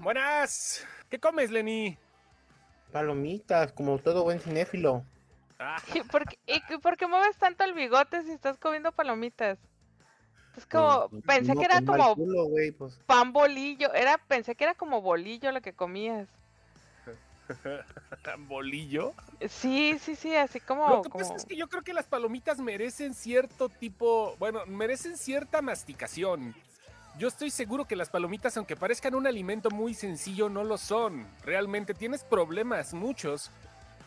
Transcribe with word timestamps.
Buenas. 0.00 0.86
¿Qué 1.08 1.18
comes, 1.18 1.50
Lenny? 1.50 1.96
Palomitas, 2.92 3.72
como 3.72 3.98
todo 3.98 4.24
buen 4.24 4.40
cinéfilo. 4.40 5.04
Ah, 5.58 5.76
¿Y 5.94 6.00
por, 6.02 6.26
qué, 6.26 6.38
y 6.46 6.60
por 6.78 6.96
qué 6.96 7.06
mueves 7.06 7.36
tanto 7.38 7.64
el 7.64 7.72
bigote 7.72 8.22
si 8.22 8.32
estás 8.32 8.58
comiendo 8.58 8.92
palomitas? 8.92 9.58
Es 10.56 10.66
como, 10.66 11.08
pensé 11.26 11.54
no 11.54 11.60
que 11.60 11.64
era 11.64 11.80
como 11.80 12.14
culo, 12.14 12.46
pues. 12.78 13.00
pan 13.06 13.32
bolillo, 13.32 13.92
era, 13.94 14.18
pensé 14.18 14.54
que 14.54 14.64
era 14.64 14.74
como 14.74 15.00
bolillo 15.00 15.50
lo 15.50 15.60
que 15.62 15.72
comías. 15.72 16.28
bolillo. 18.38 19.14
Sí, 19.48 19.98
sí, 19.98 20.14
sí, 20.14 20.36
así 20.36 20.60
como, 20.60 20.88
Lo 20.88 21.02
que 21.02 21.08
como- 21.08 21.24
pasa 21.24 21.36
es 21.36 21.44
que 21.46 21.56
yo 21.56 21.68
creo 21.68 21.82
que 21.82 21.94
las 21.94 22.06
palomitas 22.06 22.58
merecen 22.58 23.14
cierto 23.14 23.68
tipo, 23.68 24.36
bueno, 24.38 24.64
merecen 24.66 25.16
cierta 25.16 25.62
masticación. 25.62 26.54
Yo 27.18 27.28
estoy 27.28 27.50
seguro 27.50 27.84
que 27.86 27.96
las 27.96 28.10
palomitas, 28.10 28.56
aunque 28.56 28.76
parezcan 28.76 29.14
un 29.14 29.26
alimento 29.26 29.70
muy 29.70 29.94
sencillo, 29.94 30.48
no 30.48 30.64
lo 30.64 30.78
son. 30.78 31.26
Realmente 31.44 31.94
tienes 31.94 32.24
problemas, 32.24 32.92
muchos, 32.92 33.50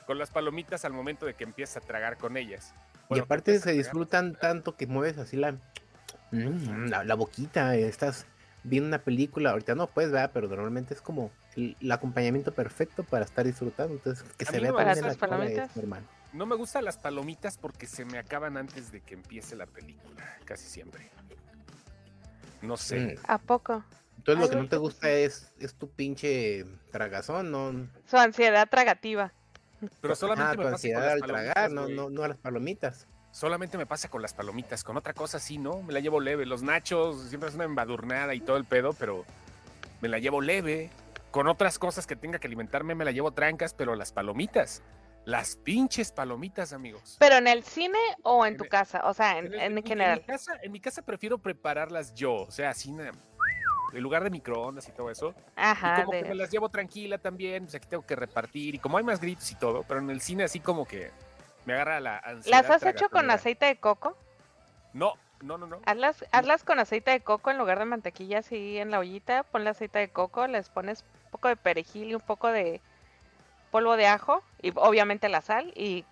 con 0.06 0.18
las 0.18 0.30
palomitas 0.30 0.84
al 0.84 0.94
momento 0.94 1.26
de 1.26 1.34
que 1.34 1.46
empiezas 1.46 1.78
a 1.84 1.88
tragar 1.88 2.18
con 2.18 2.36
ellas. 2.36 2.74
Y 3.06 3.08
Bueno, 3.10 3.24
aparte 3.24 3.58
se 3.60 3.72
disfrutan 3.72 4.36
tanto 4.36 4.76
que 4.76 4.88
mueves 4.88 5.18
así 5.18 5.38
la, 5.38 5.56
Mm, 6.32 6.88
la, 6.90 7.04
la 7.04 7.16
boquita, 7.16 7.76
estás 7.76 8.26
viendo 8.64 8.88
una 8.88 9.00
película, 9.00 9.52
ahorita 9.52 9.76
no 9.76 9.88
puedes, 9.88 10.12
¿verdad? 10.12 10.32
Pero 10.34 10.50
normalmente 10.50 10.94
es 10.94 11.02
como 11.02 11.32
el, 11.56 11.78
el 11.80 11.92
acompañamiento 11.92 12.54
perfecto 12.54 13.04
para 13.04 13.24
estar 13.24 13.46
disfrutando, 13.46 13.94
entonces 13.94 14.26
que 14.38 14.44
A 14.46 14.52
se 14.52 14.60
vea 14.60 14.72
no 14.72 14.78
también 14.78 14.98
en 14.98 15.04
la 15.08 15.16
cara 15.16 15.16
es 15.16 15.18
palomitas. 15.18 15.76
normal. 15.78 16.04
No 16.34 16.46
me 16.46 16.56
gustan 16.56 16.84
las 16.84 16.98
palomitas 16.98 17.58
porque 17.58 17.88
se 17.88 18.04
me 18.04 18.18
acaban 18.18 18.58
antes 18.58 18.92
de 18.92 19.00
que 19.00 19.14
empiece 19.14 19.56
la 19.56 19.66
película, 19.66 20.38
casi 20.44 20.68
siempre. 20.68 21.10
No 22.62 22.78
sé. 22.78 23.00
Mm, 23.00 23.32
¿A 23.32 23.38
poco? 23.38 23.84
Entonces 24.18 24.44
lo 24.44 24.50
que 24.50 24.56
no 24.58 24.68
te 24.68 24.78
gusta 24.78 25.10
es, 25.10 25.54
es 25.60 25.76
tu 25.76 25.90
pinche 25.90 26.66
tragazón, 26.92 27.52
no 27.52 27.88
Su 28.06 28.18
ansiedad 28.18 28.68
tragativa. 28.70 29.32
Pero 30.02 30.16
solamente 30.16 30.52
ah, 30.52 30.58
me 30.58 30.66
tu 30.66 30.72
pasa 30.72 30.88
con 30.90 31.02
las 31.02 31.14
al 31.14 31.20
palomitas, 31.20 31.54
tragar, 31.54 31.72
no, 31.72 31.88
no, 31.88 32.10
no 32.10 32.24
a 32.24 32.28
las 32.28 32.38
palomitas. 32.38 33.08
Solamente 33.32 33.78
me 33.78 33.86
pasa 33.86 34.10
con 34.10 34.22
las 34.22 34.34
palomitas, 34.34 34.84
con 34.84 34.98
otra 34.98 35.14
cosa 35.14 35.40
sí, 35.40 35.58
¿no? 35.58 35.82
Me 35.84 35.94
la 35.94 36.00
llevo 36.00 36.20
leve. 36.20 36.46
Los 36.46 36.64
nachos 36.64 37.22
siempre 37.30 37.50
es 37.50 37.56
una 37.56 37.66
embadurnada 37.66 38.34
y 38.34 38.40
todo 38.40 38.58
el 38.58 38.66
pedo, 38.66 38.94
pero 38.94 39.26
me 40.02 40.08
la 40.10 40.18
llevo 40.18 40.42
leve. 40.42 40.90
Con 41.32 41.48
otras 41.48 41.78
cosas 41.78 42.08
que 42.08 42.16
tenga 42.16 42.40
que 42.40 42.48
alimentarme 42.48 42.96
me 42.96 43.06
la 43.06 43.12
llevo 43.12 43.32
trancas, 43.32 43.74
pero 43.74 43.96
las 43.96 44.12
palomitas, 44.12 44.82
las 45.28 45.58
pinches 45.58 46.14
palomitas, 46.14 46.72
amigos. 46.72 47.18
¿Pero 47.20 47.36
en 47.36 47.48
el 47.48 47.62
cine 47.64 47.98
o 48.24 48.46
en 48.46 48.56
tu 48.56 48.64
En- 48.64 48.70
casa? 48.70 49.02
O 49.04 49.14
sea, 49.14 49.38
en, 49.38 49.48
el- 49.48 49.60
en 49.60 49.74
mi- 49.74 49.84
general. 49.84 50.20
mi 50.20 50.24
casa, 50.26 50.54
en 50.64 50.72
mi 50.72 50.80
casa 50.80 51.02
prefiero 51.02 51.38
prepararlas 51.38 52.14
yo, 52.14 52.34
o 52.34 52.50
sea, 52.52 52.70
así 52.70 52.92
en 53.94 54.02
lugar 54.02 54.24
de 54.24 54.30
microondas 54.30 54.88
y 54.88 54.94
todo 54.94 55.12
eso. 55.12 55.36
Ajá, 55.58 55.98
y 56.00 56.06
como 56.06 56.12
que 56.14 56.24
me 56.24 56.36
las 56.36 56.50
llevo 56.50 56.70
tranquila 56.70 57.18
también, 57.18 57.64
pues 57.66 57.76
aquí 57.76 57.88
tengo 57.90 58.06
que 58.06 58.16
repartir 58.16 58.76
y 58.76 58.80
como 58.80 58.98
hay 58.98 59.04
más 59.04 59.20
gritos 59.20 59.52
y 59.52 59.56
todo, 59.56 59.84
pero 59.84 60.00
en 60.00 60.10
el 60.10 60.22
cine 60.22 60.46
así 60.46 60.62
como 60.62 60.86
que 60.86 61.12
me 61.66 61.74
agarra 61.74 62.00
la 62.00 62.20
ansiedad. 62.20 62.62
¿Las 62.62 62.70
has 62.70 62.84
hecho 62.86 63.10
con 63.10 63.30
aceite 63.30 63.66
de 63.66 63.76
coco? 63.76 64.18
No, 64.94 65.12
no, 65.42 65.58
no, 65.58 65.68
no. 65.68 65.82
Hazlas, 65.86 66.24
hazlas 66.32 66.64
con 66.64 66.80
aceite 66.80 67.12
de 67.12 67.20
coco 67.20 67.52
en 67.52 67.58
lugar 67.58 67.80
de 67.80 67.86
mantequilla 67.86 68.40
así 68.40 68.78
en 68.78 68.92
la 68.92 69.00
ollita, 69.00 69.44
ponle 69.44 69.72
aceite 69.72 70.00
de 70.00 70.08
coco, 70.08 70.48
les 70.48 70.70
pones 70.70 71.04
un 71.26 71.32
poco 71.32 71.50
de 71.50 71.58
perejil 71.58 72.12
y 72.12 72.16
un 72.16 72.22
poco 72.22 72.48
de 72.48 72.80
polvo 73.78 73.96
de 73.96 74.08
ajo 74.08 74.42
y 74.60 74.72
obviamente 74.76 75.30
la 75.30 75.42
sal 75.42 75.72
y 75.76 76.04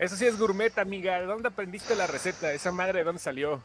Eso 0.00 0.16
sí 0.16 0.26
es 0.26 0.36
gourmet, 0.36 0.76
amiga. 0.76 1.20
¿De 1.20 1.26
dónde 1.26 1.48
aprendiste 1.50 1.94
la 1.94 2.08
receta? 2.08 2.52
¿Esa 2.52 2.72
madre 2.72 2.98
de 2.98 3.04
dónde 3.04 3.20
salió? 3.20 3.62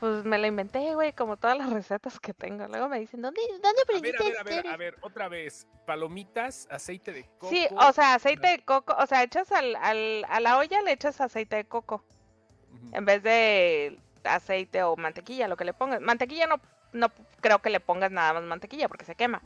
pues 0.00 0.24
me 0.24 0.36
la 0.38 0.46
inventé, 0.48 0.94
güey, 0.94 1.12
como 1.12 1.36
todas 1.36 1.56
las 1.58 1.70
recetas 1.70 2.18
que 2.18 2.32
tengo. 2.32 2.66
Luego 2.68 2.88
me 2.88 2.98
dicen, 2.98 3.20
¿dónde, 3.22 3.40
dónde 3.62 3.68
A 3.68 4.00
ver, 4.00 4.16
aprendiste 4.16 4.24
a 4.24 4.42
ver, 4.42 4.56
a 4.58 4.62
ver, 4.62 4.66
a 4.66 4.76
ver, 4.78 4.96
otra 5.02 5.28
vez. 5.28 5.66
Palomitas, 5.86 6.66
aceite 6.70 7.12
de 7.12 7.24
coco. 7.38 7.50
Sí, 7.50 7.68
o 7.70 7.92
sea, 7.92 8.14
aceite 8.14 8.48
de 8.48 8.58
coco, 8.64 8.96
o 8.98 9.06
sea, 9.06 9.22
echas 9.22 9.52
al, 9.52 9.76
al- 9.76 10.24
a 10.28 10.40
la 10.40 10.56
olla 10.58 10.80
le 10.82 10.92
echas 10.92 11.20
aceite 11.20 11.56
de 11.56 11.64
coco 11.66 12.02
en 12.92 13.04
vez 13.04 13.22
de 13.22 13.98
aceite 14.24 14.82
o 14.84 14.96
mantequilla, 14.96 15.46
lo 15.48 15.56
que 15.58 15.66
le 15.66 15.74
pongas. 15.74 16.00
Mantequilla 16.00 16.46
no, 16.46 16.56
no 16.92 17.10
creo 17.42 17.60
que 17.60 17.68
le 17.70 17.78
pongas 17.78 18.10
nada 18.10 18.32
más 18.32 18.42
mantequilla 18.42 18.88
porque 18.88 19.04
se 19.04 19.14
quema. 19.14 19.42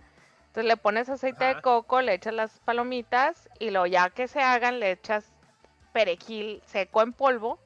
Entonces 0.56 0.68
le 0.68 0.76
pones 0.78 1.06
aceite 1.10 1.44
de 1.44 1.60
coco, 1.60 2.00
le 2.00 2.14
echas 2.14 2.32
las 2.32 2.60
palomitas 2.60 3.46
y 3.58 3.68
luego 3.68 3.84
ya 3.84 4.08
que 4.08 4.26
se 4.26 4.40
hagan 4.40 4.80
le 4.80 4.90
echas 4.92 5.26
perejil 5.92 6.62
seco 6.64 7.02
en 7.02 7.12
polvo 7.12 7.58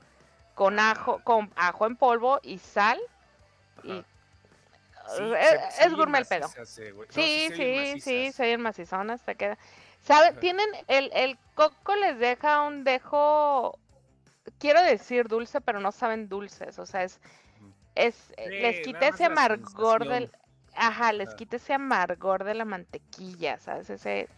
con 0.57 0.81
ajo, 0.81 1.21
con 1.23 1.53
ajo 1.55 1.87
en 1.87 1.95
polvo 1.95 2.41
y 2.43 2.59
sal 2.59 2.99
y 3.85 3.93
Ajá. 3.93 4.01
Eh, 4.01 4.05
Sí, 5.17 5.23
es, 5.23 5.49
se- 5.51 5.55
es 5.55 5.75
se 5.77 5.85
oyen 5.85 5.97
gourmet 5.99 6.21
el 6.23 6.27
pedo. 6.27 6.49
No, 6.49 7.05
Sí, 7.11 7.49
sí, 7.55 7.57
sí, 7.57 7.65
macizas. 8.01 8.35
se 8.35 8.43
oyen 8.43 8.61
macizonas, 8.61 9.23
te 9.23 9.35
queda. 9.37 9.57
¿Sabe? 10.03 10.33
Tienen, 10.33 10.67
el, 10.89 11.13
el 11.15 11.39
coco 11.55 11.95
les 11.95 12.19
deja 12.19 12.63
un 12.63 12.83
dejo, 12.83 13.79
quiero 14.59 14.83
decir 14.83 15.29
dulce, 15.29 15.61
pero 15.61 15.79
no 15.79 15.93
saben 15.93 16.29
dulces, 16.29 16.81
o 16.81 16.87
sea, 16.87 17.05
es, 17.05 17.21
es, 17.95 18.17
Sí, 18.17 18.35
les 18.49 18.81
quita 18.81 19.07
ese 19.07 19.27
amargor 19.27 20.09
del. 20.09 20.29
Ajá, 20.75 21.13
les 21.13 21.29
Ajá. 21.29 21.37
quita 21.37 21.57
ese 21.57 21.75
amargor 21.75 22.45
de 22.45 22.55
la 22.55 22.65
mantequilla, 22.65 23.59
¿sabes? 23.59 23.91
Ese, 23.91 24.29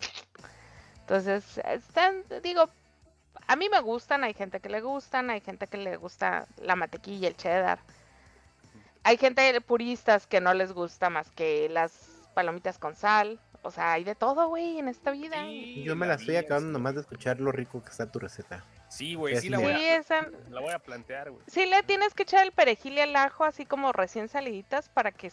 entonces, 1.00 1.58
están, 1.64 2.24
digo, 2.42 2.68
a 3.46 3.56
mí 3.56 3.68
me 3.68 3.80
gustan, 3.80 4.24
hay 4.24 4.34
gente 4.34 4.60
que 4.60 4.68
le 4.68 4.80
gustan, 4.80 5.30
hay 5.30 5.40
gente 5.40 5.66
que 5.66 5.76
le 5.78 5.96
gusta 5.96 6.46
la 6.58 6.76
mantequilla, 6.76 7.28
el 7.28 7.36
cheddar. 7.36 7.80
Hay 9.04 9.16
gente 9.16 9.60
puristas 9.60 10.26
que 10.26 10.40
no 10.40 10.54
les 10.54 10.72
gusta 10.72 11.10
más 11.10 11.30
que 11.32 11.68
las 11.68 11.92
palomitas 12.34 12.78
con 12.78 12.94
sal. 12.94 13.40
O 13.64 13.70
sea, 13.70 13.92
hay 13.92 14.04
de 14.04 14.14
todo, 14.14 14.48
güey, 14.48 14.78
en 14.78 14.88
esta 14.88 15.10
vida. 15.10 15.44
Sí, 15.44 15.82
Yo 15.84 15.94
me 15.96 16.06
la 16.06 16.14
estoy 16.14 16.36
acabando 16.36 16.68
este, 16.68 16.72
nomás 16.72 16.94
de 16.94 17.00
escuchar 17.02 17.40
lo 17.40 17.52
rico 17.52 17.82
que 17.82 17.90
está 17.90 18.10
tu 18.10 18.18
receta. 18.18 18.64
Sí, 18.88 19.14
güey, 19.14 19.36
Sí, 19.36 19.42
sí 19.42 19.48
la 19.50 19.58
sí, 19.58 19.64
voy, 19.64 19.72
Sí, 19.74 19.86
a, 19.88 19.96
esa- 19.96 20.30
la 20.50 20.60
voy 20.60 20.72
a 20.72 20.78
plantear, 20.78 21.30
güey. 21.30 21.42
sí 21.46 21.66
le 21.66 21.82
tienes 21.82 22.14
que 22.14 22.24
echar 22.24 22.44
el 22.44 22.52
perejil 22.52 22.94
y 22.94 23.00
el 23.00 23.14
ajo 23.16 23.44
así 23.44 23.64
como 23.64 23.92
recién 23.92 24.28
saliditas 24.28 24.88
para 24.88 25.12
que 25.12 25.30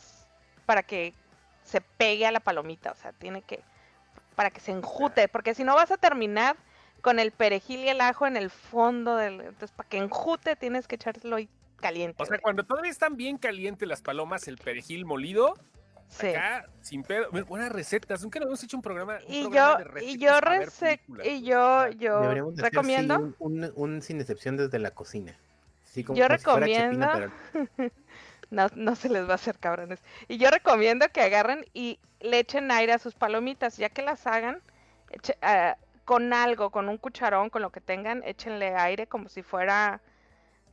para 0.70 0.84
que 0.84 1.16
se 1.64 1.82
pegue 1.82 2.28
a 2.28 2.32
la 2.32 2.40
palomita, 2.42 2.92
o 2.92 2.96
sea, 2.96 3.12
tiene 3.12 3.42
que 3.42 3.60
para 4.36 4.52
que 4.52 4.60
se 4.60 4.72
enjute, 4.72 5.28
porque 5.28 5.56
si 5.56 5.64
no 5.64 5.74
vas 5.74 5.90
a 5.90 5.98
terminar 5.98 6.56
con 7.02 7.18
el 7.18 7.32
perejil 7.32 7.80
y 7.80 7.90
el 7.90 8.00
ajo 8.02 8.28
en 8.28 8.38
el 8.38 8.52
fondo 8.52 9.16
del 9.16 9.42
entonces 9.42 9.72
para 9.72 9.90
que 9.90 9.98
enjute 9.98 10.56
tienes 10.56 10.88
que 10.88 10.94
echárselo 10.94 11.38
ahí 11.38 11.50
caliente. 11.78 12.22
O 12.22 12.26
sea, 12.28 12.34
güey. 12.34 12.42
cuando 12.42 12.64
todavía 12.66 12.92
están 12.92 13.18
bien 13.18 13.40
calientes 13.40 13.90
las 13.90 14.04
palomas, 14.04 14.48
el 14.48 14.60
perejil 14.60 15.06
molido, 15.08 15.56
Sí. 16.08 16.28
acá, 16.28 16.68
sin 16.82 17.02
pedo. 17.02 17.30
Buenas 17.48 17.72
recetas. 17.72 18.22
Nunca 18.22 18.38
habíamos 18.38 18.64
hecho 18.64 18.78
un 18.78 18.84
programa. 18.84 19.18
un 19.28 19.34
Y 19.34 19.42
programa 19.46 19.72
yo 19.72 19.78
de 19.96 20.06
y 20.06 20.18
recetas 20.18 20.20
yo 20.20 20.40
rece- 20.40 21.00
y 21.26 21.42
yo 21.44 21.88
yo 21.98 22.22
Deberíamos 22.22 22.56
de 22.56 22.62
hacer, 22.62 22.70
sí, 22.72 22.76
recomiendo 22.76 23.16
un, 23.18 23.36
un- 23.64 23.74
un 23.76 24.02
sin 24.04 24.22
excepción 24.22 24.56
desde 24.56 24.78
la 24.78 24.92
cocina. 24.92 25.36
Sí, 25.86 26.04
como, 26.04 26.20
Yo 26.20 26.28
como 26.28 26.38
si 26.38 26.44
fuera 26.46 26.68
Chepina, 26.68 27.08
recomiendo- 27.08 27.34
pero- 27.76 27.92
No, 28.52 28.68
no 28.76 28.96
se 28.96 29.10
les 29.10 29.28
va 29.28 29.34
a 29.34 29.36
hacer 29.36 29.60
cabrones. 29.60 30.04
Y 30.28 30.38
yo 30.38 30.50
recomiendo 30.50 31.08
que 31.10 31.22
agarren 31.22 31.66
y 31.74 32.00
le 32.20 32.40
echen 32.40 32.72
aire 32.72 32.94
a 32.94 33.00
sus 33.00 33.14
palomitas, 33.16 33.78
ya 33.78 33.90
que 33.90 34.02
las 34.02 34.26
hagan 34.28 34.62
eche- 35.12 35.38
ah, 35.42 35.78
con 36.06 36.34
algo, 36.34 36.72
con 36.72 36.90
un 36.90 36.98
cucharón, 36.98 37.50
con 37.52 37.62
lo 37.62 37.72
que 37.72 37.82
tengan, 37.82 38.24
échenle 38.26 38.76
aire 38.76 39.06
como 39.08 39.30
si 39.30 39.44
fuera 39.44 40.02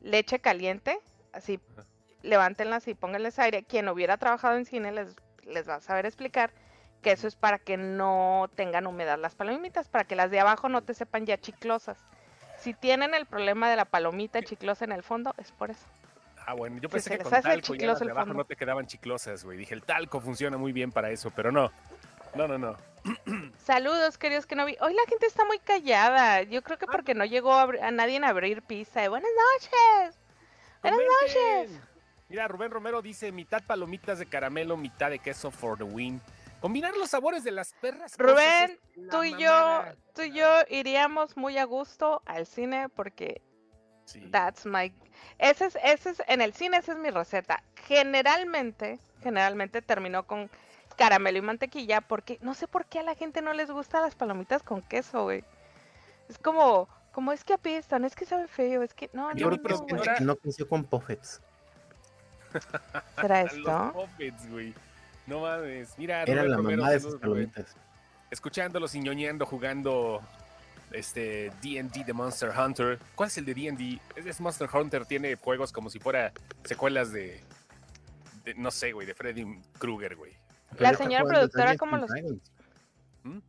leche 0.00 0.38
caliente, 0.38 0.98
así 1.32 1.60
Ajá. 1.76 1.86
levántenlas 2.22 2.88
y 2.88 2.94
pónganles 2.94 3.38
aire. 3.38 3.64
Quien 3.64 3.88
hubiera 3.88 4.16
trabajado 4.16 4.56
en 4.56 4.64
cine 4.64 4.92
les, 4.92 5.14
les 5.44 5.68
va 5.68 5.76
a 5.76 5.80
saber 5.80 6.06
explicar 6.06 6.52
que 7.02 7.12
eso 7.12 7.28
es 7.28 7.36
para 7.36 7.58
que 7.58 7.76
no 7.76 8.50
tengan 8.54 8.86
humedad 8.86 9.18
las 9.18 9.34
palomitas, 9.34 9.88
para 9.88 10.04
que 10.04 10.16
las 10.16 10.30
de 10.30 10.40
abajo 10.40 10.68
no 10.70 10.82
te 10.82 10.94
sepan 10.94 11.26
ya 11.26 11.38
chiclosas. 11.38 11.98
Si 12.56 12.72
tienen 12.74 13.14
el 13.14 13.26
problema 13.26 13.68
de 13.70 13.76
la 13.76 13.84
palomita 13.84 14.42
chiclosa 14.42 14.84
en 14.86 14.92
el 14.92 15.02
fondo, 15.02 15.34
es 15.36 15.52
por 15.52 15.70
eso. 15.70 15.86
Ah, 16.46 16.54
bueno, 16.54 16.78
yo 16.80 16.88
pensé 16.88 17.10
que 17.10 17.24
con 17.24 17.30
talco 17.32 17.74
las 17.74 17.98
de 18.00 18.10
abajo 18.10 18.32
no 18.32 18.44
te 18.44 18.54
quedaban 18.56 18.86
chiclosas, 18.86 19.44
güey. 19.44 19.58
Dije, 19.58 19.74
el 19.74 19.82
talco 19.82 20.20
funciona 20.20 20.56
muy 20.56 20.72
bien 20.72 20.92
para 20.92 21.10
eso, 21.10 21.30
pero 21.34 21.50
no. 21.50 21.72
No, 22.36 22.46
no, 22.46 22.56
no. 22.58 22.76
Saludos, 23.58 24.18
queridos 24.18 24.46
que 24.46 24.54
no 24.54 24.64
vi. 24.64 24.76
Hoy 24.80 24.94
la 24.94 25.02
gente 25.08 25.26
está 25.26 25.44
muy 25.44 25.58
callada. 25.58 26.42
Yo 26.42 26.62
creo 26.62 26.78
que 26.78 26.86
Ah. 26.88 26.92
porque 26.92 27.14
no 27.14 27.24
llegó 27.24 27.52
a, 27.54 27.90
nadie 27.90 28.18
a 28.22 28.28
abrir 28.28 28.62
pizza. 28.62 29.04
Y 29.04 29.08
buenas 29.08 29.30
noches. 29.54 30.18
Buenas 30.82 31.00
noches. 31.22 31.80
Mira, 32.28 32.46
Rubén 32.48 32.70
Romero 32.70 33.02
dice 33.02 33.32
mitad 33.32 33.62
palomitas 33.66 34.18
de 34.18 34.26
caramelo, 34.26 34.76
mitad 34.76 35.10
de 35.10 35.18
queso 35.18 35.50
for 35.50 35.76
the 35.78 35.84
win. 35.84 36.20
Combinar 36.60 36.96
los 36.96 37.10
sabores 37.10 37.44
de 37.44 37.52
las 37.52 37.72
perras. 37.74 38.16
Rubén, 38.18 38.78
tú 39.10 39.22
y 39.24 39.32
yo, 39.32 39.50
mamada. 39.50 39.96
tú 40.14 40.22
y 40.22 40.32
yo 40.32 40.46
iríamos 40.68 41.36
muy 41.36 41.58
a 41.58 41.64
gusto 41.64 42.22
al 42.26 42.46
cine 42.46 42.88
porque 42.88 43.42
Sí. 44.04 44.28
that's 44.30 44.64
my, 44.66 44.92
ese 45.38 45.66
es, 45.66 45.78
ese 45.82 46.10
es, 46.10 46.22
en 46.28 46.40
el 46.40 46.52
cine 46.54 46.78
esa 46.78 46.92
es 46.92 46.98
mi 46.98 47.10
receta. 47.10 47.62
Generalmente, 47.86 48.98
generalmente 49.22 49.82
terminó 49.82 50.24
con 50.26 50.50
caramelo 50.96 51.38
y 51.38 51.42
mantequilla 51.42 52.00
porque 52.00 52.38
no 52.40 52.54
sé 52.54 52.66
por 52.68 52.86
qué 52.86 53.00
a 53.00 53.02
la 53.02 53.14
gente 53.14 53.42
no 53.42 53.52
les 53.52 53.70
gusta 53.70 54.00
las 54.00 54.14
palomitas 54.14 54.62
con 54.62 54.80
queso, 54.82 55.24
güey. 55.24 55.44
Es 56.28 56.38
como, 56.38 56.88
como 57.12 57.32
es 57.32 57.44
que 57.44 57.52
apestan, 57.54 58.04
es 58.04 58.14
que 58.16 58.24
sabe 58.24 58.48
feo, 58.48 58.82
es 58.82 58.94
que 58.94 59.10
no, 59.12 59.34
Yo 59.34 59.50
no, 59.50 59.56
creo 59.62 59.78
no, 59.78 59.86
que 59.86 59.94
güey. 59.94 60.08
ahora- 60.08 60.20
no 60.20 60.36
creció 60.36 60.68
con 60.68 60.84
puffets. 60.84 61.40
¿Será 63.20 63.42
Los 63.44 63.52
esto? 63.54 63.92
Muppets, 63.94 64.50
güey. 64.50 64.74
No 65.26 65.40
mames. 65.40 65.92
Mira, 65.98 66.22
Era 66.22 66.44
la 66.44 66.56
mamá 66.58 66.90
de 66.90 66.96
esas 66.96 67.14
palomitas. 67.16 67.76
Escuchándolos 68.30 68.94
y 68.94 69.00
ñoñando, 69.00 69.44
jugando 69.46 70.20
este 70.96 71.52
D&D 71.62 72.04
de 72.04 72.12
Monster 72.12 72.50
Hunter. 72.56 72.98
¿Cuál 73.14 73.28
es 73.28 73.38
el 73.38 73.44
de 73.44 73.54
D&D? 73.54 74.00
Es, 74.16 74.26
es 74.26 74.40
Monster 74.40 74.68
Hunter, 74.72 75.04
tiene 75.06 75.36
juegos 75.36 75.72
como 75.72 75.90
si 75.90 75.98
fuera 75.98 76.32
secuelas 76.64 77.12
de, 77.12 77.40
de- 78.44 78.54
no 78.54 78.70
sé, 78.70 78.92
güey, 78.92 79.06
de 79.06 79.14
Freddy 79.14 79.44
Krueger, 79.78 80.16
güey. 80.16 80.32
La 80.78 80.94
señora 80.94 81.24
productora, 81.24 81.74
Dungeons 81.74 81.78
¿cómo 81.78 81.96
and 81.96 82.00
los- 82.02 82.10
Dragons. 82.10 83.42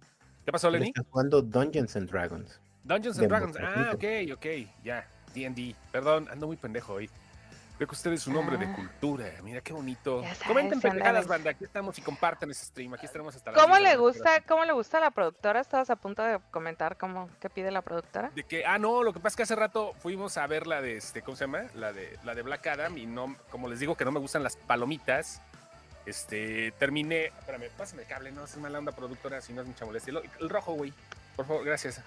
¿Qué 0.46 0.52
pasó, 0.52 0.70
Lenny? 0.70 0.88
Está 0.88 1.04
jugando 1.10 1.42
Dungeons 1.42 1.96
and 1.96 2.10
Dragons. 2.10 2.60
Dungeons 2.84 3.20
and 3.20 3.28
Dragons. 3.28 3.58
Ah, 3.60 3.92
ok, 3.94 4.04
ok, 4.34 4.46
ya. 4.84 5.06
D&D. 5.34 5.76
Perdón, 5.92 6.28
ando 6.32 6.48
muy 6.48 6.56
pendejo 6.56 6.94
hoy. 6.94 7.10
Creo 7.78 7.88
que 7.88 7.94
usted 7.96 8.12
es 8.12 8.26
un 8.26 8.36
hombre 8.36 8.58
de 8.58 8.66
Ah. 8.66 8.76
cultura. 8.76 9.26
Mira 9.44 9.62
qué 9.62 9.72
bonito. 9.72 10.24
Sabes, 10.24 10.40
Comenten 10.44 10.82
pendejadas, 10.82 11.28
banda. 11.28 11.52
Aquí 11.52 11.64
estamos 11.64 11.98
y 12.00 12.02
compartan 12.02 12.50
ese 12.50 12.66
stream. 12.66 12.94
Aquí 12.96 13.06
estaremos 13.06 13.36
hasta 13.36 13.52
las 13.52 13.62
¿Cómo 13.62 13.76
10 13.76 13.78
de 13.78 13.84
la 13.84 13.90
le 13.92 13.98
gusta, 13.98 14.42
cómo 14.48 14.66
le 14.66 14.74
gusta 14.74 14.98
a 14.98 15.02
la 15.02 15.12
productora? 15.12 15.60
Estabas 15.62 15.90
a 15.92 15.96
punto 15.96 16.24
de 16.24 16.40
comentar 16.50 16.98
cómo 16.98 17.30
qué 17.40 17.52
pide 17.52 17.70
la 17.70 17.84
productora. 17.84 18.32
De 18.34 18.44
que, 18.44 18.66
ah, 18.66 18.80
no, 18.80 19.04
lo 19.04 19.14
que 19.14 19.20
pasa 19.20 19.34
es 19.34 19.36
que 19.36 19.44
hace 19.44 19.56
rato 19.56 19.94
fuimos 20.00 20.38
a 20.38 20.48
ver 20.48 20.66
la 20.66 20.82
de, 20.82 20.98
este, 20.98 21.22
¿cómo 21.22 21.38
se 21.38 21.44
llama? 21.44 21.66
La 21.76 21.94
de, 21.94 22.18
la 22.24 22.34
de 22.34 22.42
Black 22.42 22.66
Adam 22.66 22.98
y 22.98 23.06
no, 23.06 23.36
como 23.52 23.68
les 23.68 23.80
digo 23.80 23.96
que 23.96 24.06
no 24.06 24.12
me 24.12 24.20
gustan 24.20 24.42
las 24.42 24.58
palomitas, 24.58 25.44
este, 26.08 26.72
terminé, 26.80 27.26
espérame, 27.26 27.70
pásame 27.78 28.02
el 28.04 28.08
cable, 28.08 28.32
no, 28.32 28.46
es 28.46 28.58
mala 28.58 28.80
onda 28.80 28.92
productora, 28.92 29.40
si 29.42 29.54
no 29.54 29.62
es 29.62 29.68
mucha 29.68 29.86
molestia. 29.86 30.12
El, 30.14 30.30
el 30.40 30.50
rojo, 30.50 30.74
güey, 30.74 30.94
por 31.36 31.46
favor, 31.46 31.64
gracias. 31.64 32.02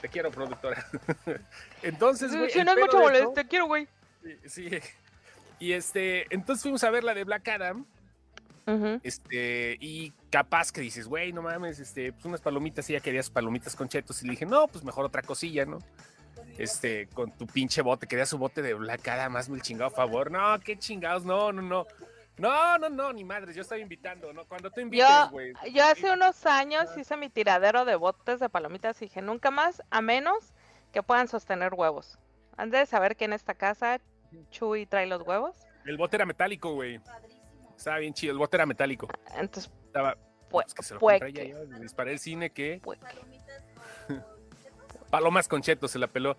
Te 0.00 0.08
quiero, 0.08 0.30
productora. 0.30 0.84
Entonces, 1.82 2.36
güey, 2.36 2.50
Si 2.50 2.62
no 2.64 2.72
es 2.72 2.76
de 2.76 2.98
molestia, 2.98 3.32
te 3.34 3.46
quiero, 3.48 3.66
güey. 3.66 3.88
Sí, 4.22 4.36
sí. 4.46 4.70
Y 5.58 5.72
este, 5.72 6.26
entonces 6.34 6.62
fuimos 6.62 6.84
a 6.84 6.90
ver 6.90 7.04
la 7.04 7.14
de 7.14 7.24
Black 7.24 7.48
Adam 7.48 7.86
este, 9.02 9.76
y 9.80 10.12
capaz 10.30 10.70
que 10.72 10.80
dices, 10.80 11.08
güey, 11.08 11.32
no 11.32 11.42
mames, 11.42 11.78
este, 11.78 12.12
pues 12.12 12.24
unas 12.24 12.40
palomitas, 12.40 12.88
y 12.90 12.92
ya 12.92 13.00
querías 13.00 13.30
palomitas 13.30 13.74
con 13.74 13.88
chetos, 13.88 14.22
y 14.22 14.26
le 14.26 14.32
dije, 14.32 14.46
no, 14.46 14.68
pues 14.68 14.84
mejor 14.84 15.04
otra 15.04 15.22
cosilla, 15.22 15.64
¿no? 15.64 15.78
Este, 16.58 17.08
con 17.08 17.30
tu 17.32 17.46
pinche 17.46 17.82
bote, 17.82 18.06
querías 18.06 18.28
su 18.28 18.38
bote 18.38 18.62
de 18.62 18.74
Black 18.74 19.06
Adam, 19.08 19.36
hazme 19.36 19.56
el 19.56 19.62
chingado 19.62 19.90
favor, 19.90 20.30
no, 20.30 20.58
qué 20.60 20.78
chingados, 20.78 21.24
no, 21.24 21.52
no, 21.52 21.62
no, 21.62 21.86
no, 22.38 22.78
no, 22.78 22.88
no, 22.88 23.12
ni 23.12 23.24
madres, 23.24 23.56
yo 23.56 23.62
estaba 23.62 23.80
invitando, 23.80 24.32
¿no? 24.32 24.44
Cuando 24.44 24.70
tú 24.70 24.80
invites, 24.80 25.08
Yo, 25.08 25.30
güey. 25.30 25.52
yo 25.72 25.84
hace 25.84 26.12
unos 26.12 26.46
años 26.46 26.96
hice 26.96 27.16
mi 27.16 27.28
tiradero 27.28 27.84
de 27.84 27.96
botes 27.96 28.40
de 28.40 28.48
palomitas 28.48 29.00
y 29.02 29.06
dije, 29.06 29.22
nunca 29.22 29.50
más, 29.50 29.82
a 29.90 30.00
menos 30.00 30.52
que 30.92 31.02
puedan 31.02 31.28
sostener 31.28 31.74
huevos. 31.74 32.18
Antes 32.56 32.80
de 32.80 32.86
saber 32.86 33.16
que 33.16 33.24
en 33.24 33.32
esta 33.32 33.54
casa 33.54 34.00
Chuy 34.50 34.86
trae 34.86 35.06
los 35.06 35.22
huevos. 35.26 35.56
El 35.84 35.96
bote 35.96 36.16
era 36.16 36.26
metálico, 36.26 36.74
güey. 36.74 37.00
Estaba 37.76 37.98
bien 37.98 38.12
chido, 38.12 38.32
el 38.32 38.38
bote 38.38 38.56
era 38.56 38.66
metálico. 38.66 39.08
Entonces, 39.36 39.70
Estaba, 39.86 40.16
pues, 40.48 40.74
que 40.74 40.82
se 40.82 40.94
lo 40.94 41.00
compré 41.00 41.32
ya, 41.32 41.44
yo, 41.44 41.64
disparé 41.80 42.12
el 42.12 42.18
cine 42.18 42.50
que 42.50 42.80
Palomas 45.10 45.48
con 45.48 45.62
chetos 45.62 45.90
se 45.90 45.98
la 45.98 46.06
peló. 46.06 46.36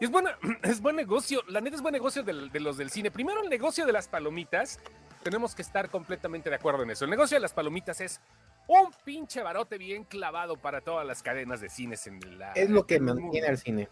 Y 0.00 0.04
es, 0.04 0.10
buena, 0.10 0.36
es 0.62 0.80
buen 0.80 0.96
negocio, 0.96 1.42
la 1.48 1.60
neta 1.60 1.76
es 1.76 1.82
buen 1.82 1.92
negocio 1.92 2.22
de 2.22 2.60
los 2.60 2.76
del 2.76 2.90
cine. 2.90 3.10
Primero 3.10 3.42
el 3.42 3.48
negocio 3.48 3.86
de 3.86 3.92
las 3.92 4.08
palomitas, 4.08 4.80
tenemos 5.22 5.54
que 5.54 5.62
estar 5.62 5.90
completamente 5.90 6.50
de 6.50 6.56
acuerdo 6.56 6.82
en 6.82 6.90
eso. 6.90 7.04
El 7.04 7.10
negocio 7.10 7.36
de 7.36 7.40
las 7.40 7.52
palomitas 7.52 8.00
es 8.00 8.20
un 8.66 8.92
pinche 9.04 9.42
barote 9.42 9.78
bien 9.78 10.04
clavado 10.04 10.56
para 10.56 10.80
todas 10.80 11.06
las 11.06 11.22
cadenas 11.22 11.60
de 11.60 11.68
cines 11.68 12.06
en 12.06 12.38
la... 12.38 12.52
Es 12.52 12.70
lo 12.70 12.86
que 12.86 13.00
mantiene 13.00 13.48
al 13.48 13.58
cine. 13.58 13.88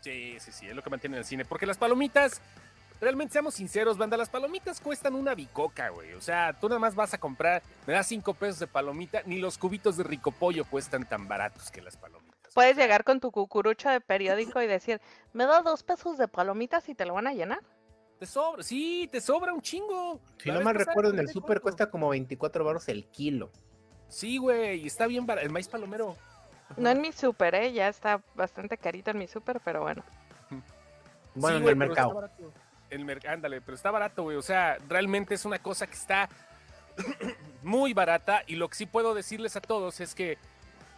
Sí, 0.00 0.36
sí, 0.38 0.52
sí, 0.52 0.68
es 0.68 0.74
lo 0.74 0.82
que 0.82 0.90
mantiene 0.90 1.18
el 1.18 1.24
cine. 1.24 1.44
Porque 1.44 1.66
las 1.66 1.78
palomitas, 1.78 2.40
realmente 3.00 3.32
seamos 3.32 3.54
sinceros, 3.54 3.98
banda, 3.98 4.16
las 4.16 4.28
palomitas 4.30 4.80
cuestan 4.80 5.14
una 5.14 5.34
bicoca, 5.34 5.90
güey. 5.90 6.14
O 6.14 6.20
sea, 6.20 6.52
tú 6.58 6.68
nada 6.68 6.78
más 6.78 6.94
vas 6.94 7.14
a 7.14 7.18
comprar, 7.18 7.62
me 7.86 7.92
das 7.92 8.06
cinco 8.06 8.34
pesos 8.34 8.58
de 8.58 8.66
palomita, 8.66 9.22
ni 9.26 9.38
los 9.38 9.58
cubitos 9.58 9.96
de 9.96 10.04
rico 10.04 10.30
pollo 10.32 10.64
cuestan 10.64 11.08
tan 11.08 11.28
baratos 11.28 11.70
que 11.70 11.82
las 11.82 11.96
palomitas. 11.96 12.52
puedes 12.54 12.76
llegar 12.76 13.04
con 13.04 13.20
tu 13.20 13.30
cucurucho 13.30 13.88
de 13.90 14.00
periódico 14.00 14.62
y 14.62 14.66
decir, 14.66 15.00
me 15.32 15.44
da 15.44 15.62
dos 15.62 15.82
pesos 15.82 16.18
de 16.18 16.28
palomitas 16.28 16.88
y 16.88 16.94
te 16.94 17.04
lo 17.04 17.14
van 17.14 17.26
a 17.26 17.34
llenar. 17.34 17.60
Te 18.18 18.26
sobra, 18.26 18.62
sí, 18.62 19.08
te 19.10 19.20
sobra 19.20 19.52
un 19.52 19.60
chingo. 19.60 20.20
Si 20.38 20.50
no 20.50 20.60
mal 20.60 20.76
recuerdo, 20.76 21.10
en 21.10 21.18
el 21.18 21.32
cuatro. 21.32 21.60
cuesta 21.62 21.90
como 21.90 22.08
24 22.10 22.64
baros 22.64 22.88
el 22.88 23.06
kilo. 23.06 23.50
Sí, 24.08 24.38
güey, 24.38 24.82
y 24.82 24.86
está 24.86 25.06
bien 25.08 25.26
barato. 25.26 25.44
El 25.44 25.52
maíz 25.52 25.66
palomero. 25.68 26.16
No 26.76 26.90
en 26.90 27.00
mi 27.00 27.12
súper, 27.12 27.54
¿eh? 27.56 27.72
Ya 27.72 27.88
está 27.88 28.22
bastante 28.34 28.78
carito 28.78 29.10
en 29.10 29.18
mi 29.18 29.26
súper, 29.26 29.60
pero 29.60 29.82
bueno. 29.82 30.04
Bueno, 31.34 31.58
Sí, 31.58 31.62
en 31.64 31.68
el 31.68 31.76
mercado. 31.76 32.30
El 32.94 33.04
mer- 33.04 33.26
ándale, 33.28 33.60
pero 33.60 33.74
está 33.74 33.90
barato, 33.90 34.22
güey. 34.22 34.36
O 34.36 34.42
sea, 34.42 34.78
realmente 34.88 35.34
es 35.34 35.44
una 35.44 35.58
cosa 35.58 35.86
que 35.86 35.94
está 35.94 36.28
muy 37.62 37.92
barata. 37.92 38.42
Y 38.46 38.56
lo 38.56 38.68
que 38.68 38.76
sí 38.76 38.86
puedo 38.86 39.14
decirles 39.14 39.56
a 39.56 39.60
todos 39.60 40.00
es 40.00 40.14
que 40.14 40.38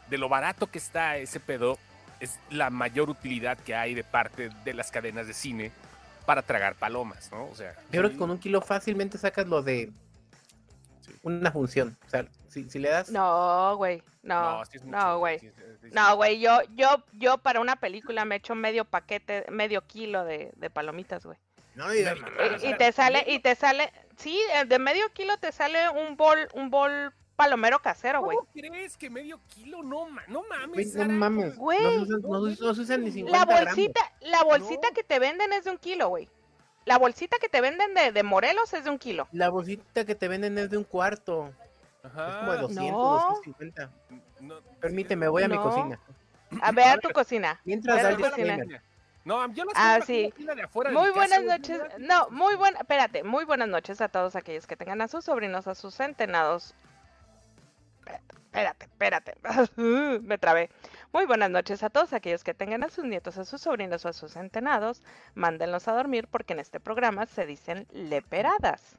de 0.08 0.18
lo 0.18 0.28
barato 0.28 0.66
que 0.70 0.78
está 0.78 1.16
ese 1.16 1.40
pedo, 1.40 1.78
es 2.20 2.38
la 2.50 2.70
mayor 2.70 3.10
utilidad 3.10 3.58
que 3.58 3.74
hay 3.74 3.94
de 3.94 4.04
parte 4.04 4.50
de 4.64 4.74
las 4.74 4.90
cadenas 4.90 5.26
de 5.26 5.34
cine 5.34 5.72
para 6.24 6.42
tragar 6.42 6.74
palomas, 6.74 7.30
¿no? 7.30 7.46
O 7.46 7.54
sea, 7.54 7.74
Yo 7.92 8.00
creo 8.00 8.10
que 8.10 8.16
con 8.16 8.30
un 8.30 8.38
kilo 8.38 8.60
fácilmente 8.60 9.18
sacas 9.18 9.46
lo 9.46 9.62
de 9.62 9.92
una 11.22 11.50
función. 11.52 11.96
O 12.06 12.08
sea, 12.08 12.26
si, 12.48 12.68
si 12.70 12.78
le 12.78 12.88
das. 12.88 13.10
No, 13.10 13.76
güey. 13.76 14.02
No, 14.22 14.62
es 14.62 14.82
mucho, 14.82 14.96
no, 14.96 15.18
güey. 15.18 15.38
sí, 15.38 15.50
sí, 15.54 15.62
sí, 15.62 15.78
sí. 15.82 15.88
No, 15.92 16.16
güey, 16.16 16.40
yo, 16.40 16.58
yo, 16.74 17.04
yo 17.12 17.38
para 17.38 17.60
una 17.60 17.76
película 17.76 18.24
me 18.24 18.36
echo 18.36 18.54
medio 18.56 18.84
paquete, 18.84 19.44
medio 19.50 19.82
kilo 19.86 20.24
de, 20.24 20.52
de 20.56 20.70
palomitas, 20.70 21.24
güey. 21.24 21.38
No 21.76 21.88
digas 21.90 22.16
Y- 22.62 22.74
te 22.76 22.90
sale, 22.90 23.22
y 23.28 23.38
te 23.38 23.54
sale, 23.54 23.92
sí, 24.16 24.40
eh, 24.54 24.64
de 24.64 24.78
medio 24.78 25.08
kilo 25.12 25.36
te 25.36 25.52
sale 25.52 25.88
un 25.90 26.16
bol, 26.16 26.48
un 26.54 26.70
bol 26.70 27.12
palomero 27.36 27.78
casero, 27.80 28.22
güey. 28.22 28.36
¿Cómo 28.38 28.48
crees 28.52 28.96
que 28.96 29.10
medio 29.10 29.38
kilo? 29.54 29.82
No, 29.82 30.08
ma- 30.08 30.24
no 30.26 30.42
mames. 30.48 30.70
Güey, 30.72 30.86
no 30.86 30.92
Sara, 30.92 31.12
mames. 31.12 31.56
Güey. 31.56 31.82
No 31.82 31.90
se 31.90 31.98
usan, 32.14 32.22
no 32.22 32.50
se- 32.50 32.64
no 32.64 32.74
se 32.74 32.80
usan 32.80 33.04
ni 33.04 33.10
50 33.12 33.38
La 33.38 33.44
gramos. 33.44 33.64
bolsita, 33.76 34.12
la 34.22 34.42
bolsita 34.44 34.88
No. 34.88 34.94
que 34.94 35.04
te 35.04 35.18
venden 35.18 35.52
es 35.52 35.64
de 35.64 35.70
un 35.70 35.78
kilo, 35.78 36.08
güey. 36.08 36.28
La 36.86 36.96
bolsita 36.98 37.36
que 37.38 37.48
te 37.50 37.60
venden 37.60 37.92
de, 37.94 38.10
de 38.12 38.22
Morelos 38.22 38.72
es 38.72 38.84
de 38.84 38.90
un 38.90 38.98
kilo. 38.98 39.28
La 39.32 39.50
bolsita 39.50 40.04
que 40.06 40.14
te 40.14 40.28
venden 40.28 40.56
es 40.56 40.70
de 40.70 40.78
un 40.78 40.84
cuarto. 40.84 41.52
Es 42.02 42.10
Ajá. 42.10 42.38
como 42.40 42.52
de 42.52 42.58
200, 42.58 42.92
No. 42.92 43.28
250. 43.30 43.90
No, 44.40 44.60
Permíteme, 44.80 45.28
voy 45.28 45.42
a 45.42 45.48
mi 45.48 45.56
cocina. 45.58 45.98
A 46.62 46.72
ver 46.72 46.86
a 46.86 46.98
tu 46.98 47.10
cocina. 47.10 47.60
Mientras 47.64 48.02
a 48.04 48.16
tu 48.16 48.22
cocina. 48.22 48.58
No, 49.26 49.52
yo 49.52 49.64
las 49.64 49.74
Ah, 49.76 49.98
la 49.98 50.04
sí. 50.06 50.32
tienda 50.36 50.54
de 50.54 50.62
afuera 50.62 50.90
de 50.90 50.96
Muy 50.96 51.08
casa, 51.08 51.18
buenas 51.18 51.42
noches. 51.42 51.80
No, 51.98 52.28
muy 52.30 52.54
buenas, 52.54 52.80
espérate, 52.80 53.24
muy 53.24 53.44
buenas 53.44 53.68
noches 53.68 54.00
a 54.00 54.08
todos 54.08 54.36
aquellos 54.36 54.68
que 54.68 54.76
tengan 54.76 55.00
a 55.02 55.08
sus 55.08 55.24
sobrinos, 55.24 55.66
a 55.66 55.74
sus 55.74 55.96
centenados. 55.96 56.74
Espérate, 58.06 58.84
espérate, 58.86 59.32
espérate. 59.32 59.72
Me 60.22 60.38
trabé. 60.38 60.70
Muy 61.12 61.26
buenas 61.26 61.50
noches 61.50 61.82
a 61.82 61.90
todos 61.90 62.12
aquellos 62.12 62.44
que 62.44 62.54
tengan 62.54 62.84
a 62.84 62.88
sus 62.88 63.04
nietos, 63.04 63.36
a 63.36 63.44
sus 63.44 63.60
sobrinos 63.62 64.04
o 64.04 64.08
a 64.08 64.12
sus 64.12 64.32
centenados. 64.32 65.02
Mándenlos 65.34 65.88
a 65.88 65.92
dormir 65.92 66.28
porque 66.28 66.52
en 66.52 66.60
este 66.60 66.78
programa 66.78 67.26
se 67.26 67.46
dicen 67.46 67.88
leperadas. 67.90 68.96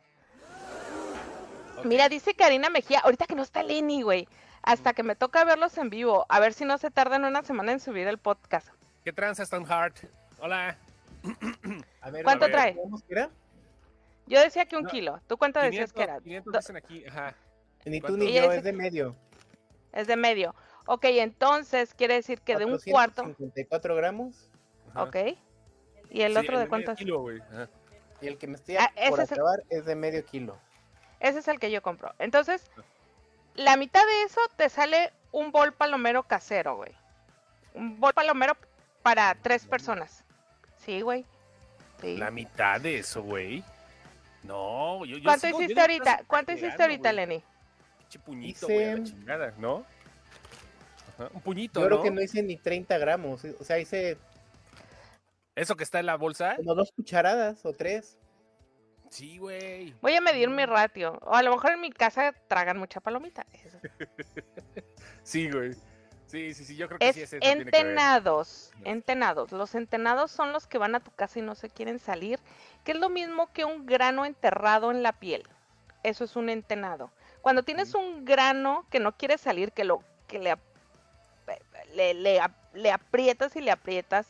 Mira, 1.86 2.10
dice 2.10 2.34
Karina 2.34 2.70
Mejía, 2.70 3.00
ahorita 3.00 3.28
que 3.28 3.36
no 3.36 3.44
está 3.44 3.64
Lenny, 3.64 4.02
güey. 4.02 4.28
Hasta 4.62 4.92
que 4.92 5.04
me 5.04 5.16
toca 5.16 5.46
verlos 5.46 5.78
en 5.78 5.90
vivo. 5.90 6.26
A 6.28 6.42
ver 6.42 6.52
si 6.54 6.66
no 6.66 6.78
se 6.78 6.92
tardan 6.92 7.24
una 7.24 7.44
semana 7.44 7.72
en 7.72 7.80
subir 7.80 8.08
el 8.08 8.18
podcast. 8.18 8.68
¿Qué 9.08 9.14
tranza, 9.14 9.46
Stoneheart? 9.46 10.00
Hola. 10.38 10.76
A 12.02 12.10
ver, 12.12 12.26
¿Cuánto 12.26 12.44
a 12.44 12.48
ver, 12.50 12.56
trae? 12.58 12.76
¿cómo 12.76 12.98
que 13.00 13.06
era? 13.14 13.30
Yo 14.26 14.42
decía 14.42 14.66
que 14.66 14.76
un 14.76 14.84
No, 14.84 14.90
kilo. 14.90 15.22
¿Tú 15.28 15.38
cuánto 15.38 15.62
decías 15.62 15.94
500, 15.94 15.94
que 15.94 16.04
era? 16.04 16.20
500 16.20 16.52
Do- 16.52 16.60
dicen 16.60 16.76
aquí, 16.76 17.06
ajá. 17.06 17.34
Ni 17.86 18.02
tú 18.02 18.18
ni 18.18 18.34
yo, 18.34 18.52
es 18.52 18.64
de 18.66 18.74
medio. 18.74 19.16
Es 19.94 20.08
de 20.08 20.18
medio. 20.18 20.54
Ok, 20.88 21.06
entonces 21.06 21.94
quiere 21.94 22.16
decir 22.16 22.42
que 22.42 22.58
de 22.58 22.66
un 22.66 22.78
cuarto. 22.80 23.22
454 23.24 23.96
gramos. 23.96 24.50
ajá. 24.90 25.04
Ok. 25.04 25.16
¿Y 26.10 26.24
el 26.24 26.34
Sí, 26.34 26.40
otro 26.40 26.58
de 26.60 26.66
medio 26.66 26.70
cuánto 26.70 26.92
es? 26.92 26.98
kilo, 26.98 27.22
güey, 27.22 27.40
ajá. 27.40 27.70
Y 28.20 28.28
el 28.28 28.38
que 28.38 28.48
me 28.48 28.56
estoy 28.56 28.76
Ah, 28.76 28.92
por 29.10 29.22
es 29.22 29.32
el- 29.32 29.38
acabar 29.38 29.64
es 29.70 29.86
de 29.86 29.96
medio 29.96 30.26
kilo. 30.26 30.60
Ese 31.22 31.40
es 31.40 31.48
el 31.48 31.62
que 31.62 31.72
yo 31.72 31.82
compro. 31.82 32.14
Entonces, 32.20 32.70
la 33.56 33.78
mitad 33.78 34.06
de 34.06 34.24
eso 34.24 34.42
te 34.58 34.68
sale 34.68 35.14
un 35.32 35.54
bol 35.54 35.72
palomero 35.72 36.24
casero, 36.24 36.76
güey. 36.76 36.92
Un 37.74 38.02
bol 38.02 38.14
palomero 38.14 38.58
para 39.08 39.36
tres 39.36 39.66
personas. 39.66 40.26
Sí, 40.86 41.00
güey. 41.00 41.24
Sí. 42.02 42.18
La 42.18 42.30
mitad 42.30 42.82
de 42.82 43.00
eso, 43.00 43.24
güey. 43.24 43.64
No, 44.44 45.06
yo, 45.06 45.16
yo 45.18 45.24
¿Cuánto 45.24 45.48
sigo- 45.48 45.60
yo 45.60 45.64
hiciste 45.64 45.74
que 45.76 45.82
ahorita? 45.82 46.24
¿Cuánto 46.28 46.52
hiciste 46.52 46.84
ahorita. 46.84 47.14
Lenny? 47.14 47.42
Pinche 48.00 48.20
puñito, 48.20 48.68
güey, 48.68 48.80
Hice- 48.96 49.04
chingada, 49.06 49.54
¿no? 49.58 49.86
Ajá, 51.18 51.30
Un 51.34 51.40
puñito, 51.42 51.80
Yo 51.80 51.86
creo 51.86 51.98
¿no? 52.00 52.04
que 52.04 52.12
no 52.12 52.22
hice 52.22 52.44
ni 52.44 52.58
30 52.58 52.98
gramos. 52.98 53.46
O 53.46 53.64
sea, 53.64 53.80
hice 53.80 54.18
Eso 55.56 55.78
que 55.78 55.86
está 55.86 56.00
en 56.02 56.06
la 56.08 56.16
bolsa. 56.18 56.58
como 56.58 56.76
dos 56.76 56.92
cucharadas 56.94 57.66
o 57.66 57.72
tres. 57.72 58.18
Sí, 59.10 59.38
güey. 59.38 59.94
Voy 60.02 60.16
a 60.16 60.22
medir 60.22 60.50
mi 60.50 60.66
ratio. 60.66 61.18
O 61.22 61.34
a 61.34 61.42
lo 61.44 61.52
mejor 61.52 61.72
en 61.72 61.80
mi 61.80 61.92
casa 61.92 62.34
tragan 62.50 62.78
mucha 62.78 63.00
palomita. 63.00 63.46
Eso. 63.54 63.80
Sí, 65.24 65.50
güey. 65.50 65.76
Sí, 66.28 66.54
sí, 66.54 66.66
sí, 66.66 66.76
yo 66.76 66.88
creo 66.88 67.00
que 67.00 67.08
Es 67.08 67.16
sí 67.16 67.22
ese 67.22 67.40
tiene 67.40 67.56
que 67.58 67.64
ver. 67.64 67.76
entenados, 67.76 68.72
entenados. 68.84 69.52
Los 69.52 69.76
entenados 69.76 70.32
son 70.32 70.52
los 70.52 70.68
que 70.68 70.78
van 70.78 70.96
a 70.96 71.00
tu 71.00 71.12
casa 71.12 71.40
y 71.40 71.42
no 71.42 71.56
se 71.56 71.70
quieren 71.70 72.00
salir, 72.00 72.40
que 72.84 72.92
es 72.92 72.98
lo 73.00 73.10
mismo 73.10 73.52
que 73.54 73.66
un 73.66 73.86
grano 73.86 74.26
enterrado 74.26 74.92
en 74.92 75.04
la 75.04 75.14
piel. 75.14 75.44
Eso 76.04 76.24
es 76.26 76.36
un 76.36 76.50
entenado. 76.50 77.12
Cuando 77.42 77.64
tienes 77.64 77.96
un 77.96 78.26
grano 78.26 78.86
que 78.90 79.00
no 79.00 79.14
quiere 79.16 79.38
salir, 79.38 79.72
que 79.72 79.86
lo 79.86 80.04
que 80.28 80.40
le, 80.40 80.56
le, 81.96 82.14
le 82.14 82.42
le 82.74 82.92
aprietas 82.92 83.56
y 83.56 83.62
le 83.62 83.72
aprietas 83.72 84.28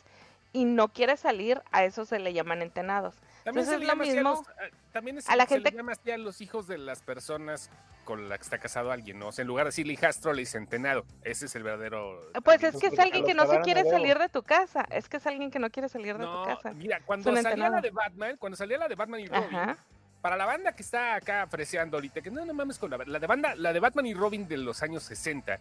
y 0.52 0.64
no 0.64 0.88
quiere 0.88 1.16
salir, 1.16 1.62
a 1.72 1.84
eso 1.84 2.04
se 2.04 2.18
le 2.18 2.32
llaman 2.32 2.62
entenados. 2.62 3.14
También 3.48 3.66
se 3.66 3.74
Entonces 3.74 3.78
le 3.78 3.84
es 3.84 3.88
lo 3.88 3.92
llama 3.92 4.02
así 4.04 4.10
a 4.10 4.14
mismo. 4.14 4.30
los- 4.30 4.48
a- 4.48 4.92
también 4.92 5.18
es- 5.18 5.28
A 5.28 5.36
la 5.36 5.46
se 5.46 5.58
le 5.58 5.62
gente- 5.64 5.76
llama 5.76 5.92
así 5.92 6.10
a 6.10 6.18
los 6.18 6.40
hijos 6.40 6.66
de 6.66 6.78
las 6.78 7.02
personas 7.02 7.70
con 8.04 8.28
la 8.28 8.38
que 8.38 8.42
está 8.44 8.58
casado 8.58 8.90
alguien, 8.90 9.18
¿no? 9.18 9.28
O 9.28 9.32
sea, 9.32 9.42
en 9.42 9.48
lugar 9.48 9.64
de 9.66 9.68
decirle 9.68 9.92
hijastro, 9.92 10.32
le 10.32 10.40
dice 10.40 10.56
entenado. 10.58 11.04
Ese 11.24 11.46
es 11.46 11.54
el 11.56 11.62
verdadero. 11.62 12.20
Pues 12.42 12.60
también. 12.60 12.74
es 12.74 12.80
que 12.80 12.86
es 12.94 12.98
alguien 12.98 13.24
que 13.24 13.34
no 13.34 13.46
se 13.46 13.60
quiere 13.60 13.84
salir 13.84 14.18
de 14.18 14.28
tu 14.30 14.42
casa. 14.42 14.86
Es 14.90 15.08
que 15.08 15.18
es 15.18 15.26
alguien 15.26 15.50
que 15.50 15.58
no 15.58 15.70
quiere 15.70 15.88
salir 15.88 16.16
de 16.16 16.24
No, 16.24 16.42
tu 16.42 16.48
casa. 16.48 16.72
mira, 16.72 17.00
cuando 17.04 17.34
salía 17.36 17.68
la 17.68 17.80
de 17.80 17.90
Batman, 17.90 18.36
cuando 18.38 18.56
salía 18.56 18.78
la 18.78 18.88
de 18.88 18.94
Batman 18.94 19.20
y 19.20 19.26
Robin, 19.26 19.54
Ajá. 19.54 19.76
para 20.22 20.36
la 20.36 20.46
banda 20.46 20.72
que 20.72 20.82
está 20.82 21.14
acá 21.16 21.46
freseando 21.48 21.96
ahorita, 21.98 22.20
que 22.22 22.30
no, 22.30 22.44
no 22.46 22.54
mames 22.54 22.78
con 22.78 22.90
la, 22.90 22.96
la 23.06 23.18
de 23.18 23.26
banda, 23.26 23.54
la 23.56 23.72
de 23.74 23.80
Batman 23.80 24.06
y 24.06 24.14
Robin 24.14 24.48
de 24.48 24.56
los 24.56 24.82
años 24.82 25.02
60, 25.02 25.58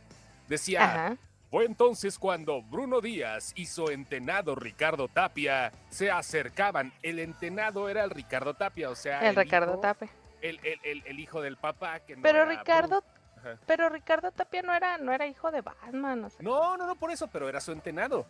decía, 0.48 0.84
Ajá. 0.84 1.18
Fue 1.50 1.66
entonces 1.66 2.20
cuando 2.20 2.62
Bruno 2.62 3.00
Díaz 3.02 3.54
y 3.56 3.66
su 3.68 3.90
entenado 3.90 4.56
Ricardo 4.56 5.08
Tapia 5.08 5.72
se 5.90 6.12
acercaban. 6.12 6.92
El 7.02 7.20
entenado 7.20 7.88
era 7.90 8.04
el 8.04 8.10
Ricardo 8.10 8.54
Tapia, 8.54 8.90
o 8.90 8.96
sea, 8.96 9.28
El 9.28 9.36
Ricardo 9.36 9.80
Tape. 9.80 10.10
el, 10.42 10.60
el- 10.84 11.04
el- 11.06 11.20
hijo 11.20 11.42
del 11.42 11.58
papá. 11.58 12.00
Que 12.02 12.16
no 12.16 12.22
Pero 12.22 12.44
era 12.44 12.52
Ricardo, 12.60 13.02
Bruno. 13.02 13.18
Ajá. 13.38 13.60
pero 13.66 13.90
Ricardo 13.90 14.32
Tapia 14.32 14.62
no 14.62 14.74
era, 14.74 14.98
no 14.98 15.12
era 15.14 15.26
hijo 15.28 15.52
de 15.52 15.62
Batman, 15.62 16.26
o 16.26 16.30
sea. 16.30 16.40
No, 16.42 16.76
no, 16.78 16.86
no 16.88 16.96
por 16.96 17.12
eso, 17.12 17.28
pero 17.28 17.48
era 17.48 17.62
su 17.62 17.72
entenado. 17.72 18.26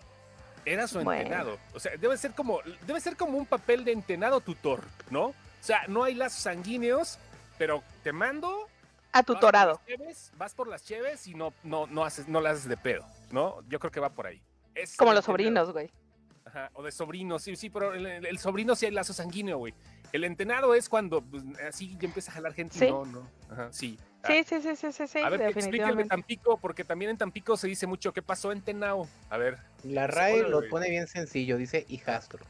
Era 0.65 0.85
su 0.87 0.99
Bueno. 1.01 1.21
entenado. 1.21 1.57
O 1.73 1.79
sea, 1.79 1.95
debe 1.97 2.17
ser 2.17 2.33
como, 2.33 2.59
debe 2.85 2.99
ser 2.99 3.15
como 3.15 3.37
un 3.37 3.45
papel 3.45 3.83
de 3.85 3.93
entenado 3.93 4.41
tutor, 4.41 4.81
¿no? 5.09 5.27
O 5.27 5.33
sea, 5.61 5.83
no 5.87 6.03
hay 6.03 6.13
lazos 6.13 6.41
sanguíneos, 6.41 7.17
pero 7.57 7.81
te 8.03 8.11
mando. 8.11 8.67
A 9.17 9.21
vas 9.21 9.25
por 9.25 9.35
tutorado. 9.35 9.71
las 9.73 9.85
cheves, 9.85 10.31
Vas 10.37 10.53
por 10.53 10.67
las 10.67 10.83
cheves 10.83 11.27
y 11.27 11.33
no, 11.33 11.53
no, 11.63 11.87
no 11.87 12.03
haces, 12.05 12.27
no 12.27 12.39
las 12.41 12.57
haces 12.57 12.69
de 12.69 12.77
pedo, 12.77 13.05
¿no? 13.31 13.61
Yo 13.67 13.79
creo 13.79 13.91
que 13.91 13.99
va 13.99 14.09
por 14.09 14.27
ahí. 14.27 14.41
Es 14.75 14.95
Como 14.95 15.13
los 15.13 15.25
sobrinos, 15.25 15.71
güey. 15.71 15.91
Ajá, 16.45 16.69
o 16.75 16.83
de 16.83 16.91
sobrinos, 16.91 17.43
sí, 17.43 17.55
sí, 17.57 17.69
pero 17.69 17.93
el, 17.93 18.05
el- 18.05 18.25
el 18.25 18.37
sobrino 18.39 18.73
sí 18.75 18.85
hay 18.85 18.91
lazo 18.93 19.11
sanguíneo, 19.13 19.57
güey. 19.57 19.73
El 20.13 20.23
entenado 20.23 20.73
es 20.73 20.87
cuando 20.87 21.21
pues, 21.21 21.43
así 21.67 21.97
ya 21.99 22.05
empieza 22.07 22.31
a 22.31 22.35
jalar 22.35 22.53
gente 22.53 22.77
y 22.77 22.79
Sí. 22.79 22.87
no, 22.87 23.05
no. 23.05 23.27
Ajá, 23.49 23.67
sí. 23.73 23.99
Sí, 24.25 24.43
sí, 24.45 24.61
sí, 24.61 24.75
sí, 24.75 24.91
sí, 24.91 25.07
sí, 25.07 25.19
a 25.19 25.29
ver, 25.29 25.39
que 25.39 25.45
explique 25.47 25.83
el 25.83 25.95
de 25.95 26.03
definitivamente. 26.03 26.09
Tampico, 26.09 26.57
porque 26.57 26.83
también 26.83 27.11
en 27.11 27.17
Tampico 27.17 27.55
se 27.57 27.67
dice 27.67 27.85
mucho, 27.87 28.13
¿qué 28.13 28.21
pasó 28.21 28.51
en 28.51 28.61
Tenao? 28.61 29.07
A 29.29 29.37
ver, 29.37 29.57
La 29.83 30.07
RAE 30.07 30.43
lo 30.49 30.67
pone 30.69 30.89
bien 30.89 31.07
sencillo, 31.07 31.57
dice 31.57 31.85
hijastro. 31.89 32.45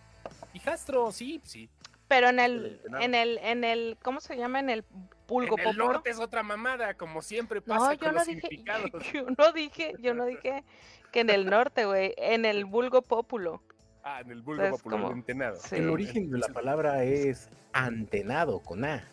hijastro, 0.53 1.12
sí, 1.12 1.41
sí. 1.43 1.69
Pero 2.07 2.29
en 2.29 2.39
El 2.39 2.65
entenado. 2.65 3.03
en 3.03 3.15
el, 3.15 3.37
en 3.39 3.63
el, 3.63 3.97
¿cómo 4.01 4.19
se 4.21 4.37
llama? 4.37 4.59
En 4.59 4.69
el 4.69 4.85
vulgo 5.27 5.57
En 5.59 5.67
el 5.67 5.77
norte 5.77 6.09
es 6.09 6.19
otra 6.19 6.41
mamada, 6.43 6.93
como 6.93 7.21
siempre 7.21 7.61
pasa 7.61 7.91
No, 7.93 7.97
con 7.99 8.07
yo 8.07 8.11
no 8.11 8.17
los 8.19 8.27
dije, 8.27 8.49
yo 9.13 9.25
no 9.37 9.51
dije, 9.51 9.93
yo 9.99 10.13
no 10.13 10.25
dije 10.25 10.63
que 11.11 11.19
en 11.21 11.29
el 11.29 11.45
norte, 11.49 11.85
güey, 11.85 12.13
en 12.17 12.45
el 12.45 12.65
vulgo 12.65 13.01
populo. 13.01 13.61
Ah, 14.03 14.21
en 14.21 14.31
el 14.31 14.41
vulgo 14.41 14.63
Es 14.63 14.71
popular, 14.71 15.01
como-. 15.01 15.23
Sí. 15.57 15.75
El 15.75 15.89
origen 15.89 16.29
de 16.31 16.37
la 16.37 16.47
palabra 16.47 17.03
es 17.03 17.49
antenado 17.73 18.59
con 18.61 18.85
A, 18.85 19.03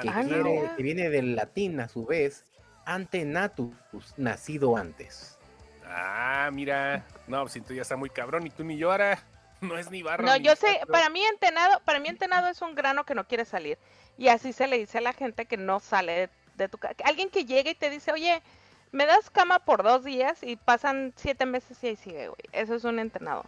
que, 0.00 0.08
Ah, 0.08 0.22
no. 0.24 0.76
que 0.76 0.82
viene 0.82 1.08
del 1.10 1.36
latín 1.36 1.78
a 1.80 1.88
su 1.88 2.04
vez 2.06 2.44
antenatus, 2.86 3.74
nacido 4.16 4.76
antes. 4.76 5.38
Ah, 5.84 6.50
mira. 6.52 7.04
No, 7.28 7.42
pues 7.42 7.52
si 7.52 7.60
tú 7.60 7.72
ya 7.74 7.82
está 7.82 7.96
muy 7.96 8.10
cabrón 8.10 8.46
y 8.46 8.50
tú 8.50 8.64
ni 8.64 8.76
yo 8.76 8.90
ahora. 8.90 9.18
No 9.60 9.78
es 9.78 9.90
ni 9.90 10.02
barro. 10.02 10.24
No, 10.24 10.36
ni 10.36 10.44
yo 10.44 10.54
sé, 10.56 10.80
para 10.90 11.08
mí 11.08 11.24
entenado, 11.24 11.80
para 11.84 11.98
mí 11.98 12.08
entenado 12.08 12.48
es 12.48 12.60
un 12.62 12.74
grano 12.74 13.04
que 13.04 13.14
no 13.14 13.26
quiere 13.26 13.44
salir. 13.44 13.78
Y 14.18 14.28
así 14.28 14.52
se 14.52 14.66
le 14.66 14.78
dice 14.78 14.98
a 14.98 15.00
la 15.02 15.12
gente 15.12 15.46
que 15.46 15.56
no 15.56 15.80
sale 15.80 16.12
de, 16.12 16.30
de 16.56 16.68
tu 16.68 16.78
casa. 16.78 16.94
Alguien 17.04 17.30
que 17.30 17.44
llega 17.44 17.70
y 17.70 17.74
te 17.74 17.90
dice, 17.90 18.12
oye, 18.12 18.42
me 18.92 19.06
das 19.06 19.30
cama 19.30 19.58
por 19.60 19.82
dos 19.82 20.04
días 20.04 20.42
y 20.42 20.56
pasan 20.56 21.12
siete 21.16 21.46
meses 21.46 21.82
y 21.82 21.88
ahí 21.88 21.96
sigue, 21.96 22.28
güey. 22.28 22.40
Eso 22.52 22.74
es 22.74 22.84
un 22.84 22.98
entenado. 22.98 23.44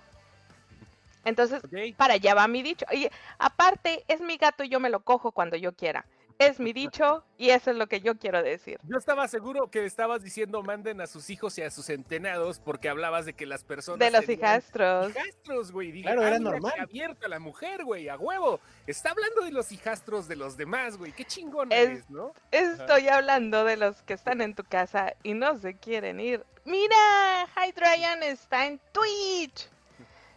Entonces, 1.25 1.62
para 1.97 2.15
allá 2.15 2.35
va 2.35 2.49
mi 2.49 2.62
dicho. 2.62 2.87
Y 2.93 3.09
aparte, 3.38 4.05
es 4.09 4.21
mi 4.21 4.37
gato 4.37 4.65
y 4.65 4.69
yo 4.69 4.81
me 4.81 4.91
lo 4.91 5.00
cojo 5.00 5.33
cuando 5.33 5.57
yo 5.57 5.75
quiera. 5.75 6.05
Es 6.38 6.61
mi 6.61 6.73
dicho 6.73 7.25
y 7.37 7.50
eso 7.50 7.73
es 7.73 7.76
lo 7.76 7.88
que 7.88 8.00
yo 8.00 8.16
quiero 8.16 8.40
decir. 8.45 8.78
Yo 8.85 8.97
estaba 8.97 9.26
seguro 9.26 9.71
que 9.73 9.85
estabas 9.85 10.23
diciendo 10.23 10.62
manden 10.62 11.00
a 11.00 11.09
sus 11.09 11.30
hijos 11.30 11.59
y 11.59 11.62
a 11.62 11.71
sus 11.71 11.90
entenados 11.90 12.61
porque 12.61 12.88
hablabas 12.88 13.26
de 13.26 13.33
que 13.33 13.45
las 13.45 13.64
personas. 13.64 13.99
De 13.99 14.11
los 14.12 14.28
hijastros. 14.28 15.11
Hijastros, 15.11 15.73
güey. 15.73 15.90
Dije, 15.90 16.04
Claro, 16.04 16.23
era 16.25 16.38
normal. 16.38 16.73
que 16.76 16.80
abierto 16.80 17.26
a 17.26 17.28
la 17.28 17.40
mujer, 17.40 17.85
güey, 17.85 18.09
a 18.09 18.16
huevo. 18.16 18.61
Está 18.87 19.11
hablando 19.11 19.42
de 19.42 19.50
los 19.50 19.73
hijastros 19.73 20.28
de 20.28 20.37
los 20.37 20.57
demás, 20.57 20.97
güey. 20.97 21.11
Qué 21.11 21.25
chingón 21.25 21.73
Es- 21.73 21.88
eres, 21.88 22.11
¿no? 22.11 22.33
Estoy 22.52 23.09
hablando 23.09 23.64
de 23.64 23.76
los 23.76 24.00
que 24.02 24.14
están 24.14 24.40
en 24.40 24.54
tu 24.54 24.62
casa 24.62 25.14
y 25.25 25.35
no 25.35 25.59
se 25.59 25.75
quieren 25.76 26.21
ir. 26.21 26.45
Mira, 26.64 27.49
Hydrian 27.57 28.23
está 28.23 28.64
en 28.66 28.80
Twitch. 28.92 29.68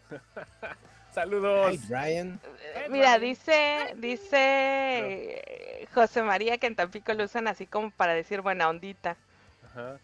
Saludos. 1.13 1.67
Ay, 1.67 1.79
Brian. 1.87 2.39
Eh, 2.75 2.87
Mira, 2.89 3.19
dice, 3.19 3.95
dice 3.97 4.37
eh, 4.37 5.87
José 5.93 6.23
María 6.23 6.57
que 6.57 6.67
en 6.67 6.75
Tampico 6.75 7.13
lo 7.13 7.25
usan 7.25 7.47
así 7.47 7.65
como 7.65 7.91
para 7.91 8.13
decir 8.13 8.41
buena 8.41 8.69
ondita. 8.69 9.17
Ajá. 9.65 9.99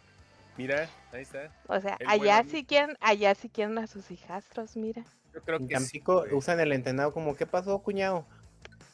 Mira, 0.58 0.90
ahí 1.14 1.22
está. 1.22 1.52
O 1.68 1.80
sea, 1.80 1.98
El 2.00 2.08
allá 2.08 2.44
sí 2.50 2.66
quieren, 2.66 2.98
allá 3.00 3.36
sí 3.36 3.48
quieren 3.48 3.78
a 3.78 3.88
sus 3.88 4.10
hijastros, 4.12 4.76
mira. 4.76 5.04
Yo 5.34 5.42
creo 5.42 5.58
En 5.60 5.68
que 5.68 5.76
sí, 5.78 5.84
Tampico 5.84 6.26
usan 6.32 6.60
el 6.60 6.72
entenado 6.72 7.14
como, 7.14 7.36
¿qué 7.36 7.46
pasó, 7.46 7.80
cuñado? 7.80 8.26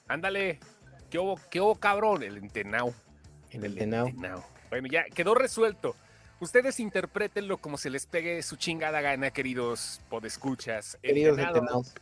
Ándale. 0.07 0.59
¿Qué 1.09 1.19
hubo, 1.19 1.39
qué 1.49 1.61
hubo, 1.61 1.75
cabrón? 1.75 2.21
El 2.23 2.37
entenao. 2.37 2.93
El 3.51 3.65
entenado. 3.65 4.09
Bueno, 4.69 4.87
ya 4.91 5.05
quedó 5.05 5.35
resuelto. 5.35 5.95
Ustedes 6.43 6.79
interpretenlo 6.79 7.57
como 7.57 7.77
se 7.77 7.89
les 7.89 8.05
pegue 8.05 8.43
su 8.43 8.55
chingada 8.57 9.01
gana, 9.01 9.31
queridos 9.31 10.01
podescuchas. 10.09 10.97
Queridos 11.01 11.37
Entenado. 11.37 11.57
entenados. 11.59 11.93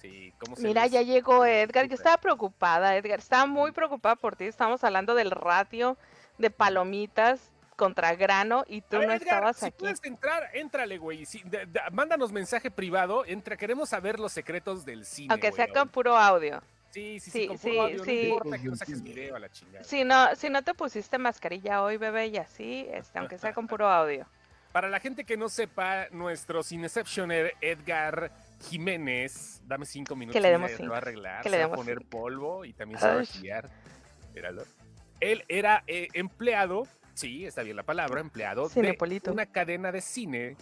Sí, 0.00 0.32
¿cómo 0.38 0.56
se 0.56 0.62
Mira, 0.66 0.82
les- 0.84 0.92
ya 0.92 1.02
llegó 1.02 1.44
Edgar. 1.46 1.86
Yo 1.86 1.94
estaba 1.94 2.16
preocupada, 2.16 2.96
Edgar. 2.96 3.18
Estaba 3.20 3.46
muy 3.46 3.70
preocupada 3.72 4.16
por 4.16 4.34
ti. 4.34 4.44
Estamos 4.46 4.82
hablando 4.82 5.14
del 5.14 5.30
ratio 5.30 5.96
de 6.38 6.50
palomitas 6.50 7.40
contra 7.76 8.14
grano 8.14 8.64
y 8.66 8.80
tú 8.80 8.96
A 8.96 9.00
ver, 9.00 9.08
no 9.08 9.14
Edgar, 9.14 9.28
estabas 9.28 9.56
si 9.58 9.66
aquí. 9.66 9.76
puedes 9.78 10.02
entrar, 10.04 10.48
éntrale, 10.54 10.98
güey. 10.98 11.24
De- 11.44 11.66
de- 11.66 11.80
mándanos 11.92 12.32
mensaje 12.32 12.70
privado. 12.70 13.24
Entra, 13.26 13.56
queremos 13.56 13.90
saber 13.90 14.18
los 14.18 14.32
secretos 14.32 14.84
del 14.84 15.04
cine. 15.04 15.28
Aunque 15.32 15.50
güey, 15.50 15.56
sea 15.66 15.72
con 15.72 15.88
puro 15.88 16.16
audio. 16.16 16.60
Sí, 16.92 17.18
sí, 17.20 17.30
sí, 17.30 17.48
Sí, 17.58 17.76
no 17.96 18.04
sí. 18.04 18.20
importa 18.28 18.58
que 18.58 18.68
no 18.68 18.76
saques 18.76 19.02
video 19.02 19.34
a 19.36 19.38
la 19.38 19.50
chingada. 19.50 19.82
Si 19.84 20.04
no, 20.04 20.36
si 20.36 20.50
no 20.50 20.62
te 20.62 20.74
pusiste 20.74 21.16
mascarilla 21.18 21.82
hoy, 21.82 21.96
bebé, 21.96 22.26
y 22.26 22.36
así, 22.36 22.86
este, 22.92 23.18
aunque 23.18 23.38
sea 23.38 23.54
con 23.54 23.66
puro 23.66 23.88
audio. 23.88 24.26
Para 24.72 24.88
la 24.88 25.00
gente 25.00 25.24
que 25.24 25.36
no 25.36 25.48
sepa, 25.48 26.08
nuestro 26.10 26.62
Cineceptioner 26.62 27.54
Edgar 27.60 28.30
Jiménez, 28.70 29.60
dame 29.66 29.84
cinco 29.86 30.16
minutos. 30.16 30.40
le 30.40 30.48
demos 30.50 30.70
se 30.70 30.76
cinco, 30.78 30.90
va 30.90 30.96
a 30.96 30.98
arreglar, 30.98 31.42
que 31.42 31.50
se 31.50 31.50
le 31.50 31.58
va 31.58 31.64
a 31.64 31.66
demos 31.68 31.78
poner 31.78 31.98
cinco. 31.98 32.10
polvo 32.10 32.64
y 32.64 32.72
también 32.72 33.00
se 33.00 33.06
va 33.06 33.20
a. 33.20 33.62
Míralo. 34.34 34.64
Él 35.20 35.44
era 35.48 35.84
eh, 35.86 36.08
empleado, 36.14 36.86
sí, 37.14 37.44
está 37.44 37.62
bien 37.62 37.76
la 37.76 37.82
palabra, 37.82 38.20
empleado 38.20 38.68
de 38.68 38.74
Cinepolito. 38.74 39.32
una 39.32 39.46
cadena 39.46 39.92
de 39.92 40.00
cine. 40.00 40.56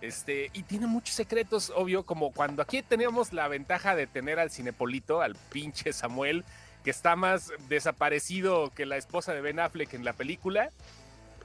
Este, 0.00 0.50
y 0.52 0.62
tiene 0.62 0.86
muchos 0.86 1.14
secretos, 1.14 1.72
obvio, 1.74 2.04
como 2.04 2.32
cuando 2.32 2.62
aquí 2.62 2.82
tenemos 2.82 3.32
la 3.32 3.48
ventaja 3.48 3.96
de 3.96 4.06
tener 4.06 4.38
al 4.38 4.50
Cinepolito, 4.50 5.20
al 5.20 5.34
pinche 5.50 5.92
Samuel, 5.92 6.44
que 6.84 6.90
está 6.90 7.16
más 7.16 7.52
desaparecido 7.68 8.70
que 8.70 8.86
la 8.86 8.96
esposa 8.96 9.34
de 9.34 9.40
Ben 9.40 9.58
Affleck 9.58 9.94
en 9.94 10.04
la 10.04 10.12
película. 10.12 10.70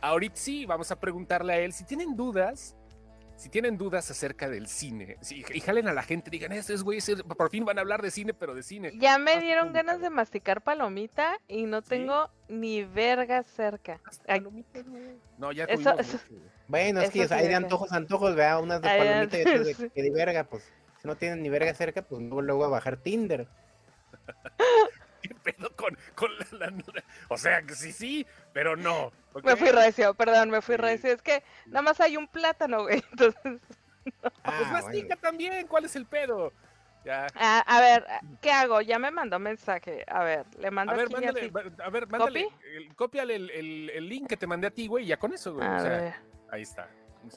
Ahorita 0.02 0.36
sí, 0.36 0.66
vamos 0.66 0.92
a 0.92 1.00
preguntarle 1.00 1.54
a 1.54 1.58
él 1.60 1.74
si 1.74 1.84
tienen 1.84 2.16
dudas, 2.16 2.76
si 3.36 3.50
tienen 3.50 3.78
dudas 3.78 4.10
acerca 4.12 4.50
del 4.50 4.68
cine, 4.68 5.18
si, 5.22 5.44
y 5.54 5.60
jalen 5.60 5.88
a 5.88 5.94
la 5.94 6.04
gente, 6.04 6.30
digan, 6.30 6.52
estos 6.52 6.84
güeyes 6.84 7.12
por 7.38 7.50
fin 7.50 7.66
van 7.66 7.78
a 7.78 7.82
hablar 7.82 8.02
de 8.02 8.12
cine, 8.12 8.34
pero 8.34 8.54
de 8.54 8.64
cine. 8.64 8.92
Ya 8.98 9.18
me 9.18 9.40
dieron 9.40 9.74
ganas 9.74 10.00
de 10.02 10.10
masticar 10.10 10.62
palomita 10.62 11.40
y 11.48 11.64
no 11.64 11.82
tengo 11.82 12.30
ni 12.48 12.84
verga 12.84 13.44
cerca. 13.44 14.00
Palomitas. 14.26 14.86
No, 15.38 15.52
ya 15.52 15.66
Eso-. 15.66 15.96
Bueno, 16.68 17.02
es 17.02 17.12
que 17.12 17.28
sí 17.28 17.34
hay 17.34 17.48
de 17.48 17.56
antojos, 17.56 17.92
antojos, 17.92 18.36
vea, 18.36 18.60
unas 18.60 18.82
de 18.82 18.88
palomita 18.88 19.38
y 19.38 19.42
otras 19.42 19.78
de, 19.78 20.02
de 20.02 20.12
verga, 20.12 20.44
pues. 20.46 20.64
Si 21.02 21.08
no 21.08 21.18
tienen 21.18 21.42
ni 21.42 21.50
verga 21.50 21.74
cerca, 21.74 22.02
pues 22.02 22.22
luego, 22.22 22.42
luego 22.42 22.64
a 22.64 22.70
bajar 22.70 22.96
Tinder. 22.96 23.48
¿Qué 25.24 25.34
pedo 25.36 25.76
con, 25.76 25.98
con 26.16 26.30
la, 26.60 26.68
la- 26.70 27.04
O 27.30 27.38
sea, 27.38 27.62
que 27.64 27.74
sí, 27.76 27.92
sí, 27.92 28.28
pero 28.54 28.76
no. 28.76 29.12
Me 29.44 29.56
fui 29.56 29.70
recio, 29.72 30.14
perdón, 30.14 30.50
me 30.52 30.62
fui 30.62 30.76
Sí. 30.76 30.82
recio. 30.82 31.12
Es 31.14 31.22
que 31.22 31.44
nada 31.68 31.82
más 31.82 32.00
hay 32.02 32.18
un 32.18 32.28
plátano, 32.28 32.84
güey. 32.84 33.02
Entonces, 33.12 33.62
Ah, 34.44 34.54
Pues 34.60 34.70
mastica 34.72 35.08
bueno. 35.16 35.22
también, 35.22 35.66
¿cuál 35.68 35.86
es 35.86 35.96
el 35.96 36.06
pedo? 36.06 36.52
Ya. 37.06 37.28
a, 37.36 37.60
a 37.60 37.82
ver, 37.82 38.06
¿qué 38.42 38.52
hago? 38.52 38.80
Ya 38.82 38.98
me 39.00 39.12
mandó 39.12 39.38
mensaje. 39.40 40.06
A 40.08 40.24
ver, 40.24 40.46
le 40.58 40.72
mando 40.72 40.92
A 40.94 40.96
ver, 40.96 41.06
aquí 41.06 41.14
mándale, 41.16 41.40
así. 41.42 41.52
a 41.84 41.90
ver, 41.90 42.08
mándale, 42.08 42.48
el- 42.76 42.96
cópiale 42.96 43.36
el, 43.36 43.50
el- 43.50 43.90
el 43.90 44.08
link 44.10 44.28
que 44.28 44.38
te 44.38 44.46
mandé 44.48 44.68
a 44.68 44.72
ti, 44.72 44.88
güey, 44.88 45.06
y 45.06 45.08
ya 45.08 45.18
con 45.18 45.34
eso, 45.34 45.54
güey. 45.54 45.66
A 45.68 45.76
o 45.76 45.80
sea, 45.80 45.90
ver, 45.90 46.14
ahí 46.52 46.62
está. 46.62 46.88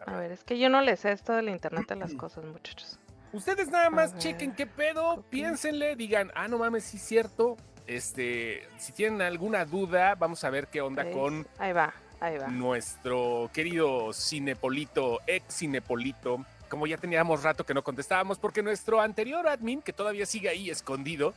A 0.07 0.17
ver, 0.17 0.33
es 0.33 0.43
que 0.45 0.59
yo 0.59 0.69
no 0.69 0.81
les 0.83 1.01
sé 1.01 1.13
esto 1.13 1.33
del 1.35 1.49
internet 1.49 1.89
de 1.89 1.97
las 1.97 2.15
cosas, 2.15 2.45
muchachos. 2.45 2.99
Ustedes 3.33 3.69
nada 3.69 3.91
más 3.91 4.17
chequen 4.19 4.55
qué 4.55 4.67
pedo, 4.67 5.25
piénsenle, 5.31 5.95
digan, 5.97 6.31
ah, 6.35 6.47
no 6.49 6.59
mames, 6.59 6.85
sí 6.85 6.97
es 6.97 7.03
cierto. 7.05 7.57
Este, 7.87 8.67
si 8.79 8.93
tienen 8.93 9.23
alguna 9.23 9.65
duda, 9.65 10.15
vamos 10.17 10.43
a 10.45 10.51
ver 10.51 10.67
qué 10.69 10.81
onda 10.81 11.09
con 11.11 11.47
Ahí 11.59 11.73
va, 11.73 11.95
ahí 12.21 12.37
va. 12.37 12.49
nuestro 12.49 13.49
querido 13.53 14.13
Cinepolito, 14.13 15.21
ex 15.27 15.59
Cinepolito. 15.59 16.45
Como 16.69 16.89
ya 16.89 16.97
teníamos 16.97 17.45
rato 17.45 17.65
que 17.65 17.75
no 17.75 17.85
contestábamos, 17.85 18.39
porque 18.41 18.61
nuestro 18.61 19.01
anterior 19.01 19.47
admin, 19.47 19.81
que 19.83 19.93
todavía 19.93 20.27
sigue 20.27 20.49
ahí 20.49 20.69
escondido, 20.69 21.33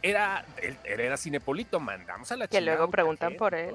era, 0.00 0.44
era 0.84 1.16
Cinepolito. 1.16 1.80
Mandamos 1.80 2.30
a 2.30 2.36
la 2.36 2.46
Que 2.46 2.58
chingada 2.58 2.76
luego 2.76 2.90
preguntan 2.90 3.34
por 3.36 3.54
él. 3.56 3.74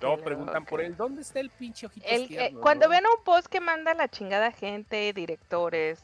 ¿no? 0.00 0.16
Preguntan 0.18 0.64
por 0.64 0.80
él, 0.80 0.96
¿dónde 0.96 1.22
está 1.22 1.40
el 1.40 1.50
pinche 1.50 1.86
ojito 1.86 2.06
El- 2.08 2.32
eh, 2.38 2.54
cuando 2.60 2.88
ven 2.88 3.02
un 3.06 3.24
post 3.24 3.46
que 3.48 3.58
manda 3.60 3.92
la 3.94 4.08
chingada 4.08 4.52
gente, 4.52 5.12
directores, 5.12 5.98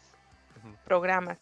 programas. 0.85 1.39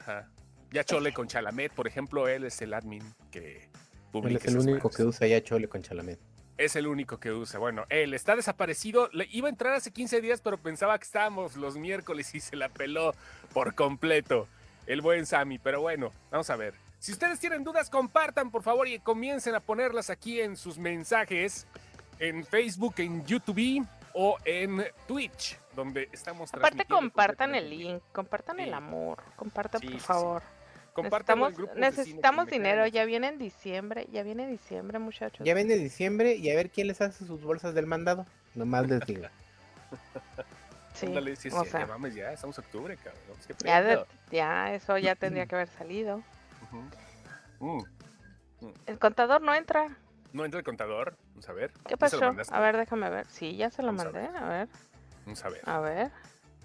Ajá. 0.00 0.26
Ya 0.72 0.82
Chole 0.84 1.12
con 1.12 1.28
Chalamet, 1.28 1.70
por 1.72 1.86
ejemplo, 1.86 2.26
él 2.26 2.44
es 2.44 2.60
el 2.62 2.74
admin 2.74 3.04
que 3.32 3.62
Él 3.64 3.68
publica 4.12 4.38
es 4.38 4.44
el 4.46 4.58
esas 4.58 4.66
único 4.70 4.90
que 4.90 5.02
usa 5.02 5.26
ya 5.26 5.42
Chole 5.42 5.68
con 5.68 5.82
Chalamet. 5.82 6.20
Es 6.58 6.76
el 6.76 6.86
único 6.86 7.18
que 7.18 7.32
usa. 7.32 7.58
Bueno, 7.58 7.86
él 7.88 8.14
está 8.14 8.36
desaparecido. 8.36 9.08
Le 9.12 9.26
iba 9.32 9.48
a 9.48 9.50
entrar 9.50 9.72
hace 9.72 9.90
15 9.90 10.20
días, 10.20 10.40
pero 10.42 10.58
pensaba 10.58 10.96
que 10.98 11.04
estábamos 11.04 11.56
los 11.56 11.76
miércoles 11.76 12.32
y 12.34 12.40
se 12.40 12.54
la 12.56 12.68
peló 12.68 13.14
por 13.52 13.74
completo. 13.74 14.46
El 14.86 15.00
buen 15.00 15.26
Sammy. 15.26 15.58
Pero 15.58 15.80
bueno, 15.80 16.12
vamos 16.30 16.50
a 16.50 16.56
ver. 16.56 16.74
Si 16.98 17.10
ustedes 17.10 17.40
tienen 17.40 17.64
dudas, 17.64 17.90
compartan 17.90 18.50
por 18.50 18.62
favor 18.62 18.86
y 18.86 18.98
comiencen 19.00 19.54
a 19.56 19.60
ponerlas 19.60 20.10
aquí 20.10 20.40
en 20.40 20.56
sus 20.56 20.78
mensajes 20.78 21.66
en 22.20 22.44
Facebook, 22.44 22.94
en 22.98 23.24
YouTube 23.26 23.84
o 24.14 24.36
en 24.44 24.84
Twitch, 25.08 25.58
donde 25.74 26.08
estamos 26.12 26.50
Aparte 26.50 26.76
transmitiendo 26.76 26.96
compartan 26.96 27.54
el 27.56 27.70
link, 27.70 28.02
compartan 28.12 28.56
Sí. 28.58 28.62
el 28.64 28.74
amor, 28.74 29.22
compartan 29.34 29.80
Sí, 29.80 29.86
por 29.88 29.94
sí, 29.94 30.00
sí. 30.00 30.06
favor. 30.06 30.42
Compártanlo 30.92 31.46
en 31.46 31.52
necesitamos 31.52 31.76
necesitamos 31.76 32.46
dinero, 32.48 32.86
ya 32.86 33.04
viene 33.04 33.28
en 33.28 33.38
diciembre, 33.38 34.06
ya 34.12 34.22
viene 34.22 34.46
diciembre 34.46 34.98
muchachos. 34.98 35.46
Ya 35.46 35.54
viene 35.54 35.76
diciembre 35.76 36.34
y 36.34 36.50
a 36.50 36.54
ver 36.54 36.70
quién 36.70 36.86
les 36.86 37.00
hace 37.00 37.24
sus 37.24 37.42
bolsas 37.42 37.74
del 37.74 37.86
mandado. 37.86 38.26
Nomás 38.54 38.86
les 38.88 39.00
digo. 39.06 39.26
sí, 40.94 41.06
Ándale, 41.06 41.36
sí, 41.36 41.50
sí, 41.50 41.56
o 41.56 41.64
ya 41.64 41.70
sea, 41.70 41.86
vamos 41.86 42.14
ya, 42.14 42.32
estamos 42.32 42.58
en 42.58 42.64
octubre, 42.64 42.96
cabrón. 42.96 43.22
Pues, 43.26 43.46
¿qué 43.46 43.54
ya, 43.64 43.82
de- 43.82 44.04
ya 44.30 44.74
eso 44.74 44.98
ya 44.98 45.14
tendría 45.16 45.46
que 45.46 45.54
haber 45.54 45.68
salido. 45.68 46.22
Ujú. 47.58 47.86
Mm. 48.60 48.72
El 48.86 48.98
contador 48.98 49.40
no 49.40 49.54
entra. 49.54 49.96
No 50.32 50.44
entra 50.44 50.58
el 50.58 50.64
contador. 50.64 51.16
Vamos 51.30 51.48
a 51.48 51.52
ver. 51.52 51.72
¿Qué 51.86 51.90
¿Ya 51.90 51.96
pasó? 51.96 52.34
A 52.50 52.60
ver, 52.60 52.76
déjame 52.76 53.08
ver. 53.10 53.26
Sí, 53.28 53.56
ya 53.56 53.70
se 53.70 53.82
lo 53.82 53.88
Vamos 53.88 54.02
a 54.02 54.04
mandé. 54.12 54.38
A 54.38 54.48
ver, 54.48 54.68
Vamos 55.24 55.44
a 55.44 55.48
ver. 55.48 55.60
a 55.64 55.80
ver. 55.80 56.10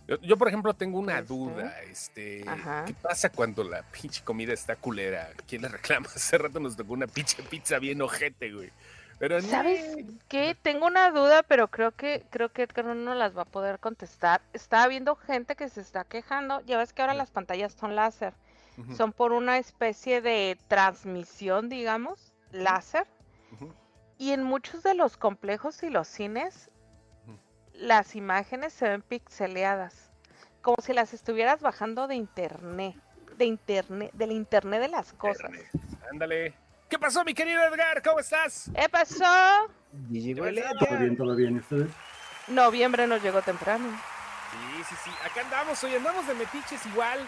Yo, 0.08 0.16
yo, 0.22 0.38
por 0.38 0.48
ejemplo, 0.48 0.74
tengo 0.74 1.00
una 1.00 1.22
duda. 1.22 1.82
Este, 1.84 2.48
Ajá. 2.48 2.86
¿Qué 2.86 2.94
pasa 2.94 3.30
cuando 3.30 3.64
la 3.64 3.84
pinche 3.84 4.24
comida 4.24 4.54
está 4.54 4.76
culera? 4.76 5.30
¿Quién 5.48 5.64
le 5.64 5.68
reclama? 5.68 6.08
Hace 6.16 6.38
rato 6.38 6.60
nos 6.60 6.78
tocó 6.78 6.94
una 6.94 7.08
pinche 7.08 7.44
pizza 7.44 7.78
bien 7.80 8.02
ojete, 8.02 8.52
güey. 8.54 8.72
Pero 9.20 9.42
¿Sabes 9.42 9.98
no. 9.98 10.14
qué? 10.30 10.56
Tengo 10.62 10.86
una 10.86 11.10
duda, 11.10 11.42
pero 11.44 11.68
creo 11.70 11.92
que 11.92 12.24
creo 12.30 12.50
que 12.50 12.62
Edgar 12.64 12.86
no 12.86 13.16
las 13.16 13.36
va 13.36 13.42
a 13.42 13.46
poder 13.46 13.80
contestar. 13.80 14.42
Estaba 14.54 14.88
viendo 14.88 15.16
gente 15.16 15.56
que 15.56 15.70
se 15.70 15.82
está 15.82 16.04
quejando. 16.04 16.62
Ya 16.68 16.78
ves 16.78 16.94
que 16.94 17.02
ahora 17.02 17.16
las 17.16 17.32
pantallas 17.32 17.74
son 17.74 17.96
láser. 17.96 18.34
Son 18.96 19.12
por 19.12 19.32
una 19.34 19.58
especie 19.58 20.22
de 20.22 20.56
transmisión, 20.68 21.68
digamos, 21.68 22.32
láser. 22.52 23.08
ujú. 23.54 23.74
Y 24.20 24.32
en 24.34 24.44
muchos 24.44 24.84
de 24.84 24.94
los 24.94 25.18
complejos 25.18 25.82
y 25.82 25.90
los 25.90 26.08
cines. 26.08 26.70
Las 27.78 28.16
imágenes 28.16 28.74
se 28.74 28.88
ven 28.90 29.02
pixeleadas. 29.02 30.12
Como 30.62 30.78
si 30.82 30.94
las 30.94 31.14
estuvieras 31.14 31.62
bajando 31.62 32.08
de 32.08 32.16
internet. 32.16 32.96
De 33.38 33.46
internet, 33.46 34.12
del 34.14 34.32
internet 34.32 34.82
de 34.82 34.88
las 34.90 35.14
cosas. 35.14 35.52
Ándale. 36.12 36.54
¿Qué 36.90 36.98
pasó, 36.98 37.24
mi 37.24 37.34
querido 37.34 37.62
Edgar? 37.64 38.02
¿Cómo 38.02 38.20
estás? 38.20 38.72
¿Qué 38.74 38.90
pasó? 38.90 39.24
Todo 39.24 40.08
bien, 40.10 41.18
todo 41.18 41.36
bien. 41.36 41.64
Noviembre 42.48 43.08
nos 43.08 43.22
llegó 43.22 43.42
temprano. 43.42 43.90
Sí, 44.52 44.84
sí, 44.90 44.96
sí. 45.04 45.12
Acá 45.26 45.42
andamos, 45.42 45.84
hoy 45.84 45.96
andamos 45.96 46.26
de 46.28 46.34
metiches 46.34 46.86
igual. 46.86 47.20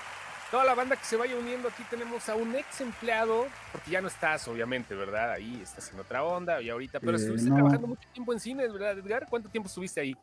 Toda 0.49 0.63
la 0.65 0.73
banda 0.73 0.95
que 0.95 1.03
se 1.05 1.15
vaya 1.15 1.35
uniendo 1.37 1.67
aquí 1.67 1.83
tenemos 1.91 2.27
a 2.27 2.33
un 2.35 2.55
ex 2.55 2.81
empleado, 2.81 3.47
porque 3.71 3.91
ya 3.91 4.01
no 4.01 4.07
estás, 4.07 4.47
obviamente, 4.47 4.95
¿verdad? 4.95 5.33
Ahí 5.33 5.59
estás 5.61 5.93
en 5.93 5.99
otra 5.99 6.23
onda 6.23 6.59
y 6.59 6.71
ahorita, 6.71 6.99
pero 6.99 7.17
Eh, 7.17 7.21
estuviste 7.21 7.49
no. 7.49 7.55
trabajando 7.57 7.87
mucho 7.87 8.09
tiempo 8.11 8.33
en 8.33 8.39
cines, 8.39 8.73
¿verdad, 8.73 8.97
Edgar? 8.97 9.27
¿Cuánto 9.29 9.47
tiempo 9.49 9.67
estuviste 9.67 10.01
ahí? 10.01 10.15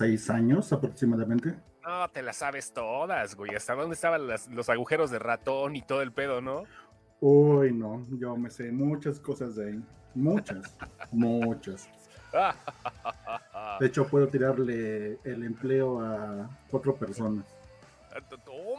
Seis 0.00 0.30
años 0.30 0.72
aproximadamente. 0.72 1.54
No, 1.86 2.08
te 2.08 2.22
las 2.22 2.36
sabes 2.38 2.72
todas, 2.72 3.34
güey. 3.34 3.54
¿Hasta 3.54 3.74
dónde 3.74 3.92
estaban 3.94 4.26
las- 4.26 4.48
los 4.48 4.70
agujeros 4.70 5.10
de 5.10 5.18
ratón 5.18 5.76
y 5.76 5.82
todo 5.82 6.00
el 6.00 6.10
pedo, 6.10 6.40
no? 6.40 6.62
Uy, 7.20 7.70
no, 7.74 8.06
yo 8.18 8.34
me 8.34 8.48
sé 8.48 8.72
muchas 8.72 9.20
cosas 9.20 9.56
de 9.56 9.72
ahí. 9.72 9.84
Muchas, 10.14 10.74
muchas. 11.12 11.86
De 13.78 13.86
hecho, 13.88 14.06
puedo 14.08 14.26
tirarle 14.28 15.18
el 15.22 15.44
empleo 15.44 16.00
a 16.00 16.48
cuatro 16.70 16.94
personas. 16.96 17.44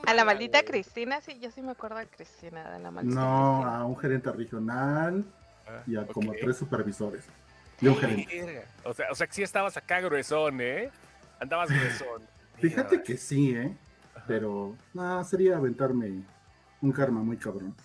A 0.08 0.14
la 0.16 0.26
maldita. 0.26 0.64
Cristina, 0.64 1.22
sí, 1.22 1.38
yo 1.40 1.52
sí 1.52 1.62
me 1.62 1.74
acuerdo 1.74 1.98
de 1.98 2.08
Cristina, 2.08 2.68
de 2.72 2.80
la 2.80 2.90
maldita 2.90 3.16
No, 3.22 3.58
Cristina. 3.60 3.78
a 3.78 3.86
un 3.86 3.98
gerente 3.98 4.32
regional 4.32 5.24
Ah, 5.68 5.84
y 5.86 5.96
a 5.98 6.08
como 6.08 6.32
tres 6.34 6.58
supervisores. 6.58 7.24
Y 7.80 7.90
un 7.90 7.96
gerente. 7.98 8.66
O 8.86 8.92
sea, 8.96 9.06
o 9.12 9.14
sea 9.16 9.28
que 9.28 9.34
sí 9.34 9.44
estabas 9.44 9.78
acá 9.78 10.00
gruesón, 10.02 10.60
¿eh? 10.62 10.90
Andabas 11.42 11.70
gruesón. 11.72 12.22
Fíjate 12.60 13.02
que 13.02 13.18
sí, 13.18 13.56
¿eh? 13.56 13.76
Pero 14.28 14.76
no, 14.94 15.24
sería 15.24 15.58
aventarme 15.58 16.22
un 16.82 16.92
karma 16.92 17.22
muy 17.24 17.36
cabrón. 17.36 17.76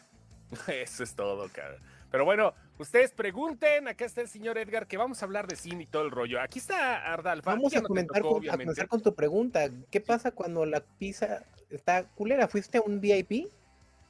Eso 0.68 1.02
es 1.02 1.14
todo, 1.14 1.48
cara. 1.52 1.76
Pero 2.10 2.26
bueno, 2.26 2.52
ustedes 2.78 3.12
pregunten. 3.12 3.88
Acá 3.88 4.04
está 4.04 4.20
el 4.20 4.28
señor 4.28 4.58
Edgar, 4.58 4.86
que 4.86 4.98
vamos 4.98 5.22
a 5.22 5.24
hablar 5.24 5.46
de 5.48 5.56
cine 5.56 5.84
y 5.84 5.86
todo 5.86 6.02
el 6.04 6.10
rollo. 6.10 6.40
Aquí 6.40 6.58
está 6.58 7.12
Ardalfa. 7.12 7.50
Vamos 7.52 7.72
a 7.72 7.76
no 7.76 7.82
te 7.82 7.88
comentar 7.88 8.18
tocó, 8.22 8.28
con, 8.28 8.36
a 8.36 8.38
obviamente. 8.40 8.64
comenzar 8.64 8.88
con 8.88 9.00
tu 9.02 9.14
pregunta. 9.14 9.70
¿Qué 9.90 10.00
pasa 10.02 10.30
cuando 10.32 10.66
la 10.66 10.80
pizza 10.80 11.42
está 11.70 12.04
culera? 12.04 12.46
¿Fuiste 12.48 12.76
a 12.78 12.82
un 12.82 13.00
VIP? 13.00 13.48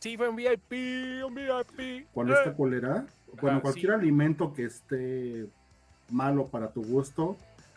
Sí, 0.01 0.17
fue 0.17 0.29
un 0.29 0.35
VIP, 0.37 0.73
un 1.25 1.35
VIP. 1.35 2.09
Cuando 2.13 2.35
Eh. 2.35 2.39
está 2.39 2.53
cólera, 2.55 3.07
bueno, 3.41 3.59
Ajá, 3.59 3.61
cualquier 3.63 3.93
sí. 3.93 3.95
alimento 3.99 4.53
que 4.53 4.65
esté 4.65 5.47
malo 6.11 6.49
para 6.49 6.71
tu 6.71 6.83
gusto, 6.85 7.37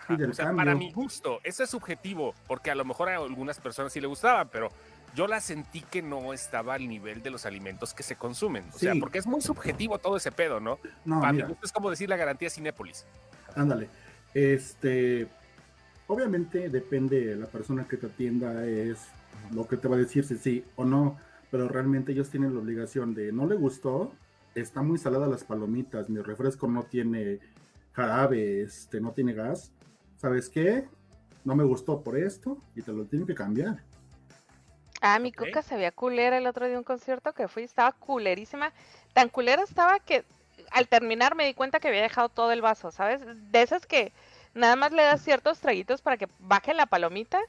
O 0.09 0.33
sea, 0.33 0.53
para 0.53 0.75
mi 0.75 0.91
gusto, 0.91 1.39
eso 1.43 1.63
es 1.63 1.69
subjetivo, 1.69 2.33
porque 2.47 2.71
a 2.71 2.75
lo 2.75 2.85
mejor 2.85 3.09
a 3.09 3.17
algunas 3.17 3.59
personas 3.59 3.93
sí 3.93 4.01
le 4.01 4.07
gustaban, 4.07 4.49
pero 4.51 4.69
yo 5.15 5.27
la 5.27 5.39
sentí 5.39 5.81
que 5.81 6.01
no 6.01 6.33
estaba 6.33 6.75
al 6.75 6.87
nivel 6.87 7.21
de 7.23 7.29
los 7.29 7.45
alimentos 7.45 7.93
que 7.93 8.03
se 8.03 8.15
consumen. 8.15 8.65
O 8.73 8.77
sea, 8.77 8.93
porque 8.99 9.19
es 9.19 9.27
muy 9.27 9.41
subjetivo 9.41 9.99
todo 9.99 10.17
ese 10.17 10.31
pedo, 10.31 10.59
¿no? 10.59 10.79
No, 11.05 11.21
para 11.21 11.33
mi 11.33 11.41
gusto 11.41 11.65
es 11.65 11.71
como 11.71 11.89
decir 11.89 12.09
la 12.09 12.17
garantía 12.17 12.49
Cinépolis. 12.49 13.05
ándale. 13.55 13.89
Este, 14.33 15.27
obviamente 16.07 16.69
depende 16.69 17.27
de 17.27 17.35
la 17.35 17.47
persona 17.47 17.87
que 17.87 17.97
te 17.97 18.07
atienda, 18.07 18.65
es 18.65 19.07
lo 19.51 19.67
que 19.67 19.77
te 19.77 19.87
va 19.87 19.95
a 19.95 19.99
decir 19.99 20.23
si 20.23 20.37
sí 20.37 20.65
o 20.75 20.85
no, 20.85 21.17
pero 21.51 21.67
realmente 21.67 22.11
ellos 22.11 22.29
tienen 22.29 22.53
la 22.53 22.59
obligación 22.59 23.13
de, 23.13 23.31
no 23.31 23.47
le 23.47 23.55
gustó, 23.55 24.11
está 24.55 24.81
muy 24.81 24.97
salada 24.97 25.27
las 25.27 25.43
palomitas, 25.43 26.09
mi 26.09 26.21
refresco 26.21 26.67
no 26.67 26.83
tiene 26.83 27.39
jarabe, 27.93 28.61
este, 28.61 29.01
no 29.01 29.11
tiene 29.11 29.33
gas, 29.33 29.71
¿sabes 30.19 30.49
qué? 30.49 30.85
No 31.45 31.55
me 31.55 31.63
gustó 31.63 32.01
por 32.03 32.17
esto 32.17 32.57
y 32.75 32.81
te 32.81 32.91
lo 32.91 33.05
tienen 33.05 33.25
que 33.25 33.33
cambiar. 33.35 33.83
Ah, 35.01 35.17
mi 35.19 35.29
Ok. 35.29 35.45
cuca 35.45 35.61
se 35.61 35.75
veía 35.75 35.91
culera 35.93 36.37
el 36.37 36.45
otro 36.45 36.65
día 36.65 36.73
de 36.73 36.77
un 36.77 36.83
concierto 36.83 37.33
que 37.33 37.47
fui, 37.47 37.63
estaba 37.63 37.93
culerísima. 37.93 38.73
Tan 39.13 39.29
culera 39.29 39.63
estaba 39.63 39.99
que 39.99 40.25
al 40.71 40.87
terminar 40.89 41.35
me 41.35 41.45
di 41.45 41.53
cuenta 41.53 41.79
que 41.79 41.87
había 41.87 42.01
dejado 42.01 42.27
todo 42.27 42.51
el 42.51 42.61
vaso, 42.61 42.91
¿sabes? 42.91 43.21
De 43.25 43.61
esas 43.61 43.85
que 43.85 44.11
nada 44.53 44.75
más 44.75 44.91
le 44.91 45.03
das 45.03 45.21
ciertos 45.21 45.59
traguitos 45.59 46.01
para 46.01 46.17
que 46.17 46.27
baje 46.39 46.73
la 46.73 46.85
palomita 46.85 47.39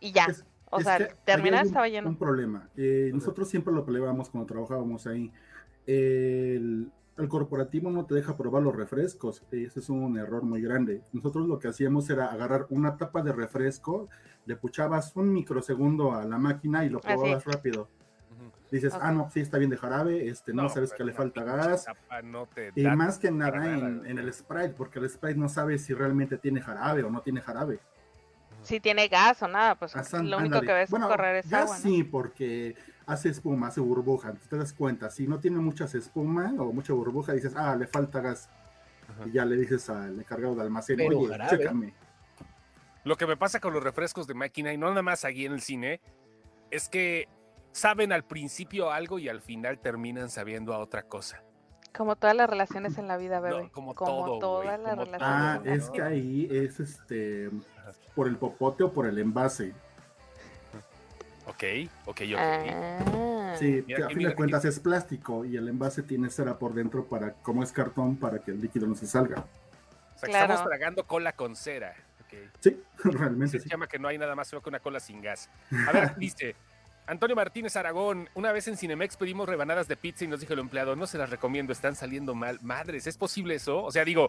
y 0.00 0.12
ya. 0.12 0.24
Es- 0.26 0.44
O 0.70 0.78
Es 0.80 0.84
sea, 0.84 1.08
terminar 1.24 1.64
estaba 1.64 1.88
lleno. 1.88 2.10
Un 2.10 2.18
problema. 2.18 2.68
Eh, 2.76 3.10
nosotros 3.14 3.48
siempre 3.48 3.72
lo 3.72 3.86
peleábamos 3.86 4.28
cuando 4.28 4.46
trabajábamos 4.46 5.06
ahí. 5.06 5.32
El, 5.86 6.90
el 7.18 7.28
corporativo 7.28 7.90
no 7.90 8.06
te 8.06 8.14
deja 8.14 8.36
probar 8.36 8.62
los 8.62 8.74
refrescos. 8.74 9.42
Ese 9.50 9.80
es 9.80 9.88
un 9.88 10.16
error 10.18 10.42
muy 10.42 10.62
grande. 10.62 11.02
Nosotros 11.12 11.46
lo 11.48 11.58
que 11.58 11.68
hacíamos 11.68 12.08
era 12.10 12.26
agarrar 12.26 12.66
una 12.70 12.96
tapa 12.96 13.22
de 13.22 13.32
refresco, 13.32 14.08
le 14.46 14.56
puchabas 14.56 15.14
un 15.16 15.32
microsegundo 15.32 16.14
a 16.14 16.24
la 16.24 16.38
máquina 16.38 16.84
y 16.84 16.88
lo 16.88 17.00
probabas 17.00 17.44
rápido. 17.44 17.88
Dices, 18.70 18.92
ah, 19.00 19.10
no, 19.12 19.30
sí 19.30 19.40
está 19.40 19.56
bien 19.58 19.70
de 19.70 19.78
jarabe, 19.78 20.28
este, 20.28 20.52
no, 20.52 20.68
sabes 20.68 20.92
que 20.92 21.02
le 21.02 21.12
falta 21.12 21.42
gas. 21.42 21.86
No 22.22 22.46
te 22.46 22.70
Y 22.76 22.84
más 22.84 23.18
que 23.18 23.30
nada 23.30 23.64
en, 23.66 24.18
el 24.18 24.32
Sprite, 24.32 24.70
porque 24.70 24.98
el 24.98 25.08
Sprite 25.08 25.38
no 25.38 25.48
sabe 25.48 25.78
si 25.78 25.94
realmente 25.94 26.36
tiene 26.36 26.60
jarabe 26.60 27.02
o 27.02 27.10
no 27.10 27.22
tiene 27.22 27.40
jarabe. 27.40 27.80
Si 28.62 28.78
tiene 28.80 29.08
gas 29.08 29.42
o 29.42 29.48
nada, 29.48 29.76
pues 29.76 29.96
Asan- 29.96 30.28
lo 30.28 30.36
único 30.36 30.56
ándale. 30.56 30.66
que 30.66 30.72
ves 30.74 30.90
Bueno, 30.90 31.08
correr 31.08 31.36
es 31.36 31.48
ya 31.48 31.62
agua, 31.62 31.76
¿no? 31.76 31.82
sí, 31.82 32.04
porque 32.04 32.76
hace 33.08 33.30
espuma, 33.30 33.68
hace 33.68 33.80
burbuja. 33.80 34.34
Te 34.34 34.56
das 34.56 34.72
cuenta, 34.72 35.10
si 35.10 35.26
no 35.26 35.40
tiene 35.40 35.58
muchas 35.58 35.94
espuma 35.94 36.52
o 36.58 36.72
mucha 36.72 36.92
burbuja, 36.92 37.32
dices, 37.32 37.54
ah, 37.56 37.74
le 37.74 37.86
falta 37.86 38.20
gas. 38.20 38.48
Ajá. 39.08 39.26
Y 39.26 39.32
ya 39.32 39.44
le 39.46 39.56
dices 39.56 39.88
al 39.88 40.20
encargado 40.20 40.54
de 40.54 40.62
almacén, 40.62 40.98
Pero 40.98 41.18
oye, 41.18 41.28
jarabe. 41.28 41.58
chécame. 41.58 41.94
Lo 43.04 43.16
que 43.16 43.26
me 43.26 43.38
pasa 43.38 43.58
con 43.58 43.72
los 43.72 43.82
refrescos 43.82 44.26
de 44.26 44.34
máquina, 44.34 44.72
y 44.72 44.76
no 44.76 44.90
nada 44.90 45.02
más 45.02 45.24
aquí 45.24 45.46
en 45.46 45.52
el 45.52 45.62
cine, 45.62 46.02
es 46.70 46.90
que 46.90 47.26
saben 47.72 48.12
al 48.12 48.24
principio 48.24 48.92
algo 48.92 49.18
y 49.18 49.30
al 49.30 49.40
final 49.40 49.80
terminan 49.80 50.28
sabiendo 50.28 50.74
a 50.74 50.78
otra 50.78 51.04
cosa. 51.04 51.42
Como 51.96 52.16
todas 52.16 52.36
las 52.36 52.50
relaciones 52.50 52.98
en 52.98 53.08
la 53.08 53.16
vida, 53.16 53.40
bebé. 53.40 53.62
No, 53.62 53.72
como 53.72 53.94
todo, 53.94 54.38
todas 54.38 54.78
las 54.78 54.90
como 54.90 55.04
relaciones. 55.06 55.22
Ah, 55.22 55.62
es 55.64 55.88
que 55.88 56.02
ahí 56.02 56.46
es 56.50 56.78
este 56.80 57.50
por 58.14 58.28
el 58.28 58.36
popote 58.36 58.84
o 58.84 58.92
por 58.92 59.06
el 59.06 59.18
envase. 59.18 59.74
Ok, 61.58 61.90
ok, 62.06 62.20
ok. 62.34 62.38
Ah. 62.38 63.54
Sí, 63.58 63.82
Mira 63.84 63.96
que 63.96 64.02
a 64.04 64.08
fin 64.08 64.18
de 64.20 64.26
aquí. 64.28 64.36
cuentas 64.36 64.64
es 64.64 64.78
plástico 64.78 65.44
y 65.44 65.56
el 65.56 65.68
envase 65.68 66.04
tiene 66.04 66.30
cera 66.30 66.56
por 66.56 66.72
dentro 66.72 67.04
para, 67.06 67.32
como 67.34 67.64
es 67.64 67.72
cartón, 67.72 68.16
para 68.16 68.38
que 68.38 68.52
el 68.52 68.60
líquido 68.60 68.86
no 68.86 68.94
se 68.94 69.08
salga. 69.08 69.40
O 69.40 70.18
sea, 70.18 70.26
que 70.26 70.28
Claro. 70.28 70.52
estamos 70.52 70.68
tragando 70.70 71.04
cola 71.04 71.32
con 71.32 71.56
cera. 71.56 71.94
Sí, 72.60 72.80
realmente 73.04 73.58
Se 73.58 73.64
sí. 73.64 73.68
llama 73.70 73.88
que 73.88 73.98
no 73.98 74.06
hay 74.06 74.18
nada 74.18 74.36
más 74.36 74.48
feo 74.50 74.60
que 74.62 74.68
una 74.68 74.78
cola 74.78 75.00
sin 75.00 75.20
gas. 75.20 75.50
A 75.88 75.90
ver, 75.92 76.14
dice 76.18 76.54
Antonio 77.08 77.34
Martínez 77.34 77.74
Aragón. 77.74 78.28
Una 78.34 78.52
vez 78.52 78.68
en 78.68 78.76
Cinemex 78.76 79.16
pedimos 79.16 79.48
rebanadas 79.48 79.88
de 79.88 79.96
pizza 79.96 80.24
y 80.24 80.28
nos 80.28 80.38
dijo 80.40 80.52
el 80.52 80.60
empleado, 80.60 80.94
no 80.94 81.08
se 81.08 81.18
las 81.18 81.28
recomiendo, 81.30 81.72
están 81.72 81.96
saliendo 81.96 82.36
mal. 82.36 82.60
Madres, 82.62 83.08
¿es 83.08 83.16
posible 83.18 83.56
eso? 83.56 83.82
O 83.82 83.90
sea, 83.90 84.04
digo, 84.04 84.28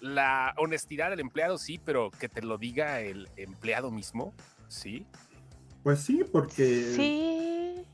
la 0.00 0.54
honestidad 0.56 1.10
del 1.10 1.20
empleado 1.20 1.56
sí, 1.58 1.78
pero 1.84 2.10
que 2.18 2.28
te 2.28 2.42
lo 2.42 2.58
diga 2.58 3.00
el 3.00 3.28
empleado 3.36 3.92
mismo, 3.92 4.34
sí. 4.66 5.06
Pues 5.84 6.00
sí, 6.00 6.24
porque 6.32 6.64
Sí. 6.96 7.86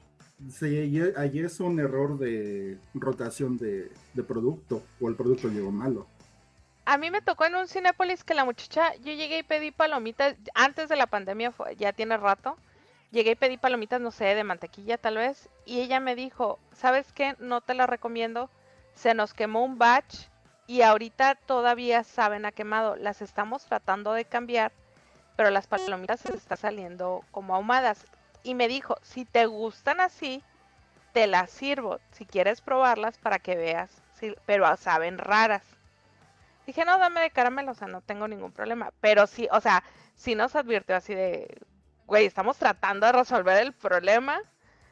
sí, 0.51 1.13
ahí- 1.17 1.41
es 1.41 1.59
un 1.61 1.79
error 1.81 2.19
de 2.19 2.79
rotación 2.95 3.59
de, 3.59 3.91
de 4.15 4.23
producto 4.23 4.81
o 5.01 5.09
el 5.09 5.17
producto 5.17 5.49
llegó 5.49 5.73
malo. 5.73 6.07
A 6.87 6.97
mí 6.99 7.11
me 7.11 7.21
tocó 7.21 7.45
en 7.45 7.57
un 7.57 7.67
Cinépolis 7.69 8.23
que 8.25 8.35
la 8.35 8.45
muchacha, 8.45 8.95
yo 8.97 9.13
llegué 9.13 9.41
y 9.41 9.43
pedí 9.43 9.73
palomitas, 9.73 10.37
antes 10.55 10.89
de 10.89 10.97
la 10.97 11.09
pandemia, 11.09 11.51
fue- 11.51 11.75
ya 11.77 11.93
tiene 11.93 12.17
rato, 12.17 12.57
llegué 13.11 13.33
y 13.33 13.37
pedí 13.37 13.57
palomitas, 13.59 14.01
no 14.01 14.13
sé, 14.13 14.25
de 14.37 14.45
mantequilla 14.45 14.97
tal 14.97 15.17
vez, 15.17 15.49
y 15.67 15.81
ella 15.81 15.99
me 15.99 16.15
dijo, 16.15 16.59
¿sabes 16.73 17.13
qué? 17.13 17.35
No 17.41 17.61
te 17.61 17.75
las 17.75 17.89
recomiendo, 17.91 18.51
se 18.95 19.15
nos 19.15 19.35
quemó 19.35 19.65
un 19.65 19.79
batch 19.79 20.27
y 20.69 20.83
ahorita 20.83 21.35
todavía 21.35 22.05
saben 22.05 22.45
a 22.47 22.53
quemado, 22.53 22.95
las 22.95 23.21
estamos 23.21 23.65
tratando 23.67 24.13
de 24.13 24.25
cambiar, 24.25 24.73
pero 25.41 25.49
las 25.49 25.67
palomitas 25.67 26.21
se 26.21 26.37
están 26.37 26.59
saliendo 26.59 27.25
como 27.31 27.55
ahumadas. 27.55 28.05
Y 28.43 28.55
me 28.55 28.69
dijo, 28.69 28.99
si 29.01 29.25
te 29.25 29.47
gustan 29.47 29.99
así, 29.99 30.45
te 31.15 31.27
las 31.27 31.51
sirvo, 31.51 31.99
si 32.11 32.27
quieres 32.27 32.61
probarlas 32.61 33.17
para 33.17 33.39
que 33.39 33.57
veas, 33.57 33.91
sí, 34.19 34.37
pero 34.45 34.77
saben 34.77 35.17
raras. 35.17 35.63
Dije, 36.67 36.85
no, 36.85 36.99
dame 36.99 37.23
de 37.23 37.31
caramelo, 37.31 37.73
o 37.73 37.75
sea, 37.75 37.89
no 37.89 38.03
tengo 38.03 38.29
ningún 38.29 38.53
problema. 38.53 38.93
Pero 39.01 39.27
sí, 39.27 39.49
o 39.51 39.63
sea, 39.63 39.83
sí 40.15 40.35
nos 40.35 40.55
advirtió 40.57 40.95
así 40.95 41.15
de, 41.15 41.57
güey, 42.05 42.27
estamos 42.27 42.59
tratando 42.59 43.07
de 43.07 43.13
resolver 43.13 43.63
el 43.63 43.73
problema. 43.73 44.43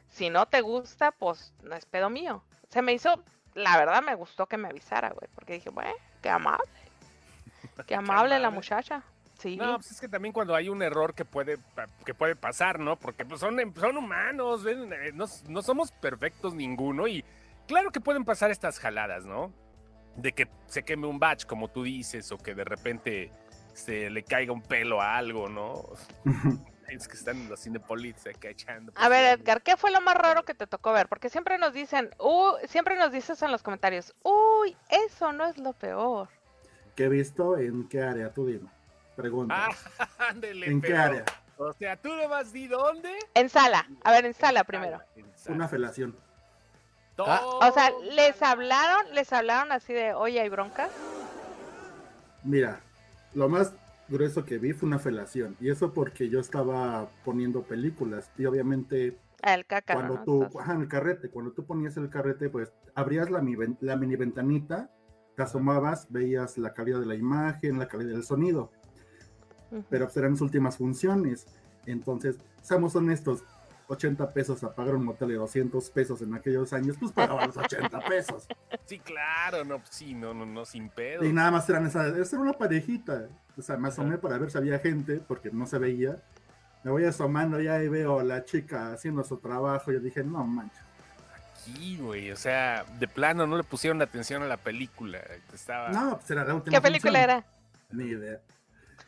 Si 0.08 0.30
no 0.30 0.46
te 0.46 0.62
gusta, 0.62 1.10
pues 1.10 1.52
no 1.62 1.74
es 1.74 1.84
pedo 1.84 2.08
mío. 2.08 2.42
Se 2.70 2.80
me 2.80 2.94
hizo, 2.94 3.22
la 3.52 3.76
verdad 3.76 4.02
me 4.02 4.14
gustó 4.14 4.46
que 4.46 4.56
me 4.56 4.68
avisara, 4.68 5.10
güey, 5.10 5.28
porque 5.34 5.52
dije, 5.52 5.68
bueno, 5.68 5.92
qué 6.22 6.30
amable. 6.30 6.64
Qué 7.86 7.94
amable 7.96 8.38
la 8.38 8.48
amable. 8.48 8.50
muchacha. 8.56 9.02
Sí. 9.38 9.56
No, 9.56 9.76
pues 9.76 9.92
es 9.92 10.00
que 10.00 10.08
también 10.08 10.32
cuando 10.32 10.54
hay 10.54 10.68
un 10.68 10.82
error 10.82 11.14
que 11.14 11.24
puede, 11.24 11.58
que 12.04 12.12
puede 12.12 12.34
pasar, 12.34 12.80
¿no? 12.80 12.96
Porque 12.96 13.24
pues, 13.24 13.40
son, 13.40 13.56
son 13.76 13.96
humanos, 13.96 14.64
¿ven? 14.64 14.92
Eh, 14.92 15.12
no, 15.14 15.26
no 15.48 15.62
somos 15.62 15.92
perfectos 15.92 16.54
ninguno 16.54 17.06
y 17.06 17.24
claro 17.68 17.92
que 17.92 18.00
pueden 18.00 18.24
pasar 18.24 18.50
estas 18.50 18.80
jaladas, 18.80 19.24
¿no? 19.24 19.52
De 20.16 20.32
que 20.32 20.48
se 20.66 20.82
queme 20.82 21.06
un 21.06 21.20
batch, 21.20 21.46
como 21.46 21.68
tú 21.68 21.84
dices, 21.84 22.32
o 22.32 22.38
que 22.38 22.54
de 22.54 22.64
repente 22.64 23.30
se 23.74 24.10
le 24.10 24.24
caiga 24.24 24.52
un 24.52 24.62
pelo 24.62 25.00
a 25.00 25.16
algo, 25.16 25.48
¿no? 25.48 25.84
Es 26.88 27.06
que 27.06 27.18
están 27.18 27.36
en 27.36 27.50
los 27.50 27.60
cinepolits 27.60 28.26
acá 28.26 28.48
echando. 28.48 28.92
A 28.96 29.10
ver. 29.10 29.38
Edgar, 29.38 29.60
¿qué 29.60 29.76
fue 29.76 29.90
lo 29.90 30.00
más 30.00 30.14
raro 30.14 30.44
que 30.44 30.54
te 30.54 30.66
tocó 30.66 30.92
ver? 30.92 31.06
Porque 31.06 31.28
siempre 31.28 31.58
nos 31.58 31.74
dicen, 31.74 32.08
uh, 32.18 32.54
siempre 32.66 32.96
nos 32.96 33.12
dices 33.12 33.42
en 33.42 33.52
los 33.52 33.62
comentarios, 33.62 34.14
uy, 34.22 34.74
eso 34.88 35.32
no 35.34 35.44
es 35.44 35.58
lo 35.58 35.74
peor. 35.74 36.30
¿Qué 36.96 37.04
he 37.04 37.08
visto? 37.10 37.58
¿En 37.58 37.86
qué 37.88 38.02
área? 38.02 38.32
Tú 38.32 38.46
dime. 38.46 38.70
Pregunta. 39.22 39.66
Ah, 39.98 40.08
ándele, 40.30 40.66
¿En 40.66 40.80
qué 40.80 40.88
pero- 40.88 41.02
área? 41.02 41.24
O 41.60 41.72
sea, 41.72 41.96
tú 41.96 42.08
vas 42.30 42.52
di 42.52 42.68
dónde? 42.68 43.10
En 43.34 43.48
sala, 43.48 43.84
a 44.04 44.12
ver, 44.12 44.24
en 44.26 44.32
sala 44.32 44.62
primero. 44.62 45.00
En 45.16 45.26
sala. 45.36 45.56
Una 45.56 45.66
felación. 45.66 46.16
Ah. 47.18 47.40
O 47.44 47.72
sea, 47.72 47.90
les 48.12 48.40
hablaron, 48.40 49.12
les 49.12 49.32
hablaron 49.32 49.72
así 49.72 49.92
de, 49.92 50.14
oye, 50.14 50.40
hay 50.40 50.48
broncas. 50.48 50.88
Mira, 52.44 52.78
lo 53.34 53.48
más 53.48 53.72
grueso 54.08 54.44
que 54.44 54.58
vi 54.58 54.72
fue 54.72 54.86
una 54.86 55.00
felación. 55.00 55.56
Y 55.60 55.68
eso 55.70 55.92
porque 55.92 56.28
yo 56.28 56.38
estaba 56.38 57.08
poniendo 57.24 57.62
películas. 57.62 58.30
Y 58.38 58.46
obviamente 58.46 59.18
Ah, 59.42 59.54
El 59.54 59.66
cácaro, 59.66 59.98
cuando 60.00 60.14
¿no? 60.18 60.24
tú, 60.24 60.42
Entonces, 60.44 60.60
ajá, 60.60 60.80
el 60.80 60.88
carrete, 60.88 61.28
cuando 61.30 61.52
tú 61.52 61.64
ponías 61.66 61.96
el 61.96 62.08
carrete, 62.08 62.50
pues 62.50 62.72
abrías 62.94 63.30
la, 63.30 63.42
la 63.80 63.96
mini 63.96 64.14
ventanita, 64.16 64.90
te 65.36 65.42
asomabas, 65.42 66.06
veías 66.10 66.56
la 66.58 66.72
calidad 66.72 67.00
de 67.00 67.06
la 67.06 67.14
imagen, 67.16 67.78
la 67.80 67.86
calidad 67.88 68.10
del 68.12 68.24
sonido. 68.24 68.70
Pero 69.90 70.06
pues, 70.06 70.16
eran 70.16 70.32
las 70.32 70.40
últimas 70.40 70.76
funciones. 70.76 71.46
Entonces, 71.86 72.36
seamos 72.62 72.94
honestos, 72.96 73.42
80 73.88 74.32
pesos 74.32 74.62
a 74.64 74.74
pagar 74.74 74.94
un 74.94 75.04
motel 75.04 75.28
de 75.28 75.34
200 75.36 75.90
pesos 75.90 76.20
en 76.22 76.34
aquellos 76.34 76.72
años, 76.72 76.96
pues 76.98 77.12
pagaba 77.12 77.46
los 77.46 77.56
80 77.56 78.00
pesos. 78.00 78.46
Sí, 78.84 78.98
claro, 78.98 79.64
no, 79.64 79.78
pues 79.78 79.90
sí, 79.90 80.14
no, 80.14 80.34
no, 80.34 80.44
no, 80.46 80.64
sin 80.64 80.90
pedo. 80.90 81.24
Y 81.24 81.32
nada 81.32 81.50
más 81.50 81.68
eran 81.68 81.86
esa, 81.86 82.06
esa 82.08 82.36
era 82.36 82.40
una 82.40 82.52
parejita. 82.52 83.28
O 83.56 83.62
sea, 83.62 83.76
me 83.76 83.88
asomé 83.88 84.18
para 84.18 84.38
ver 84.38 84.50
si 84.50 84.58
había 84.58 84.78
gente, 84.78 85.20
porque 85.26 85.50
no 85.50 85.66
se 85.66 85.78
veía. 85.78 86.16
Me 86.84 86.90
voy 86.90 87.04
asomando 87.04 87.60
ya 87.60 87.82
y 87.82 87.88
veo 87.88 88.20
a 88.20 88.24
la 88.24 88.44
chica 88.44 88.92
haciendo 88.92 89.24
su 89.24 89.38
trabajo. 89.38 89.90
Yo 89.90 90.00
dije, 90.00 90.22
no 90.22 90.44
manches. 90.44 90.78
Aquí, 91.34 91.98
güey, 91.98 92.30
o 92.30 92.36
sea, 92.36 92.84
de 92.98 93.08
plano 93.08 93.46
no 93.46 93.56
le 93.56 93.64
pusieron 93.64 94.00
atención 94.00 94.42
a 94.42 94.46
la 94.46 94.56
película. 94.58 95.20
Estaba. 95.52 95.88
No, 95.90 96.18
pues 96.18 96.30
era 96.30 96.44
la 96.44 96.54
última 96.54 96.76
¿Qué 96.76 96.80
película 96.80 97.18
función. 97.18 97.30
era? 97.30 97.44
Ni 97.90 98.04
idea. 98.04 98.40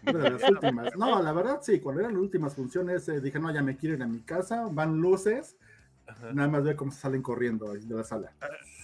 De 0.03 0.13
las 0.31 0.43
últimas. 0.51 0.97
No, 0.97 1.23
la 1.23 1.33
verdad 1.33 1.61
sí, 1.63 1.81
cuando 1.81 2.01
eran 2.01 2.15
las 2.15 2.23
últimas 2.23 2.55
funciones 2.55 3.09
eh, 3.09 3.21
dije, 3.21 3.39
no, 3.39 3.53
ya 3.53 3.63
me 3.63 3.77
quiero 3.77 3.97
ir 3.97 4.03
a 4.03 4.07
mi 4.07 4.21
casa, 4.21 4.67
van 4.71 4.99
luces, 5.01 5.57
Ajá. 6.07 6.33
nada 6.33 6.49
más 6.49 6.65
veo 6.65 6.77
cómo 6.77 6.91
salen 6.91 7.23
corriendo 7.23 7.73
de 7.75 7.95
la 7.95 8.03
sala. 8.05 8.33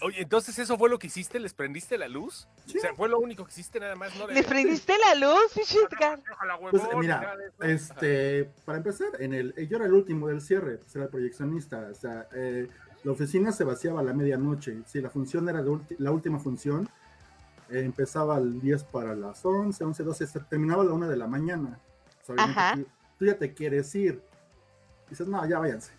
Oye, 0.03 0.21
entonces 0.23 0.59
eso 0.59 0.77
fue 0.77 0.91
lo 0.91 0.99
que 0.99 1.07
hiciste, 1.07 1.41
les 1.41 1.55
prendiste 1.55 1.97
la 1.99 2.07
luz. 2.07 2.47
Sí. 2.67 2.79
O 2.79 2.81
sea, 2.83 2.95
fue 2.95 3.09
lo 3.09 3.19
único 3.19 3.45
que 3.45 3.51
hiciste 3.53 3.81
nada 3.81 3.97
más, 3.97 4.15
¿no? 4.17 4.27
De- 4.27 4.35
¿Le 4.35 4.43
prendiste 4.45 4.93
la 4.99 5.15
luz? 5.15 5.55
Déjala, 5.55 6.59
Pues 6.71 6.83
huevón, 6.83 7.01
mira, 7.01 7.35
este, 7.63 8.51
para 8.65 8.79
empezar, 8.79 9.09
en 9.19 9.33
el, 9.33 9.55
eh, 9.57 9.67
yo 9.67 9.77
era 9.77 9.87
el 9.87 9.93
último 9.95 10.29
del 10.29 10.41
cierre, 10.43 10.79
pues 10.79 10.95
era 10.95 11.07
el 11.07 11.11
proyeccionista, 11.11 11.89
o 11.91 11.95
sea, 11.95 12.29
eh, 12.35 12.69
la 13.05 13.13
oficina 13.13 13.53
se 13.53 13.65
vaciaba 13.65 14.01
a 14.01 14.03
la 14.03 14.13
medianoche, 14.13 14.83
si 14.87 15.01
la 15.01 15.11
función 15.11 15.49
era 15.49 15.63
de 15.63 15.71
ulti- 15.71 15.97
la 15.99 16.11
última 16.11 16.39
función, 16.39 16.89
eh, 17.71 17.81
empezaba 17.81 18.37
al 18.37 18.61
10 18.61 18.85
para 18.85 19.15
las 19.15 19.45
11, 19.45 19.83
11, 19.85 20.03
12, 20.05 20.27
se 20.27 20.41
terminaba 20.41 20.83
a 20.83 20.87
la 20.87 20.93
1 20.93 21.09
de 21.09 21.17
la 21.17 21.27
mañana. 21.27 21.79
O 22.23 22.25
sea, 22.27 22.35
obviamente 22.35 22.61
Ajá. 22.61 22.75
tú, 22.77 22.87
tú 23.19 23.25
ya 23.27 23.37
te 23.39 23.53
quieres 23.55 23.95
ir. 23.95 24.23
Dices, 25.11 25.27
no, 25.29 25.47
ya 25.49 25.59
váyanse. 25.59 25.93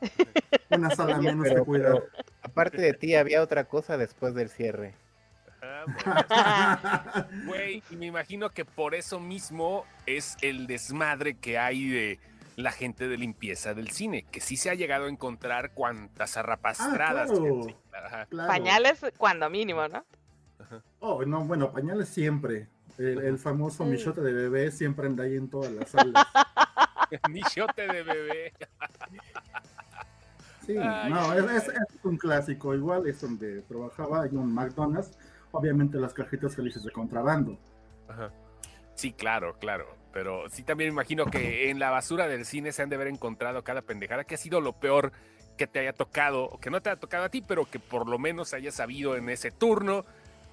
Una 0.70 0.90
sala 0.90 1.18
menos 1.18 1.44
pero- 1.48 1.60
que 1.62 1.66
cuidar. 1.66 1.92
pero 1.92 2.06
aparte 2.42 2.80
de 2.82 2.92
ti, 2.94 3.14
había 3.14 3.42
otra 3.42 3.64
cosa 3.64 3.96
después 3.96 4.34
del 4.34 4.48
cierre. 4.50 4.94
Ajá, 5.62 7.26
bueno. 7.28 7.46
Güey, 7.46 7.82
y 7.90 7.96
me 7.96 8.06
imagino 8.06 8.50
que 8.50 8.64
por 8.64 8.94
eso 8.94 9.20
mismo 9.20 9.84
es 10.06 10.36
el 10.42 10.66
desmadre 10.66 11.36
que 11.38 11.58
hay 11.58 11.88
de 11.88 12.20
la 12.56 12.72
gente 12.72 13.08
de 13.08 13.16
limpieza 13.18 13.74
del 13.74 13.90
cine, 13.90 14.24
que 14.30 14.40
sí 14.40 14.56
se 14.56 14.70
ha 14.70 14.74
llegado 14.74 15.06
a 15.06 15.08
encontrar 15.08 15.72
cuantas. 15.72 16.36
Ah, 16.36 16.42
claro. 16.94 17.26
que- 17.28 17.70
sí, 17.70 17.76
ajá. 17.92 18.26
Claro. 18.26 18.48
Pañales 18.48 19.00
cuando 19.18 19.48
mínimo, 19.50 19.86
¿no? 19.88 20.04
Oh, 21.00 21.24
no, 21.24 21.44
bueno, 21.44 21.72
pañales 21.72 22.08
siempre. 22.08 22.68
El, 22.98 23.18
el 23.22 23.38
famoso 23.38 23.84
Mm. 23.84 23.90
michote 23.90 24.20
de 24.22 24.32
bebé 24.32 24.70
siempre 24.70 25.06
anda 25.06 25.24
ahí 25.24 25.36
en 25.36 25.48
todas 25.50 25.70
las 25.72 25.90
salas. 25.90 26.26
Nichote 27.30 27.86
de 27.92 28.02
bebé. 28.02 28.52
Sí, 30.66 30.76
Ay, 30.78 31.10
no, 31.12 31.32
es, 31.34 31.44
es- 31.68 31.68
es 31.68 32.04
un 32.04 32.16
clásico. 32.16 32.74
Igual 32.74 33.06
es 33.06 33.20
donde 33.20 33.62
trabajaba, 33.62 34.22
hay 34.22 34.30
un 34.32 34.52
McDonald's. 34.52 35.16
Obviamente 35.52 35.98
las 35.98 36.12
cajitas 36.12 36.54
felices 36.56 36.82
de 36.82 36.90
contrabando. 36.90 37.56
Ajá. 38.08 38.30
Sí, 38.94 39.12
claro, 39.12 39.56
claro. 39.58 39.86
Pero 40.12 40.48
sí 40.48 40.62
también 40.62 40.88
me 40.90 40.94
imagino 40.94 41.26
que 41.26 41.70
en 41.70 41.78
la 41.78 41.90
basura 41.90 42.26
del 42.26 42.44
cine 42.46 42.72
se 42.72 42.82
han 42.82 42.88
de 42.88 42.96
haber 42.96 43.08
encontrado 43.08 43.62
cada 43.62 43.82
pendejada 43.82 44.24
que 44.24 44.34
ha 44.34 44.38
sido 44.38 44.60
lo 44.60 44.72
peor 44.72 45.12
que 45.58 45.66
te 45.66 45.78
haya 45.78 45.92
tocado, 45.92 46.44
o 46.44 46.58
que 46.58 46.70
no 46.70 46.80
te 46.80 46.90
haya 46.90 46.98
tocado 47.00 47.24
a 47.24 47.28
ti, 47.28 47.42
pero 47.46 47.64
que 47.66 47.78
por 47.78 48.08
lo 48.08 48.18
menos 48.18 48.52
hayas 48.54 48.74
sabido 48.74 49.16
en 49.16 49.28
ese 49.28 49.50
turno 49.50 50.04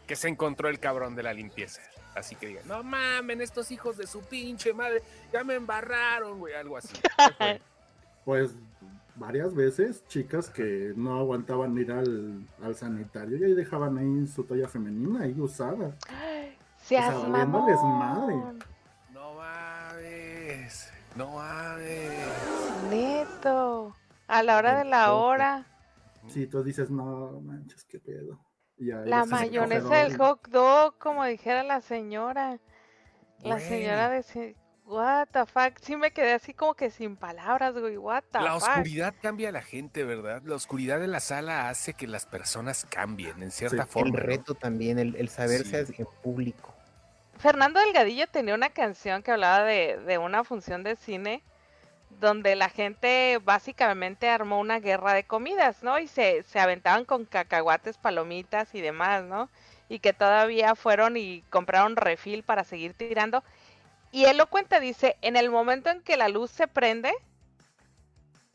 que 0.08 0.16
se 0.16 0.28
encontró 0.28 0.70
el 0.70 0.80
cabrón 0.80 1.16
de 1.16 1.24
la 1.24 1.34
limpieza. 1.34 1.82
Así 2.16 2.36
que 2.36 2.48
digan, 2.48 2.68
no 2.68 2.84
mamen, 2.84 3.42
estos 3.42 3.72
hijos 3.72 3.98
de 3.98 4.06
su 4.06 4.22
pinche 4.22 4.74
madre, 4.74 5.02
ya 5.32 5.44
me 5.44 5.56
embarraron, 5.56 6.40
güey, 6.40 6.54
algo 6.54 6.78
así. 6.78 6.94
¿Qué 7.18 7.34
fue? 7.38 7.62
Pues 8.26 8.52
varias 9.16 9.54
veces 9.54 10.04
chicas 10.08 10.50
que 10.50 10.94
no 10.96 11.20
aguantaban 11.20 11.78
ir 11.78 11.92
al, 11.92 12.46
al 12.62 12.76
sanitario 12.76 13.38
y 13.38 13.44
ahí 13.44 13.54
dejaban 13.54 13.98
ahí 13.98 14.28
su 14.28 14.44
toalla 14.44 14.68
femenina 14.68 15.24
ahí 15.24 15.40
usada. 15.40 15.96
Seas 16.84 17.06
sea, 17.06 17.30
valiéndoles 17.30 17.82
madre. 17.82 18.36
No 19.12 19.36
mames. 19.36 20.92
No 21.16 21.36
mames. 21.36 22.90
Neto. 22.90 23.96
A 24.28 24.44
la 24.44 24.58
hora 24.58 24.78
de 24.78 24.86
la 24.86 25.14
hora. 25.14 25.66
Sí, 26.28 26.48
tú 26.48 26.64
dices, 26.64 26.90
no 26.90 27.40
manches, 27.42 27.84
qué 27.86 28.00
pedo. 28.00 28.40
Ya- 28.78 28.98
La 29.06 29.26
mayonesa 29.26 29.96
del 30.04 30.18
hot 30.18 30.48
dog, 30.50 30.98
como 30.98 31.24
dijera 31.26 31.64
la 31.64 31.82
señora. 31.82 32.60
La 33.40 33.60
señora 33.60 34.10
decía, 34.10 34.54
what 34.86 35.28
the 35.32 35.46
fuck. 35.46 35.78
Sí 35.82 35.96
me 35.96 36.12
quedé 36.12 36.34
así 36.34 36.54
como 36.54 36.74
que 36.74 36.90
sin 36.90 37.16
palabras, 37.18 37.74
güey. 37.78 37.98
What 37.98 38.24
the 38.32 38.40
La 38.40 38.54
fuck. 38.54 38.64
oscuridad 38.70 39.14
cambia 39.22 39.50
a 39.50 39.52
la 39.52 39.62
gente, 39.62 40.04
¿verdad? 40.04 40.42
La 40.44 40.56
oscuridad 40.56 41.00
de 41.00 41.08
la 41.08 41.20
sala 41.20 41.70
hace 41.70 41.94
que 41.94 42.08
las 42.08 42.26
personas 42.26 42.86
cambien 42.90 43.44
en 43.44 43.52
cierta 43.52 43.84
Sí, 43.84 43.90
forma. 43.92 44.18
El 44.18 44.24
¿no? 44.24 44.30
reto 44.30 44.56
también, 44.56 44.98
el, 45.00 45.16
el 45.18 45.30
saberse 45.30 45.86
Sí. 45.86 45.96
en 46.00 46.08
público. 46.22 46.74
Fernando 47.38 47.80
Delgadillo 47.82 48.28
tenía 48.28 48.56
una 48.56 48.70
canción 48.70 49.22
que 49.24 49.32
hablaba 49.32 49.64
de, 49.66 49.98
de 50.06 50.18
una 50.18 50.44
función 50.46 50.84
de 50.84 50.96
cine 50.96 51.44
donde 52.20 52.56
la 52.56 52.70
gente 52.70 53.40
básicamente 53.44 54.30
armó 54.30 54.60
una 54.60 54.80
guerra 54.80 55.14
de 55.14 55.26
comidas, 55.26 55.84
¿no? 55.84 56.00
Y 56.00 56.08
se, 56.08 56.44
se 56.44 56.60
aventaban 56.60 57.06
con 57.06 57.26
cacahuates, 57.26 57.98
palomitas 57.98 58.76
y 58.76 58.82
demás, 58.82 59.24
¿no? 59.24 59.50
Y 59.90 60.00
que 60.00 60.14
todavía 60.14 60.76
fueron 60.76 61.18
y 61.18 61.44
compraron 61.50 61.96
refil 61.96 62.44
para 62.44 62.64
seguir 62.64 62.94
tirando. 62.96 63.44
Y 64.12 64.26
él 64.26 64.38
lo 64.38 64.50
cuenta, 64.50 64.80
dice, 64.80 65.18
en 65.22 65.36
el 65.38 65.50
momento 65.52 65.90
en 65.92 66.02
que 66.04 66.18
la 66.18 66.30
luz 66.30 66.52
se 66.52 66.68
prende, 66.68 67.14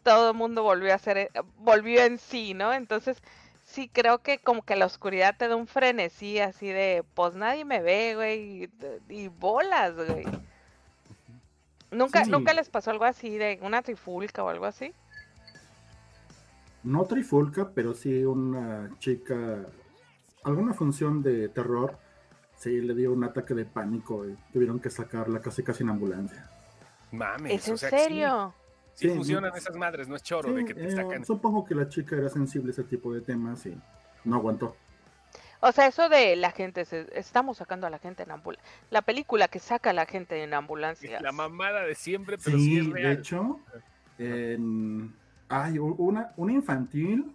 todo 0.02 0.30
el 0.30 0.36
mundo 0.36 0.62
volvió 0.62 0.92
a 0.92 0.96
hacer, 0.96 1.18
eh, 1.18 1.30
volvió 1.56 2.02
en 2.02 2.18
sí, 2.18 2.54
¿no? 2.54 2.72
Entonces, 2.72 3.22
sí 3.62 3.88
creo 3.88 4.22
que 4.22 4.38
como 4.38 4.62
que 4.64 4.76
la 4.76 4.86
oscuridad 4.86 5.36
te 5.36 5.48
da 5.48 5.56
un 5.56 5.66
frenesí 5.66 6.38
así 6.38 6.68
de, 6.68 7.04
pues 7.14 7.34
nadie 7.34 7.64
me 7.64 7.80
ve, 7.82 8.14
güey, 8.14 8.64
y, 8.64 8.70
y 9.08 9.28
bolas, 9.28 9.94
güey. 9.94 10.38
¿Nunca, 11.90 12.24
Sí. 12.24 12.30
¿Nunca 12.30 12.52
les 12.52 12.68
pasó 12.68 12.90
algo 12.90 13.04
así 13.04 13.38
de 13.38 13.58
una 13.62 13.82
trifulca 13.82 14.42
o 14.44 14.48
algo 14.48 14.66
así? 14.66 14.92
No 16.84 17.04
trifulca, 17.04 17.70
pero 17.74 17.94
sí 17.94 18.24
una 18.24 18.90
chica, 18.98 19.66
alguna 20.44 20.74
función 20.74 21.22
de 21.22 21.48
terror, 21.48 21.98
sí 22.56 22.80
le 22.80 22.94
dio 22.94 23.12
un 23.12 23.24
ataque 23.24 23.54
de 23.54 23.64
pánico 23.64 24.26
y 24.26 24.36
tuvieron 24.52 24.78
que 24.80 24.90
sacarla 24.90 25.40
casi 25.40 25.62
casi 25.62 25.82
en 25.82 25.90
ambulancia. 25.90 26.48
Mames. 27.10 27.52
¿Es 27.52 27.68
en 27.68 27.74
o 27.74 27.76
sea, 27.76 27.90
que 27.90 27.98
sí- 27.98 28.02
serio? 28.04 28.54
Sí, 28.94 29.08
Sí, 29.08 29.14
funcionan 29.14 29.54
esas 29.54 29.76
madres, 29.76 30.08
no 30.08 30.16
es 30.16 30.22
choro 30.24 30.48
Sí, 30.48 30.54
de 30.56 30.64
que 30.64 30.74
te 30.74 30.88
eh, 30.88 30.90
sacan. 30.90 31.24
supongo 31.24 31.64
que 31.64 31.74
la 31.74 31.88
chica 31.88 32.16
era 32.16 32.28
sensible 32.28 32.70
a 32.70 32.72
ese 32.72 32.82
tipo 32.84 33.12
de 33.14 33.20
temas 33.20 33.64
y 33.66 33.80
no 34.24 34.36
aguantó. 34.36 34.76
O 35.60 35.72
sea, 35.72 35.86
eso 35.88 36.08
de 36.08 36.36
la 36.36 36.50
gente, 36.52 36.84
se- 36.84 37.08
estamos 37.18 37.56
sacando 37.56 37.86
a 37.86 37.90
la 37.90 37.98
gente 37.98 38.22
en 38.22 38.30
ambulancia. 38.30 38.64
La 38.90 39.02
película 39.02 39.48
que 39.48 39.58
saca 39.58 39.90
a 39.90 39.92
la 39.92 40.06
gente 40.06 40.42
en 40.42 40.54
ambulancia. 40.54 41.20
La 41.20 41.32
mamada 41.32 41.82
de 41.82 41.94
siempre, 41.94 42.38
pero 42.42 42.56
sí, 42.58 42.64
Sí, 42.64 42.78
es 42.78 42.92
de 42.94 43.12
hecho, 43.12 43.58
en- 44.18 45.12
hay 45.48 45.78
una, 45.78 46.32
una 46.36 46.52
infantil 46.52 47.34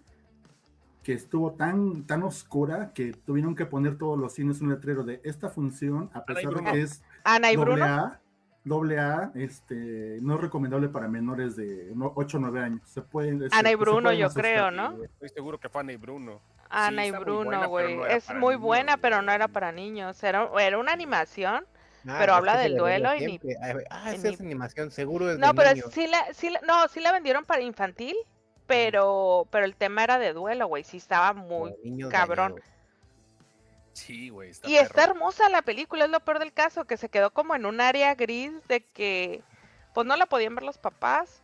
que 1.04 1.14
estuvo 1.14 1.52
tan, 1.52 2.04
tan 2.04 2.24
oscura 2.24 2.94
que 2.94 3.12
tuvieron 3.12 3.56
que 3.56 3.66
poner 3.66 3.98
todos 3.98 4.18
los 4.18 4.34
cines 4.34 4.62
un 4.62 4.70
letrero 4.70 5.04
de 5.04 5.20
esta 5.24 5.50
función, 5.50 6.10
a 6.14 6.24
pesar 6.24 6.54
de 6.54 6.72
que 6.72 6.82
es 6.82 7.04
Ana 7.26 7.52
y 7.52 7.56
doble 7.58 7.72
Bruno. 7.76 7.86
A, 7.86 8.20
doble 8.64 9.00
A, 9.00 9.32
este, 9.36 10.20
no 10.22 10.36
es 10.36 10.42
recomendable 10.42 10.88
para 10.88 11.10
menores 11.10 11.58
de 11.58 11.94
8 12.16 12.38
o 12.38 12.40
9 12.40 12.60
años. 12.62 12.82
Se 12.88 13.02
pueden, 13.02 13.44
Ana 13.52 13.70
y 13.70 13.72
se- 13.74 13.76
Bruno, 13.76 14.14
yo 14.14 14.28
asustar. 14.28 14.44
creo, 14.44 14.72
¿no? 14.72 15.04
Estoy 15.04 15.28
seguro 15.30 15.60
que 15.60 15.68
fue 15.68 15.82
Ana 15.82 15.92
y 15.92 15.98
Bruno. 15.98 16.40
Ana 16.74 17.06
y 17.06 17.12
Bruno, 17.12 17.68
güey. 17.70 17.96
no 17.96 18.06
es 18.06 18.30
muy 18.34 18.56
niños, 18.56 18.62
buena, 18.62 18.98
pero 18.98 19.22
no 19.22 19.32
era 19.32 19.48
para 19.48 19.72
niños. 19.72 20.22
Era, 20.24 20.50
era 20.60 20.78
una 20.78 20.92
animación. 20.94 21.66
Ah, 22.08 22.18
Pero 22.20 22.34
habla 22.34 22.58
del 22.58 22.76
duelo 22.76 23.16
y 23.16 23.26
ni-. 23.26 23.40
Ah, 23.90 24.12
esa 24.14 24.28
ni- 24.28 24.34
es 24.34 24.42
animación, 24.42 24.92
seguro 24.92 25.32
es 25.32 25.38
No, 25.40 25.48
de 25.48 25.54
pero 25.54 25.90
sí 25.90 26.08
la, 26.08 26.34
sí 26.34 26.50
la- 26.50 26.60
no, 26.62 26.88
sí 26.90 27.00
la 27.00 27.14
vendieron 27.14 27.46
para 27.46 27.62
infantil, 27.62 28.16
pero, 28.68 29.48
pero 29.52 29.64
el 29.64 29.76
tema 29.78 30.04
era 30.04 30.20
de 30.20 30.34
duelo, 30.34 30.68
güey. 30.68 30.84
Sí 30.84 30.98
estaba 30.98 31.32
muy 31.32 31.74
cabrón. 32.10 32.56
Sí, 33.94 34.30
güey. 34.30 34.50
Está 34.50 34.68
Y 34.68 34.76
está 34.78 35.04
hermosa 35.04 35.50
la 35.50 35.62
película, 35.62 36.06
es 36.06 36.12
lo 36.12 36.20
peor 36.20 36.40
del 36.40 36.52
caso, 36.52 36.86
que 36.86 36.98
se 36.98 37.10
quedó 37.10 37.32
como 37.32 37.56
en 37.56 37.66
un 37.66 37.80
área 37.80 38.16
gris 38.16 38.52
de 38.68 38.84
que 38.84 39.42
pues 39.94 40.08
no 40.08 40.16
la 40.18 40.26
podían 40.26 40.56
ver 40.56 40.64
los 40.64 40.80
papás, 40.80 41.43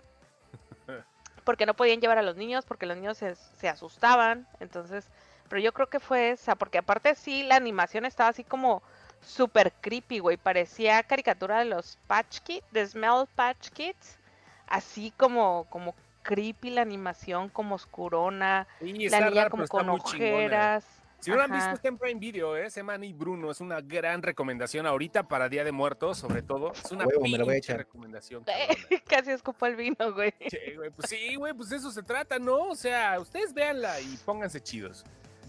porque 1.49 1.65
no 1.65 1.73
podían 1.73 1.99
llevar 1.99 2.19
a 2.19 2.21
los 2.21 2.35
niños, 2.35 2.63
porque 2.63 2.85
los 2.85 2.95
niños 2.95 3.17
se, 3.17 3.33
se 3.33 3.67
asustaban, 3.67 4.45
entonces, 4.59 5.09
pero 5.47 5.59
yo 5.59 5.73
creo 5.73 5.87
que 5.87 5.99
fue 5.99 6.29
esa, 6.29 6.53
porque 6.53 6.77
aparte 6.77 7.15
sí, 7.15 7.41
la 7.41 7.55
animación 7.55 8.05
estaba 8.05 8.29
así 8.29 8.43
como 8.43 8.83
super 9.19 9.73
creepy, 9.81 10.19
güey, 10.19 10.37
parecía 10.37 11.01
caricatura 11.01 11.57
de 11.57 11.65
los 11.65 11.97
Patch 12.05 12.41
Kids, 12.41 12.67
de 12.69 12.85
Smell 12.85 13.25
Patch 13.33 13.69
Kids, 13.69 14.19
así 14.67 15.11
como, 15.17 15.65
como 15.71 15.95
creepy 16.21 16.69
la 16.69 16.83
animación, 16.83 17.49
como 17.49 17.73
oscurona, 17.73 18.67
Sí, 18.79 19.09
la 19.09 19.21
niña 19.21 19.45
raro, 19.45 19.49
como 19.49 19.67
con 19.67 19.99
chingona. 20.01 20.83
Si 21.19 21.29
no 21.29 21.35
lo 21.37 21.43
han 21.43 21.51
visto, 21.51 21.69
está 21.71 21.87
en 21.89 21.97
Prime 21.97 22.19
Video, 22.19 22.55
¿eh? 22.55 22.69
Se 22.69 22.79
llama 22.79 22.93
Ana 22.93 23.05
y 23.05 23.13
Bruno. 23.13 23.51
Es 23.51 23.59
una 23.59 23.81
gran 23.81 24.21
recomendación 24.21 24.85
ahorita 24.85 25.27
para 25.27 25.49
Día 25.49 25.63
de 25.63 25.71
Muertos, 25.71 26.17
sobre 26.17 26.41
todo. 26.41 26.71
Es 26.71 26.91
una 26.91 27.05
Huevo, 27.05 27.21
me 27.23 27.37
lo 27.37 27.45
voy 27.45 27.53
a 27.53 27.55
pinche 27.55 27.73
echar. 27.73 27.77
recomendación. 27.77 28.45
Casi 29.07 29.31
escupo 29.31 29.65
el 29.65 29.75
vino, 29.75 30.13
güey. 30.13 30.33
Che, 30.47 30.75
güey, 30.77 30.89
pues 30.91 31.09
sí, 31.09 31.35
güey, 31.35 31.53
pues 31.53 31.69
de 31.69 31.77
eso 31.77 31.91
se 31.91 32.03
trata, 32.03 32.39
¿no? 32.39 32.69
O 32.69 32.75
sea, 32.75 33.19
ustedes 33.19 33.53
véanla 33.53 33.99
y 33.99 34.17
pónganse 34.25 34.61
chidos. 34.61 35.03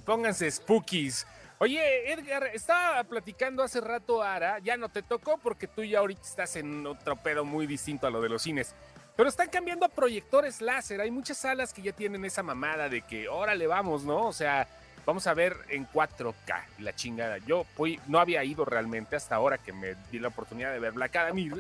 Pónganse 0.05 0.51
spookies. 0.51 1.27
Oye, 1.59 2.11
Edgar, 2.11 2.45
estaba 2.55 3.05
platicando 3.05 3.63
hace 3.63 3.83
rato 3.83 4.23
Ara, 4.23 4.59
ya 4.61 4.79
no 4.79 4.89
te 4.89 5.03
tocó 5.03 5.37
porque 5.37 5.67
tú 5.67 5.85
ya 5.85 5.99
ahorita 5.99 6.23
estás 6.23 6.57
en 6.57 6.87
otro 6.87 7.17
pedo 7.17 7.45
muy 7.45 7.67
distinto 7.67 8.07
a 8.07 8.11
lo 8.11 8.23
de 8.23 8.31
los 8.31 8.43
cines. 8.43 8.75
Pero 9.15 9.29
están 9.29 9.51
cambiando 9.51 9.85
a 9.85 9.91
proyectores 9.91 10.63
láser. 10.63 11.03
Hay 11.03 11.11
muchas 11.11 11.37
salas 11.37 11.75
que 11.75 11.83
ya 11.83 11.93
tienen 11.93 12.25
esa 12.25 12.43
mamada 12.43 12.89
de 12.89 13.03
que, 13.03 13.29
órale, 13.29 13.67
vamos, 13.67 14.03
¿no? 14.05 14.27
O 14.27 14.33
sea, 14.33 14.67
vamos 15.07 15.27
a 15.27 15.35
ver 15.35 15.57
en 15.69 15.87
4K 15.89 16.65
la 16.79 16.95
chingada. 16.95 17.39
Yo 17.39 17.65
fui, 17.77 18.01
no 18.07 18.19
había 18.19 18.45
ido 18.45 18.65
realmente 18.65 19.17
hasta 19.17 19.35
ahora 19.35 19.59
que 19.59 19.73
me 19.73 19.95
di 20.11 20.19
la 20.19 20.29
oportunidad 20.29 20.73
de 20.73 20.79
ver 20.79 20.93
Black 20.93 21.17
Adam. 21.17 21.39
y 21.39 21.51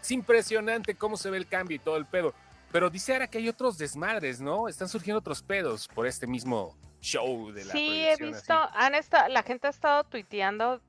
Es 0.00 0.10
impresionante 0.10 0.94
cómo 0.94 1.16
se 1.16 1.30
ve 1.30 1.38
el 1.38 1.46
cambio 1.46 1.76
y 1.76 1.80
todo 1.80 1.96
el 1.96 2.06
pedo. 2.06 2.34
Pero 2.70 2.90
dice 2.90 3.14
ahora 3.14 3.28
que 3.28 3.38
hay 3.38 3.48
otros 3.48 3.78
desmadres, 3.78 4.40
¿no? 4.40 4.68
Están 4.68 4.88
surgiendo 4.88 5.20
otros 5.20 5.42
pedos 5.42 5.88
por 5.88 6.06
este 6.06 6.26
mismo 6.26 6.76
show 7.00 7.50
de 7.52 7.64
la 7.64 7.72
Sí, 7.72 8.04
he 8.04 8.16
visto, 8.16 8.54
han 8.74 8.94
estado, 8.94 9.28
la 9.28 9.42
gente 9.42 9.66
ha 9.68 9.70
estado 9.70 10.04
tuiteando 10.04 10.80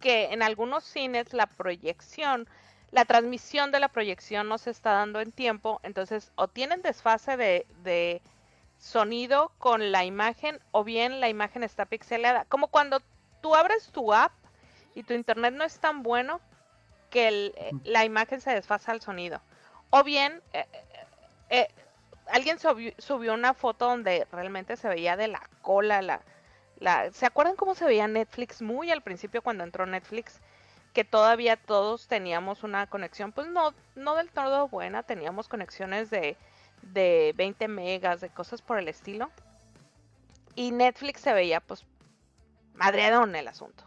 que 0.00 0.32
en 0.32 0.42
algunos 0.42 0.84
cines 0.84 1.32
la 1.32 1.46
proyección, 1.46 2.48
la 2.90 3.04
transmisión 3.04 3.70
de 3.70 3.80
la 3.80 3.88
proyección 3.88 4.48
no 4.48 4.58
se 4.58 4.70
está 4.70 4.92
dando 4.92 5.20
en 5.20 5.32
tiempo, 5.32 5.80
entonces 5.82 6.32
o 6.36 6.48
tienen 6.48 6.82
desfase 6.82 7.36
de, 7.36 7.66
de 7.82 8.22
sonido 8.78 9.52
con 9.58 9.92
la 9.92 10.04
imagen 10.04 10.60
o 10.72 10.84
bien 10.84 11.20
la 11.20 11.28
imagen 11.28 11.64
está 11.64 11.86
pixelada. 11.86 12.44
Como 12.46 12.68
cuando 12.68 13.00
tú 13.40 13.54
abres 13.54 13.90
tu 13.90 14.12
app 14.14 14.32
y 14.94 15.02
tu 15.02 15.14
internet 15.14 15.54
no 15.54 15.64
es 15.64 15.78
tan 15.78 16.02
bueno 16.02 16.40
que 17.10 17.28
el- 17.28 17.54
eh, 17.56 17.72
la 17.84 18.04
imagen 18.04 18.40
se 18.40 18.52
desfasa 18.52 18.92
al 18.92 19.00
sonido. 19.00 19.40
O 19.90 20.04
bien 20.04 20.42
eh, 20.52 20.66
eh, 20.72 20.86
eh, 21.50 21.68
alguien 22.26 22.58
subió, 22.58 22.92
subió 22.98 23.34
una 23.34 23.54
foto 23.54 23.86
donde 23.86 24.26
realmente 24.32 24.76
se 24.76 24.88
veía 24.88 25.16
de 25.16 25.28
la 25.28 25.48
cola 25.62 26.02
la, 26.02 26.20
la 26.78 27.10
¿se 27.12 27.26
acuerdan 27.26 27.56
cómo 27.56 27.74
se 27.74 27.86
veía 27.86 28.06
Netflix 28.06 28.60
muy 28.62 28.90
al 28.90 29.02
principio 29.02 29.42
cuando 29.42 29.64
entró 29.64 29.86
Netflix? 29.86 30.40
Que 30.92 31.04
todavía 31.04 31.56
todos 31.56 32.08
teníamos 32.08 32.64
una 32.64 32.86
conexión, 32.86 33.32
pues 33.32 33.46
no, 33.48 33.72
no 33.94 34.14
del 34.16 34.30
todo 34.30 34.68
buena, 34.68 35.02
teníamos 35.02 35.48
conexiones 35.48 36.10
de, 36.10 36.36
de 36.82 37.34
20 37.36 37.68
megas, 37.68 38.20
de 38.20 38.30
cosas 38.30 38.62
por 38.62 38.78
el 38.78 38.88
estilo. 38.88 39.30
Y 40.54 40.72
Netflix 40.72 41.20
se 41.20 41.32
veía 41.32 41.60
pues 41.60 41.84
madreadón 42.74 43.34
el 43.36 43.48
asunto. 43.48 43.84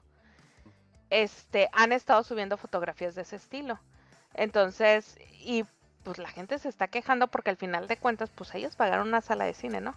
Este, 1.10 1.70
han 1.74 1.92
estado 1.92 2.24
subiendo 2.24 2.58
fotografías 2.58 3.16
de 3.16 3.24
ese 3.24 3.36
estilo. 3.36 3.80
Entonces, 4.34 5.18
y 5.44 5.66
pues 6.04 6.18
la 6.18 6.30
gente 6.30 6.58
se 6.58 6.70
está 6.70 6.88
quejando 6.88 7.28
porque 7.28 7.50
al 7.50 7.58
final 7.58 7.88
de 7.88 7.98
cuentas, 7.98 8.30
pues 8.34 8.54
ellos 8.56 8.76
pagaron 8.76 9.08
una 9.08 9.22
sala 9.22 9.46
de 9.46 9.54
cine, 9.54 9.82
¿no? 9.82 9.94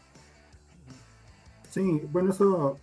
Sí, 1.70 2.02
bueno, 2.11 2.30
eso, 2.30 2.78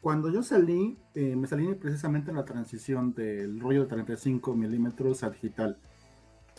cuando 0.00 0.30
yo 0.30 0.42
salí, 0.42 0.96
eh, 1.14 1.36
me 1.36 1.46
salí 1.46 1.74
precisamente 1.74 2.30
en 2.30 2.36
la 2.36 2.44
transición 2.44 3.14
del 3.14 3.60
rollo 3.60 3.82
de 3.82 3.88
35 3.88 4.54
milímetros 4.54 5.22
a 5.22 5.30
digital. 5.30 5.78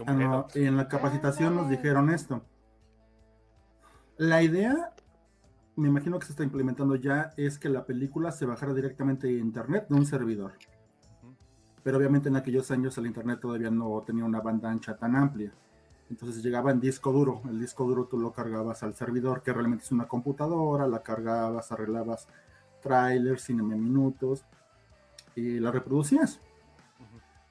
Ah, 0.06 0.14
no, 0.14 0.48
en 0.56 0.76
la 0.76 0.88
capacitación 0.88 1.56
nos 1.56 1.70
dijeron 1.70 2.10
esto. 2.10 2.42
La 4.18 4.42
idea, 4.42 4.94
me 5.76 5.90
imagino 5.90 6.18
que 6.20 6.26
se 6.26 6.32
está 6.32 6.44
implementando 6.44 6.96
ya, 6.96 7.34
es 7.36 7.60
que 7.60 7.68
la 7.68 7.86
película 7.86 8.32
se 8.32 8.46
bajara 8.46 8.74
directamente 8.74 9.28
a 9.28 9.32
internet 9.32 9.88
de 9.90 9.96
un 9.96 10.06
servidor. 10.06 10.54
Pero 11.84 11.98
obviamente 11.98 12.30
en 12.30 12.38
aquellos 12.38 12.72
años 12.72 12.98
el 12.98 13.08
internet 13.08 13.40
todavía 13.42 13.70
no 13.70 14.02
tenía 14.06 14.24
una 14.24 14.40
banda 14.40 14.72
ancha 14.72 14.96
tan 14.96 15.16
amplia. 15.16 15.52
Entonces 16.10 16.42
llegaba 16.42 16.72
en 16.72 16.80
disco 16.80 17.12
duro. 17.12 17.42
El 17.50 17.60
disco 17.60 17.84
duro 17.86 18.06
tú 18.06 18.18
lo 18.18 18.32
cargabas 18.32 18.84
al 18.84 18.96
servidor, 18.96 19.44
que 19.44 19.52
realmente 19.52 19.84
es 19.84 19.92
una 19.92 20.08
computadora, 20.08 20.88
la 20.88 21.04
cargabas, 21.04 21.72
arreglabas 21.72 22.28
trailers, 22.82 23.44
cinema 23.44 23.76
minutos 23.76 24.46
y 25.36 25.60
la 25.60 25.72
reproducías. 25.72 26.40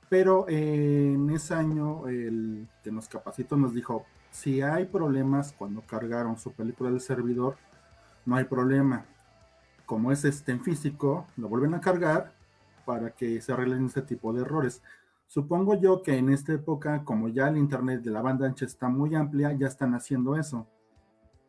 Pero 0.08 0.46
eh, 0.48 1.12
en 1.14 1.28
ese 1.30 1.54
año 1.54 2.08
el 2.08 2.68
que 2.82 2.90
nos 2.90 3.08
capacitó 3.08 3.56
nos 3.56 3.74
dijo, 3.74 4.06
si 4.34 4.60
hay 4.62 4.86
problemas 4.86 5.52
cuando 5.52 5.80
cargaron 5.82 6.36
su 6.36 6.50
película 6.52 6.90
del 6.90 7.00
servidor, 7.00 7.56
no 8.26 8.34
hay 8.34 8.42
problema. 8.44 9.04
Como 9.86 10.10
es 10.10 10.24
este 10.24 10.50
en 10.50 10.60
físico, 10.60 11.28
lo 11.36 11.48
vuelven 11.48 11.72
a 11.74 11.80
cargar 11.80 12.32
para 12.84 13.10
que 13.12 13.40
se 13.40 13.52
arreglen 13.52 13.86
ese 13.86 14.02
tipo 14.02 14.32
de 14.32 14.42
errores. 14.42 14.82
Supongo 15.28 15.76
yo 15.80 16.02
que 16.02 16.18
en 16.18 16.30
esta 16.30 16.52
época, 16.52 17.04
como 17.04 17.28
ya 17.28 17.46
el 17.46 17.56
internet 17.58 18.02
de 18.02 18.10
la 18.10 18.22
banda 18.22 18.46
ancha 18.48 18.64
está 18.64 18.88
muy 18.88 19.14
amplia, 19.14 19.52
ya 19.52 19.68
están 19.68 19.94
haciendo 19.94 20.34
eso. 20.36 20.66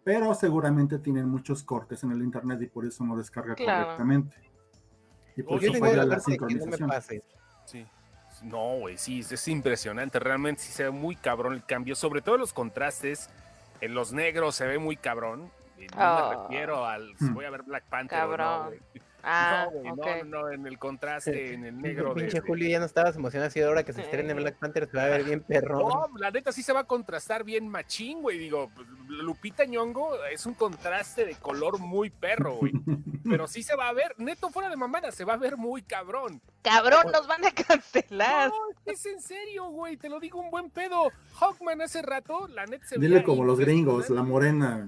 Pero 0.03 0.31
seguramente 0.35 0.99
tienen 0.99 1.27
muchos 1.27 1.63
cortes 1.63 2.03
en 2.03 2.11
el 2.11 2.21
internet 2.21 2.61
y 2.61 2.67
por 2.67 2.85
eso 2.85 3.03
no 3.03 3.17
descarga 3.17 3.55
Claro. 3.55 3.85
correctamente. 3.85 4.37
Y 5.35 5.41
por 5.41 5.63
eso 5.63 5.73
falla 5.79 6.03
la 6.03 6.03
que 6.03 6.07
no 6.07 6.15
me 6.15 6.19
sincronización. 6.19 6.89
pase. 6.89 7.23
Sí. 7.65 7.83
No, 8.43 8.77
güey, 8.77 8.97
sí, 8.97 9.19
es- 9.21 9.31
es 9.31 9.47
impresionante. 9.47 10.19
Realmente 10.19 10.61
sí 10.61 10.71
se 10.71 10.83
ve 10.83 10.89
muy 10.91 11.15
cabrón 11.15 11.53
el 11.53 11.63
cambio. 11.65 11.95
Sobre 11.95 12.21
todo 12.21 12.37
los 12.37 12.53
contrastes. 12.53 13.29
En 13.81 13.93
los 13.93 14.13
negros 14.13 14.55
se 14.55 14.65
ve 14.65 14.77
muy 14.79 14.95
cabrón. 14.95 15.51
Y 15.77 15.87
no 15.87 15.93
Ah. 15.97 16.29
me 16.29 16.43
refiero 16.43 16.85
al 16.85 17.15
si 17.17 17.25
Hmm. 17.25 17.33
voy 17.33 17.45
a 17.45 17.49
ver 17.49 17.63
Black 17.63 17.83
Panther. 17.89 18.19
o 18.23 18.27
no, 18.27 18.37
Cabrón. 18.37 18.73
Ah, 19.27 19.67
no, 19.83 19.95
no, 19.95 20.23
no, 20.23 20.51
en 20.51 20.67
el 20.67 20.77
contraste, 20.77 21.53
en 21.53 21.65
el 21.65 21.81
negro. 21.81 22.13
de- 22.13 22.21
Pinche 22.21 22.41
de- 22.41 22.47
Julio, 22.47 22.69
ya 22.69 22.79
no 22.79 22.85
estabas 22.85 23.15
emocionado 23.15 23.47
así 23.47 23.59
ahora 23.61 23.83
que 23.83 23.91
se 23.91 24.01
estrene 24.01 24.33
Sí. 24.33 24.39
Black 24.39 24.55
Panther, 24.57 24.87
se 24.89 24.95
va 24.97 25.03
a 25.05 25.07
ver 25.07 25.23
bien 25.23 25.41
perrón. 25.47 25.89
No, 25.89 26.07
la 26.19 26.29
neta 26.31 26.51
sí 26.51 26.61
se 26.61 26.73
va 26.73 26.81
a 26.81 26.83
contrastar 26.83 27.43
bien 27.43 27.67
machín, 27.67 28.21
güey. 28.21 28.37
Digo, 28.37 28.69
Lupita 29.07 29.65
Ñongo 29.65 30.15
es 30.31 30.45
un 30.45 30.53
contraste 30.53 31.25
de 31.25 31.35
color 31.35 31.79
muy 31.79 32.09
perro, 32.11 32.55
güey. 32.57 32.71
Pero 33.23 33.47
sí 33.47 33.63
se 33.63 33.75
va 33.75 33.89
a 33.89 33.93
ver, 33.93 34.13
neto 34.17 34.49
fuera 34.49 34.69
de 34.69 34.75
mamada, 34.75 35.11
se 35.11 35.25
va 35.25 35.33
a 35.33 35.37
ver 35.37 35.57
muy 35.57 35.81
cabrón. 35.81 36.39
Cabrón, 36.61 37.11
nos 37.11 37.25
van 37.27 37.45
a 37.45 37.51
cancelar. 37.51 38.49
No, 38.49 38.55
es 38.85 39.05
en 39.07 39.19
serio, 39.21 39.65
güey, 39.69 39.97
te 39.97 40.09
lo 40.09 40.19
digo 40.19 40.39
un 40.39 40.51
buen 40.51 40.69
pedo. 40.69 41.11
Hawkman 41.39 41.81
hace 41.81 42.01
rato, 42.03 42.47
la 42.47 42.65
neta 42.67 42.85
se 42.85 42.95
Dile 42.99 43.15
veía 43.15 43.23
como 43.25 43.43
los 43.43 43.59
gringos, 43.59 44.09
la 44.11 44.21
morena. 44.23 44.87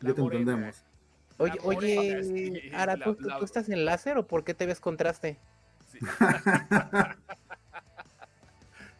La 0.00 0.08
Ya 0.10 0.14
te 0.14 0.20
morena. 0.22 0.40
entendemos. 0.52 0.84
Oye, 1.40 1.58
oye, 1.62 2.22
sí, 2.24 2.70
Ara, 2.74 2.96
la- 2.96 3.04
¿tú, 3.04 3.14
tú- 3.14 3.28
la- 3.28 3.38
tú 3.38 3.44
estás 3.44 3.68
en 3.68 3.84
láser 3.84 4.18
o 4.18 4.26
por 4.26 4.44
qué 4.44 4.54
te 4.54 4.66
ves 4.66 4.80
contraste? 4.80 5.38
Sí. 5.90 5.98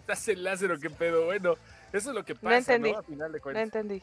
¿Estás 0.00 0.26
en 0.28 0.42
láser 0.44 0.72
o 0.72 0.78
qué 0.80 0.90
pedo? 0.90 1.26
Bueno, 1.26 1.54
eso 1.92 2.10
es 2.10 2.14
lo 2.16 2.24
que 2.24 2.34
pasa, 2.34 2.48
¿no? 2.50 2.56
entendí. 2.58 2.90
A 2.90 3.02
final 3.02 3.32
de 3.32 3.38
No 3.38 3.42
cuentas. 3.42 3.62
entendí. 3.62 4.02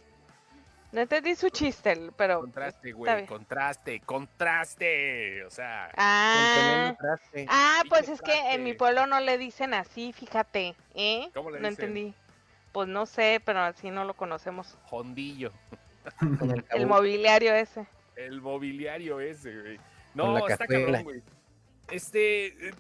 No 0.94 1.02
entendí 1.02 1.36
su 1.36 1.50
chiste, 1.50 2.12
pero. 2.16 2.40
Contraste, 2.40 2.92
güey, 2.94 3.26
contraste, 3.26 4.00
contraste. 4.02 5.44
O 5.44 5.50
sea, 5.50 5.92
Ah, 5.98 6.96
ah, 7.50 7.82
pues 7.90 8.08
es 8.08 8.22
que 8.22 8.54
en 8.54 8.64
mi 8.64 8.74
pueblo 8.74 9.06
no 9.06 9.20
le 9.20 9.38
dicen 9.38 9.74
así, 9.74 10.14
fíjate, 10.14 10.76
¿eh? 10.96 11.30
¿Cómo 11.34 11.52
le 11.52 11.60
no 11.60 11.68
dicen? 11.68 11.86
entendí. 11.90 12.14
Pues 12.72 12.88
no 12.88 13.06
sé, 13.06 13.42
pero 13.44 13.60
así 13.62 13.92
no 13.92 14.06
lo 14.06 14.14
conocemos. 14.14 14.78
jondillo. 14.84 15.52
Con 16.20 16.64
el 16.72 16.88
mobiliario 16.88 17.54
ese. 17.54 17.86
El 18.18 18.42
mobiliario 18.42 19.20
ese, 19.20 19.60
güey. 19.60 19.80
No, 20.16 20.48
está 20.48 20.66
cabrón, 20.66 21.04
güey. 21.04 21.22
Este, 21.92 22.48
eh, 22.48 22.74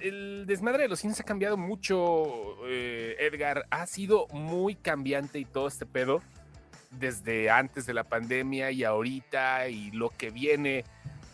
el 0.00 0.44
desmadre 0.46 0.82
de 0.82 0.88
los 0.88 0.98
cines 0.98 1.20
ha 1.20 1.24
cambiado 1.24 1.56
mucho, 1.56 2.56
eh, 2.66 3.16
Edgar. 3.20 3.66
Ha 3.70 3.86
sido 3.86 4.26
muy 4.28 4.74
cambiante 4.74 5.38
y 5.38 5.44
todo 5.44 5.68
este 5.68 5.86
pedo 5.86 6.20
desde 6.90 7.50
antes 7.50 7.86
de 7.86 7.94
la 7.94 8.04
pandemia 8.04 8.70
y 8.70 8.82
ahorita 8.82 9.68
y 9.68 9.90
lo 9.92 10.10
que 10.10 10.30
viene. 10.30 10.84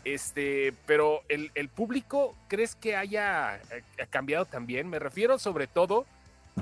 Este, 0.04 0.74
pero 0.86 1.22
el, 1.28 1.50
el 1.54 1.68
público, 1.68 2.34
¿crees 2.48 2.74
que 2.74 2.96
haya 2.96 3.56
eh, 3.70 3.82
cambiado 4.10 4.44
también? 4.44 4.88
Me 4.88 4.98
refiero 4.98 5.38
sobre 5.38 5.66
todo 5.66 6.06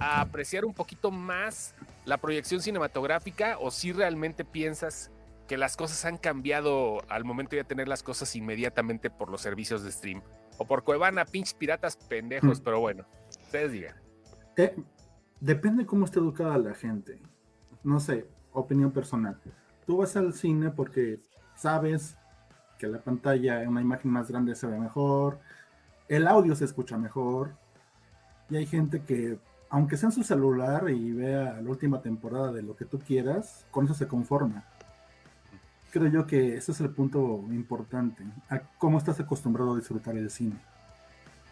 a 0.01 0.21
apreciar 0.21 0.65
un 0.65 0.75
poquito 0.75 1.11
más 1.11 1.75
la 2.05 2.17
proyección 2.17 2.61
cinematográfica 2.61 3.59
o 3.59 3.71
si 3.71 3.93
realmente 3.93 4.45
piensas 4.45 5.11
que 5.49 5.57
las 5.57 5.77
cosas 5.77 6.05
han 6.05 6.19
cambiado 6.19 7.01
al 7.09 7.25
momento 7.25 7.57
de 7.57 7.65
tener 7.65 7.89
las 7.89 8.03
cosas 8.05 8.37
inmediatamente 8.37 9.11
por 9.11 9.31
los 9.31 9.41
servicios 9.41 9.83
de 9.83 9.91
stream. 9.91 10.23
O 10.59 10.67
por 10.67 10.85
Cuevana, 10.85 11.25
pinches 11.25 11.55
piratas 11.55 11.97
pendejos, 11.97 12.61
Mm. 12.61 12.65
pero 12.65 12.81
bueno, 12.81 13.05
ustedes 13.29 13.73
digan. 13.73 13.97
Eh, 14.57 14.77
depende 15.41 15.87
cómo 15.87 16.05
esté 16.05 16.19
educada 16.19 16.59
la 16.59 16.75
gente. 16.75 17.21
No 17.83 17.99
sé, 17.99 18.29
opinión 18.53 18.93
personal. 18.93 19.41
Tú 19.87 19.97
vas 19.97 20.17
al 20.17 20.35
cine 20.35 20.71
porque 20.71 21.19
sabes 21.57 22.17
que 22.79 22.87
la 22.87 22.99
pantalla, 22.99 23.67
una 23.69 23.81
imagen 23.81 24.11
más 24.11 24.31
grande 24.31 24.55
se 24.55 24.67
ve 24.67 24.79
mejor, 24.79 25.41
el 26.09 26.29
audio 26.29 26.55
se 26.55 26.65
escucha 26.67 26.99
mejor, 26.99 27.57
y 28.51 28.57
hay 28.57 28.67
gente 28.67 29.03
que, 29.03 29.39
aunque 29.71 29.97
sea 29.97 30.09
en 30.09 30.13
su 30.13 30.23
celular 30.23 30.89
y 30.91 31.13
vea 31.13 31.61
la 31.61 31.71
última 31.71 32.03
temporada 32.03 32.53
de 32.53 32.63
lo 32.63 32.77
que 32.77 32.85
tú 32.85 32.99
quieras, 32.99 33.67
con 33.71 33.87
eso 33.87 33.95
se 33.95 34.07
conforma. 34.07 34.65
Creo 35.91 36.09
yo 36.09 36.27
que 36.27 36.57
ese 36.57 36.73
es 36.73 36.81
el 36.81 36.91
punto 36.91 37.45
importante, 37.51 38.23
a 38.51 38.61
cómo 38.79 38.99
estás 38.99 39.19
acostumbrado 39.21 39.73
a 39.75 39.77
disfrutar 39.79 40.17
el 40.17 40.31
cine. 40.31 40.57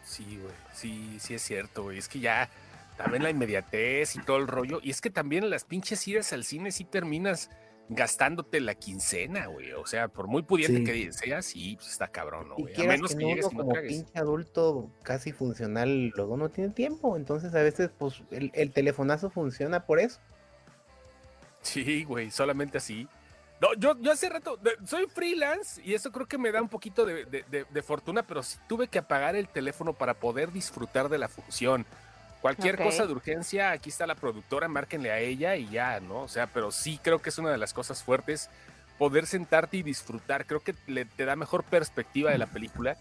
Sí, 0.05 0.39
güey, 0.41 0.55
sí, 0.73 1.17
sí 1.21 1.35
es 1.35 1.43
cierto, 1.43 1.85
güey. 1.85 1.99
Es 1.99 2.09
que 2.09 2.21
ya 2.21 2.49
también 2.97 3.23
la 3.23 3.31
inmediatez 3.31 4.15
y 4.17 4.21
todo 4.21 4.37
el 4.37 4.47
rollo. 4.47 4.79
Y 4.83 4.91
es 4.91 5.01
que 5.01 5.11
también 5.11 5.49
las 5.51 5.65
pinches 5.65 6.07
idas 6.07 6.33
al 6.33 6.45
cine 6.45 6.71
sí 6.71 6.85
terminas 6.85 7.51
gastándote 7.89 8.61
la 8.61 8.75
quincena, 8.75 9.47
güey. 9.47 9.73
O 9.73 9.87
sea, 9.87 10.09
por 10.09 10.27
muy 10.29 10.43
pudiente 10.43 10.79
Sí. 10.79 10.85
que 10.85 11.13
seas, 11.13 11.47
sí, 11.47 11.77
pues 11.77 11.91
está 11.91 12.09
cabrón, 12.09 12.49
¿no, 12.49 12.57
güey? 12.57 12.75
A 12.75 12.85
menos 12.85 13.13
que 13.13 13.19
que 13.19 13.25
no, 13.25 13.29
llegues 13.31 13.47
uno 13.47 13.55
no 13.55 13.61
como 13.63 13.73
tragues. 13.73 13.93
pinche 13.93 14.19
adulto 14.19 14.91
casi 15.03 15.33
funcional, 15.33 16.09
luego 16.17 16.37
no 16.37 16.51
tiene 16.51 16.71
tiempo. 16.73 17.17
Entonces 17.17 17.55
a 17.55 17.63
veces 17.63 17.91
pues 17.97 18.23
el, 18.31 18.51
el 18.55 18.73
telefonazo 18.73 19.31
funciona 19.31 19.87
por 19.87 19.99
eso. 19.99 20.21
Sí, 21.63 22.05
güey, 22.05 22.31
solamente 22.31 22.79
así. 22.79 23.09
No, 23.61 23.73
yo, 23.75 23.97
yo 24.01 24.13
hace 24.13 24.29
rato, 24.29 24.59
soy 24.85 25.07
freelance 25.07 25.81
y 25.83 25.95
eso 25.95 26.13
creo 26.13 26.27
que 26.27 26.37
me 26.37 26.53
da 26.53 26.61
un 26.61 26.69
poquito 26.69 27.07
de, 27.07 27.25
de- 27.25 27.45
de- 27.51 27.65
de 27.65 27.83
fortuna, 27.83 28.23
pero 28.23 28.43
sí 28.43 28.59
tuve 28.69 28.89
que 28.89 28.99
apagar 28.99 29.35
el 29.35 29.49
teléfono 29.49 29.95
para 29.95 30.15
poder 30.15 30.53
disfrutar 30.53 31.09
de 31.09 31.19
la 31.19 31.29
función. 31.29 31.87
Cualquier 32.43 32.77
cosa 32.77 33.07
de 33.07 33.13
urgencia, 33.13 33.71
aquí 33.71 33.89
está 33.89 34.07
la 34.07 34.15
productora, 34.15 34.69
márquenle 34.69 35.11
a 35.11 35.19
ella 35.21 35.57
y 35.57 35.69
ya, 35.71 36.01
¿no? 36.01 36.23
O 36.23 36.29
sea, 36.29 36.47
pero 36.47 36.71
sí 36.71 37.01
creo 37.03 37.21
que 37.23 37.31
es 37.31 37.39
una 37.39 37.51
de 37.51 37.59
las 37.59 37.73
cosas 37.73 38.03
fuertes 38.03 38.51
poder 38.99 39.27
sentarte 39.27 39.79
y 39.79 39.83
disfrutar. 39.83 40.47
Creo 40.47 40.61
que 40.61 40.75
le, 40.87 41.07
te 41.07 41.25
da 41.25 41.35
mejor 41.35 41.65
perspectiva 41.65 42.31
de 42.31 42.39
la 42.39 42.47
película. 42.47 42.97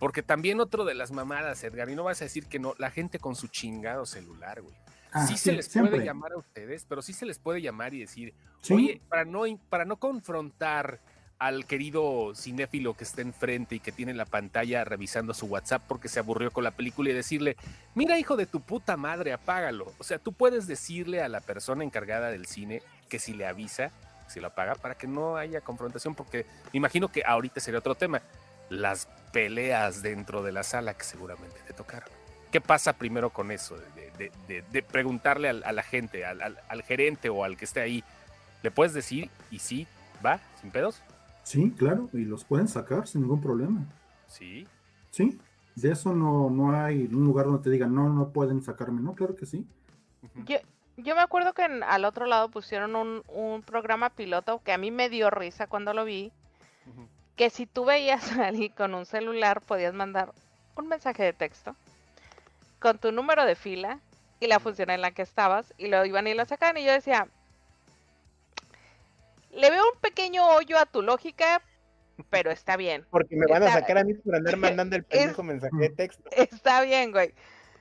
Porque 0.00 0.22
también 0.24 0.58
otro 0.60 0.84
de 0.84 0.94
las 0.94 1.12
mamadas, 1.12 1.62
Edgar, 1.62 1.88
y 1.88 1.94
no 1.94 2.02
vas 2.02 2.20
a 2.20 2.24
decir 2.24 2.46
que 2.48 2.58
no, 2.58 2.74
la 2.78 2.90
gente 2.90 3.20
con 3.20 3.36
su 3.36 3.46
chingado 3.46 4.04
celular, 4.04 4.60
güey. 4.60 4.74
Ah, 5.12 5.26
sí, 5.26 5.34
sí, 5.36 5.44
se 5.44 5.52
les 5.52 5.66
siempre. 5.66 5.92
puede 5.92 6.04
llamar 6.06 6.32
a 6.32 6.38
ustedes, 6.38 6.84
pero 6.88 7.02
sí 7.02 7.12
se 7.12 7.26
les 7.26 7.38
puede 7.38 7.60
llamar 7.60 7.92
y 7.94 8.00
decir, 8.00 8.34
Sí. 8.62 8.74
oye, 8.74 9.00
para 9.08 9.24
no, 9.24 9.42
para 9.68 9.84
no 9.84 9.96
confrontar 9.96 11.00
al 11.38 11.66
querido 11.66 12.34
cinéfilo 12.36 12.94
que 12.94 13.02
está 13.02 13.20
enfrente 13.20 13.74
y 13.74 13.80
que 13.80 13.90
tiene 13.90 14.14
la 14.14 14.24
pantalla 14.26 14.84
revisando 14.84 15.34
su 15.34 15.46
WhatsApp 15.46 15.82
porque 15.88 16.08
se 16.08 16.20
aburrió 16.20 16.52
con 16.52 16.62
la 16.62 16.70
película 16.70 17.10
y 17.10 17.14
decirle, 17.14 17.56
mira 17.96 18.16
hijo 18.18 18.36
de 18.36 18.46
tu 18.46 18.60
puta 18.60 18.96
madre, 18.96 19.32
apágalo. 19.32 19.92
O 19.98 20.04
sea, 20.04 20.18
tú 20.20 20.32
puedes 20.32 20.68
decirle 20.68 21.20
a 21.20 21.28
la 21.28 21.40
persona 21.40 21.82
encargada 21.82 22.30
del 22.30 22.46
cine 22.46 22.80
que 23.08 23.18
si 23.18 23.34
le 23.34 23.46
avisa, 23.46 23.90
si 24.28 24.38
lo 24.38 24.46
apaga, 24.46 24.76
para 24.76 24.94
que 24.96 25.08
no 25.08 25.36
haya 25.36 25.60
confrontación, 25.62 26.14
porque 26.14 26.46
me 26.72 26.76
imagino 26.78 27.08
que 27.10 27.24
ahorita 27.26 27.58
sería 27.60 27.80
otro 27.80 27.96
tema, 27.96 28.22
las 28.70 29.06
peleas 29.32 30.00
dentro 30.00 30.44
de 30.44 30.52
la 30.52 30.62
sala 30.62 30.94
que 30.94 31.02
seguramente 31.04 31.58
te 31.66 31.72
tocaron. 31.74 32.08
¿Qué 32.52 32.60
pasa 32.60 32.92
primero 32.92 33.30
con 33.30 33.50
eso? 33.50 33.76
De, 34.18 34.30
de- 34.46 34.62
de- 34.70 34.82
preguntarle 34.82 35.48
al- 35.48 35.64
a 35.64 35.72
la 35.72 35.82
gente, 35.82 36.24
al, 36.24 36.42
al- 36.42 36.58
al 36.68 36.82
gerente 36.82 37.28
o 37.30 37.44
al 37.44 37.56
que 37.56 37.64
esté 37.64 37.80
ahí, 37.80 38.04
¿le 38.62 38.70
puedes 38.70 38.92
decir 38.92 39.30
y 39.50 39.58
sí, 39.58 39.86
va, 40.24 40.38
sin 40.60 40.70
pedos? 40.70 41.00
Sí, 41.42 41.72
claro, 41.76 42.08
y 42.12 42.24
los 42.24 42.44
pueden 42.44 42.68
sacar 42.68 43.08
sin 43.08 43.22
ningún 43.22 43.40
problema. 43.40 43.80
Sí. 44.28 44.66
Sí, 45.10 45.40
de 45.74 45.92
eso 45.92 46.14
no, 46.14 46.50
no 46.50 46.74
hay 46.78 47.04
un 47.06 47.24
lugar 47.24 47.46
donde 47.46 47.62
te 47.62 47.70
digan, 47.70 47.94
no, 47.94 48.08
no 48.10 48.28
pueden 48.28 48.62
sacarme, 48.62 49.00
no, 49.00 49.14
claro 49.14 49.34
que 49.34 49.46
sí. 49.46 49.66
Yo, 50.44 50.58
yo 50.98 51.14
me 51.16 51.22
acuerdo 51.22 51.52
que 51.54 51.64
en- 51.64 51.82
al 51.82 52.04
otro 52.04 52.26
lado 52.26 52.48
pusieron 52.50 52.94
un, 52.94 53.22
un 53.28 53.62
programa 53.62 54.10
piloto 54.10 54.60
que 54.62 54.72
a 54.72 54.78
mí 54.78 54.90
me 54.90 55.08
dio 55.08 55.30
risa 55.30 55.66
cuando 55.66 55.94
lo 55.94 56.04
vi, 56.04 56.30
que 57.36 57.48
si 57.50 57.66
tú 57.66 57.84
veías 57.86 58.30
a 58.38 58.48
alguien 58.48 58.72
con 58.72 58.94
un 58.94 59.06
celular 59.06 59.62
podías 59.62 59.94
mandar 59.94 60.32
un 60.76 60.86
mensaje 60.88 61.22
de 61.24 61.32
texto 61.32 61.74
con 62.82 62.98
tu 62.98 63.12
número 63.12 63.46
de 63.46 63.54
fila 63.54 64.00
y 64.40 64.48
la 64.48 64.58
función 64.58 64.90
en 64.90 65.00
la 65.00 65.12
que 65.12 65.22
estabas 65.22 65.72
y 65.78 65.86
lo 65.86 66.04
iban 66.04 66.26
y 66.26 66.34
lo 66.34 66.44
sacaban 66.44 66.76
y 66.76 66.84
yo 66.84 66.92
decía, 66.92 67.28
le 69.52 69.70
veo 69.70 69.84
un 69.94 70.00
pequeño 70.00 70.48
hoyo 70.48 70.76
a 70.78 70.86
tu 70.86 71.00
lógica, 71.00 71.62
pero 72.28 72.50
está 72.50 72.76
bien. 72.76 73.06
Porque 73.10 73.36
me 73.36 73.46
van 73.46 73.62
a 73.62 73.70
sacar 73.70 73.98
a 73.98 74.04
mí 74.04 74.14
por 74.14 74.34
andar 74.34 74.56
mandando 74.56 74.96
el 74.96 75.04
pendejo 75.04 75.42
mensaje 75.44 75.76
de 75.76 75.90
texto. 75.90 76.28
Está 76.36 76.82
bien, 76.82 77.12
güey. 77.12 77.32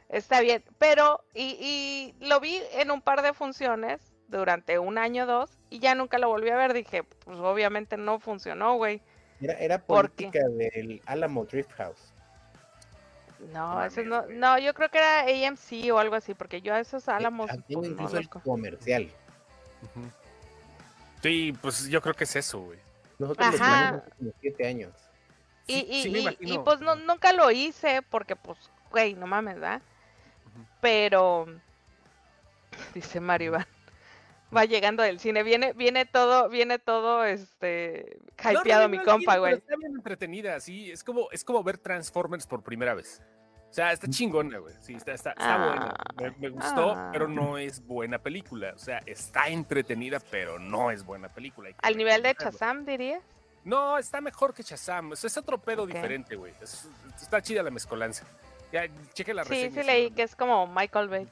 Está 0.09 0.41
bien. 0.41 0.63
Pero, 0.77 1.23
y, 1.33 1.57
y 2.19 2.25
lo 2.25 2.39
vi 2.39 2.61
en 2.73 2.91
un 2.91 3.01
par 3.01 3.21
de 3.23 3.33
funciones 3.33 4.13
durante 4.27 4.77
un 4.77 4.97
año 4.97 5.23
o 5.23 5.27
dos 5.27 5.57
y 5.69 5.79
ya 5.79 5.95
nunca 5.95 6.19
lo 6.19 6.27
volví 6.27 6.49
a 6.49 6.57
ver. 6.57 6.73
Dije, 6.73 7.03
pues 7.03 7.39
obviamente 7.39 7.97
no 7.97 8.19
funcionó, 8.19 8.75
güey. 8.75 9.01
Era, 9.41 9.53
era 9.53 9.79
política 9.79 10.39
del 10.49 11.01
Alamo 11.05 11.45
Drift 11.45 11.71
House. 11.71 12.10
No, 13.53 13.75
mames, 13.75 13.97
no, 14.05 14.25
no, 14.27 14.59
yo 14.59 14.73
creo 14.73 14.89
que 14.89 14.97
era 14.99 15.21
AMC 15.21 15.91
o 15.91 15.97
algo 15.97 16.15
así, 16.15 16.33
porque 16.35 16.61
yo 16.61 16.73
a 16.73 16.79
esos 16.79 17.07
álamos. 17.09 17.49
Ah, 17.49 17.55
tengo 17.67 17.81
pues, 17.81 17.89
no 17.89 17.93
incluso 17.95 18.15
los 18.15 18.23
el 18.23 18.29
co- 18.29 18.39
comercial. 18.41 19.09
Sí, 21.21 21.53
pues 21.61 21.87
yo 21.87 22.01
creo 22.01 22.13
que 22.13 22.23
es 22.25 22.35
eso, 22.35 22.59
güey. 22.59 22.79
Nosotros 23.19 23.51
lo 23.59 23.63
Ajá. 23.63 24.03
como 24.17 24.31
siete 24.39 24.67
años. 24.67 24.91
Y, 25.67 25.73
Sí, 25.81 25.87
y, 25.89 26.03
sí 26.03 26.09
me 26.11 26.37
y- 26.39 26.57
pues 26.59 26.81
no, 26.81 26.95
nunca 26.95 27.33
lo 27.33 27.51
hice 27.51 28.01
porque 28.01 28.35
pues, 28.35 28.57
güey, 28.89 29.13
no 29.13 29.27
mames, 29.27 29.55
¿verdad? 29.55 29.81
Pero, 30.81 31.45
dice 32.93 33.19
Mario 33.19 33.47
Iván, 33.51 33.67
va 34.55 34.65
llegando 34.65 35.03
del 35.03 35.19
cine, 35.19 35.43
viene, 35.43 35.73
viene 35.73 36.05
todo, 36.05 36.49
viene 36.49 36.79
todo, 36.79 37.23
este, 37.23 38.17
No, 38.43 38.51
hypeado 38.51 38.83
no, 38.83 38.89
mi 38.89 38.99
compa, 38.99 39.37
güey. 39.37 39.53
Está 39.55 39.75
bien 39.77 39.93
entretenida, 39.95 40.59
sí. 40.59 40.91
Es 40.91 41.03
como, 41.03 41.29
es 41.31 41.43
como 41.43 41.63
ver 41.63 41.77
Transformers 41.77 42.45
por 42.47 42.61
primera 42.63 42.93
vez. 42.93 43.21
O 43.69 43.73
sea, 43.73 43.93
está 43.93 44.07
chingona, 44.09 44.57
güey. 44.57 44.73
Sí, 44.81 44.93
está, 44.95 45.13
está, 45.13 45.31
está 45.31 45.57
buena. 45.57 45.93
Me, 46.19 46.31
me 46.39 46.49
gustó, 46.49 46.91
Ah. 46.91 47.09
pero 47.13 47.29
no 47.29 47.57
es 47.57 47.85
buena 47.85 48.19
película. 48.19 48.73
O 48.75 48.79
sea, 48.79 49.01
está 49.05 49.47
entretenida, 49.47 50.19
pero 50.29 50.59
no 50.59 50.91
es 50.91 51.05
buena 51.05 51.29
película. 51.29 51.69
Al 51.81 51.95
nivel 51.95 52.21
de. 52.21 52.35
Chazam, 52.35 52.83
diría. 52.85 53.21
No, 53.63 53.97
está 53.97 54.19
mejor 54.19 54.53
que. 54.53 54.61
O 54.61 54.77
sea, 54.77 55.01
es 55.13 55.37
otro 55.37 55.57
pedo 55.57 55.85
diferente, 55.87 56.35
güey. 56.35 56.51
Es- 56.61 56.89
está 57.21 57.41
chida 57.41 57.63
la 57.63 57.71
mezcolanza. 57.71 58.25
Ya, 58.73 58.83
cheque 59.13 59.33
la 59.33 59.45
Sí, 59.45 59.49
reseña. 59.51 59.81
sí 59.83 59.87
leí 59.87 60.11
que 60.11 60.23
es 60.23 60.35
como 60.35 60.67
Michael 60.67 61.07
Bay. 61.07 61.29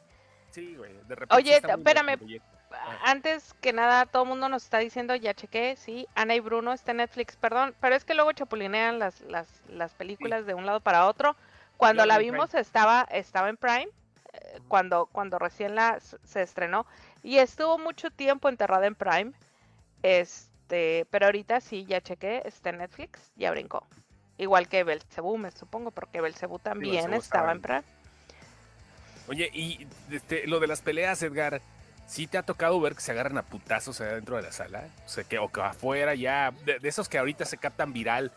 Sí, 0.52 0.76
güey. 0.78 0.94
De 1.08 1.16
repente 1.16 1.36
Oye, 1.36 1.60
sí 1.62 1.68
espérame. 1.70 2.18
Ah. 2.22 2.59
Antes 3.04 3.54
que 3.62 3.74
nada, 3.74 4.06
todo 4.06 4.24
el 4.24 4.30
mundo 4.30 4.50
nos 4.50 4.64
está 4.64 4.78
diciendo, 4.80 5.16
ya 5.16 5.34
chequé, 5.34 5.76
sí, 5.76 6.08
Ana 6.16 6.36
y 6.36 6.40
Bruno 6.40 6.74
está 6.74 6.92
en 6.92 6.98
Netflix, 6.98 7.36
perdón, 7.36 7.74
pero 7.82 7.96
es 7.96 8.06
que 8.06 8.14
luego 8.14 8.32
chapulinean 8.32 9.00
las, 9.00 9.22
las, 9.22 9.48
las 9.70 9.94
películas 9.94 10.46
de 10.46 10.54
un 10.54 10.66
lado 10.66 10.80
para 10.80 11.08
otro. 11.08 11.36
Cuando 11.78 12.06
la 12.06 12.18
vimos 12.18 12.54
estaba, 12.54 13.08
estaba 13.10 13.50
en 13.50 13.58
Prime, 13.58 13.88
eh, 14.34 14.60
cuando, 14.68 15.08
cuando 15.08 15.40
recién 15.40 15.76
la 15.76 16.00
se 16.00 16.42
estrenó, 16.42 16.86
y 17.24 17.38
estuvo 17.38 17.78
mucho 17.78 18.12
tiempo 18.12 18.50
enterrada 18.50 18.86
en 18.86 18.96
Prime. 18.96 19.32
Este, 20.04 21.06
pero 21.10 21.26
ahorita 21.26 21.62
sí, 21.62 21.86
ya 21.86 22.02
chequé, 22.02 22.44
está 22.46 22.70
en 22.70 22.78
Netflix, 22.80 23.32
ya 23.36 23.52
brincó. 23.52 23.86
Igual 24.38 24.68
que 24.70 24.84
Belcebú, 24.84 25.38
me 25.38 25.52
supongo, 25.52 25.92
porque 25.92 26.22
Belcebú 26.22 26.60
también 26.60 26.94
Belcebú 27.12 27.22
estaba 27.22 27.52
estaba 27.52 27.52
en- 27.54 27.62
Prime. 27.62 27.84
Oye, 29.28 29.50
y 29.54 29.88
este, 30.12 30.48
lo 30.48 30.60
de 30.60 30.68
las 30.68 30.82
peleas, 30.82 31.22
Edgar, 31.22 31.62
¿sí 32.10 32.26
te 32.28 32.38
ha 32.39 32.43
tocado 32.43 32.82
ver 32.82 32.95
que 32.95 33.01
se 33.01 33.12
agarran 33.12 33.38
a 33.38 33.43
putazos 33.43 34.01
allá 34.01 34.16
dentro 34.16 34.36
de 34.36 34.41
la 34.41 34.51
sala? 34.51 34.88
O 35.05 35.10
sea, 35.10 35.24
que, 35.24 35.38
o 35.38 35.47
que 35.51 35.62
afuera 35.62 36.16
ya, 36.16 36.51
de, 36.66 36.80
de 36.80 36.89
esos 36.89 37.07
que 37.07 37.18
ahorita 37.20 37.45
se 37.45 37.57
captan 37.57 37.93
viral, 37.93 38.32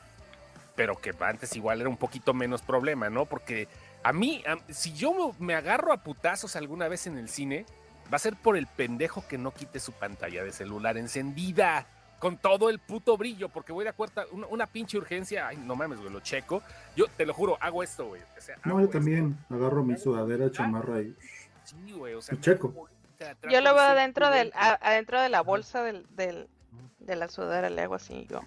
pero 0.76 0.96
que 0.96 1.12
antes 1.20 1.56
igual 1.56 1.80
era 1.80 1.88
un 1.88 1.96
poquito 1.96 2.34
menos 2.34 2.60
problema, 2.62 3.08
¿no? 3.10 3.24
Porque 3.24 3.66
a 4.02 4.12
mí, 4.12 4.42
a- 4.46 4.58
si 4.72 4.92
yo 4.92 5.32
me 5.38 5.54
agarro 5.54 5.92
a 5.92 5.96
putazos 6.02 6.54
alguna 6.56 6.86
vez 6.88 7.06
en 7.06 7.16
el 7.18 7.28
cine, 7.28 7.64
va 8.12 8.16
a 8.16 8.18
ser 8.18 8.36
por 8.36 8.56
el 8.58 8.66
pendejo 8.66 9.24
que 9.26 9.38
no 9.38 9.52
quite 9.52 9.80
su 9.80 9.92
pantalla 9.92 10.44
de 10.44 10.52
celular 10.52 10.96
encendida. 10.98 11.86
Con 12.18 12.36
todo 12.38 12.70
el 12.70 12.78
puto 12.78 13.16
brillo, 13.16 13.48
porque 13.48 13.72
voy 13.72 13.82
de 13.82 13.90
acuerdo 13.90 14.20
a 14.20 14.26
una, 14.30 14.46
una 14.46 14.66
pinche 14.68 14.96
urgencia. 14.96 15.48
Ay, 15.48 15.56
no 15.56 15.74
mames, 15.74 15.98
güey, 15.98 16.12
lo 16.12 16.20
checo. 16.20 16.62
Yo 16.94 17.06
te 17.08 17.26
lo 17.26 17.34
juro, 17.34 17.58
hago 17.60 17.82
esto, 17.82 18.06
güey. 18.06 18.20
o 18.38 18.40
sea, 18.40 18.56
No, 18.64 18.74
yo 18.78 18.84
esto. 18.84 18.92
también 18.98 19.36
agarro 19.50 19.82
mi 19.82 19.96
sudadera 19.98 20.48
chamarra 20.48 21.00
y 21.00 21.16
Sí, 21.64 21.92
güey, 21.92 22.14
o 22.14 22.22
sea, 22.22 22.36
Y 22.36 22.40
checo. 22.40 22.88
Yo 23.50 23.60
lo 23.60 23.70
de 23.70 23.74
veo 23.74 23.84
adentro 23.84 24.30
del, 24.30 24.52
a- 24.54 24.78
adentro 24.82 25.20
de 25.20 25.28
la 25.28 25.40
bolsa 25.42 25.82
del, 25.82 26.06
del, 26.16 26.48
de 26.98 27.16
la 27.16 27.28
sudadera, 27.28 27.70
le 27.70 27.82
hago 27.82 27.94
así, 27.94 28.26
yo. 28.30 28.40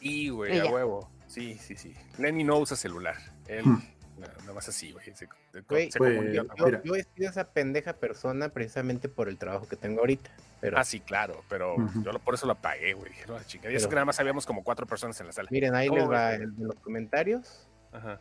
Sí, 0.00 0.28
güey, 0.28 0.56
Y 0.56 0.60
a 0.60 0.64
ya. 0.64 0.70
huevo. 0.70 1.10
Sí, 1.26 1.56
sí, 1.58 1.76
sí. 1.76 1.94
Lenny 2.18 2.44
no 2.44 2.58
usa 2.58 2.76
celular. 2.76 3.16
Él, 3.48 3.64
Hmm. 3.64 3.82
nada, 4.18 4.52
más 4.54 4.68
así, 4.68 4.92
güey. 4.92 5.04
Se, 5.06 5.14
se- 5.16 5.28
Güey, 5.68 5.90
se 5.90 5.98
pues. 5.98 6.32
Yo, 6.32 6.44
yo 6.84 6.94
he 6.94 7.02
sido 7.02 7.28
esa 7.30 7.44
pendeja 7.52 7.94
persona 7.94 8.48
precisamente 8.50 9.08
por 9.08 9.28
el 9.28 9.38
trabajo 9.38 9.66
que 9.68 9.76
tengo 9.76 10.00
ahorita. 10.00 10.30
Pero 10.60 10.78
Ah, 10.78 10.84
sí, 10.84 11.00
claro, 11.00 11.42
pero 11.48 11.76
yo 12.02 12.12
lo- 12.12 12.18
por 12.18 12.34
eso 12.34 12.46
lo 12.46 12.52
apagué, 12.52 12.92
güey. 12.94 13.12
No, 13.26 13.40
chingada. 13.44 13.72
Y 13.72 13.76
eso 13.76 13.84
Pero- 13.84 13.90
que 13.90 13.94
nada 13.96 14.04
más 14.06 14.20
habíamos 14.20 14.44
como 14.46 14.62
cuatro 14.64 14.86
personas 14.86 15.18
en 15.20 15.26
la 15.26 15.32
sala. 15.32 15.48
miren, 15.50 15.74
ahí 15.74 15.88
¿Cómo 15.88 16.00
les 16.00 16.10
va 16.10 16.34
en 16.34 16.54
los 16.58 16.74
comentarios. 16.76 17.68
Ajá. 17.92 18.20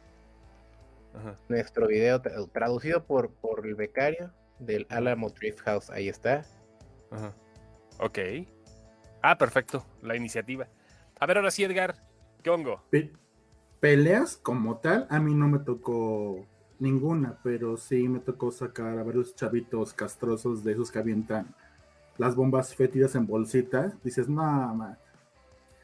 Ajá. 1.15 1.35
Nuestro 1.49 1.87
video 1.87 2.21
tra- 2.21 2.49
traducido 2.51 3.03
por, 3.03 3.29
por 3.31 3.65
el 3.65 3.73
becario 3.75 4.31
del 4.59 4.85
Alamo 4.89 5.29
Drift 5.29 5.59
House. 5.61 5.89
Ahí 5.89 6.09
está. 6.09 6.45
Ajá. 7.11 7.33
Ok. 7.99 8.19
Ah, 9.21 9.37
perfecto. 9.37 9.85
La 10.01 10.15
iniciativa. 10.15 10.67
A 11.19 11.25
ver, 11.25 11.37
ahora 11.37 11.51
sí, 11.51 11.63
Edgar. 11.63 11.95
¿Qué 12.43 12.49
hongo? 12.49 12.83
Pe- 12.89 13.13
peleas 13.79 14.37
como 14.37 14.77
tal, 14.77 15.07
a 15.09 15.19
mí 15.19 15.33
no 15.33 15.47
me 15.47 15.59
tocó 15.59 16.45
ninguna, 16.79 17.39
pero 17.43 17.77
sí 17.77 18.07
me 18.07 18.19
tocó 18.19 18.51
sacar 18.51 18.97
a 18.99 19.03
varios 19.03 19.35
chavitos 19.35 19.93
castrosos 19.93 20.63
de 20.63 20.73
esos 20.73 20.91
que 20.91 20.99
avientan 20.99 21.53
las 22.17 22.35
bombas 22.35 22.75
fétidas 22.75 23.15
en 23.15 23.25
bolsita. 23.25 23.93
Dices, 24.03 24.29
no, 24.29 24.43
ma, 24.75 24.97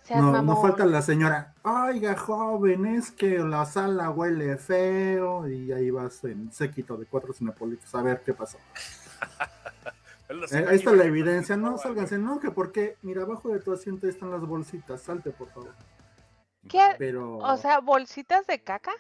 Seas 0.04 0.22
no, 0.22 0.42
no 0.42 0.62
falta 0.62 0.86
la 0.86 1.02
señora, 1.02 1.54
oiga, 1.64 2.18
joven, 2.18 2.86
es 2.86 3.10
que 3.10 3.40
la 3.40 3.66
sala 3.66 4.10
huele 4.10 4.58
feo, 4.58 5.48
y 5.48 5.72
ahí 5.72 5.92
vas 5.92 6.22
en 6.26 6.52
séquito 6.52 6.98
de 6.98 7.06
cuatro 7.06 7.32
cinepolitos 7.32 7.94
a 7.96 8.02
ver 8.02 8.22
qué 8.26 8.34
pasó. 8.34 8.58
Eh, 10.52 10.66
ahí 10.68 10.78
está 10.78 10.92
la 10.94 11.04
evidencia, 11.04 11.56
no, 11.56 11.78
sálganse, 11.78 12.18
no, 12.18 12.40
que 12.40 12.50
porque, 12.50 12.98
mira, 13.04 13.22
abajo 13.22 13.50
de 13.50 13.60
tu 13.60 13.72
asiento 13.72 14.08
ahí 14.08 14.12
están 14.12 14.32
las 14.32 14.42
bolsitas, 14.42 15.00
salte 15.02 15.30
por 15.30 15.50
favor. 15.50 15.76
¿Qué? 16.68 16.82
Pero... 16.98 17.38
O 17.38 17.58
sea, 17.58 17.80
bolsitas 17.82 18.48
de 18.48 18.64
caca. 18.64 18.94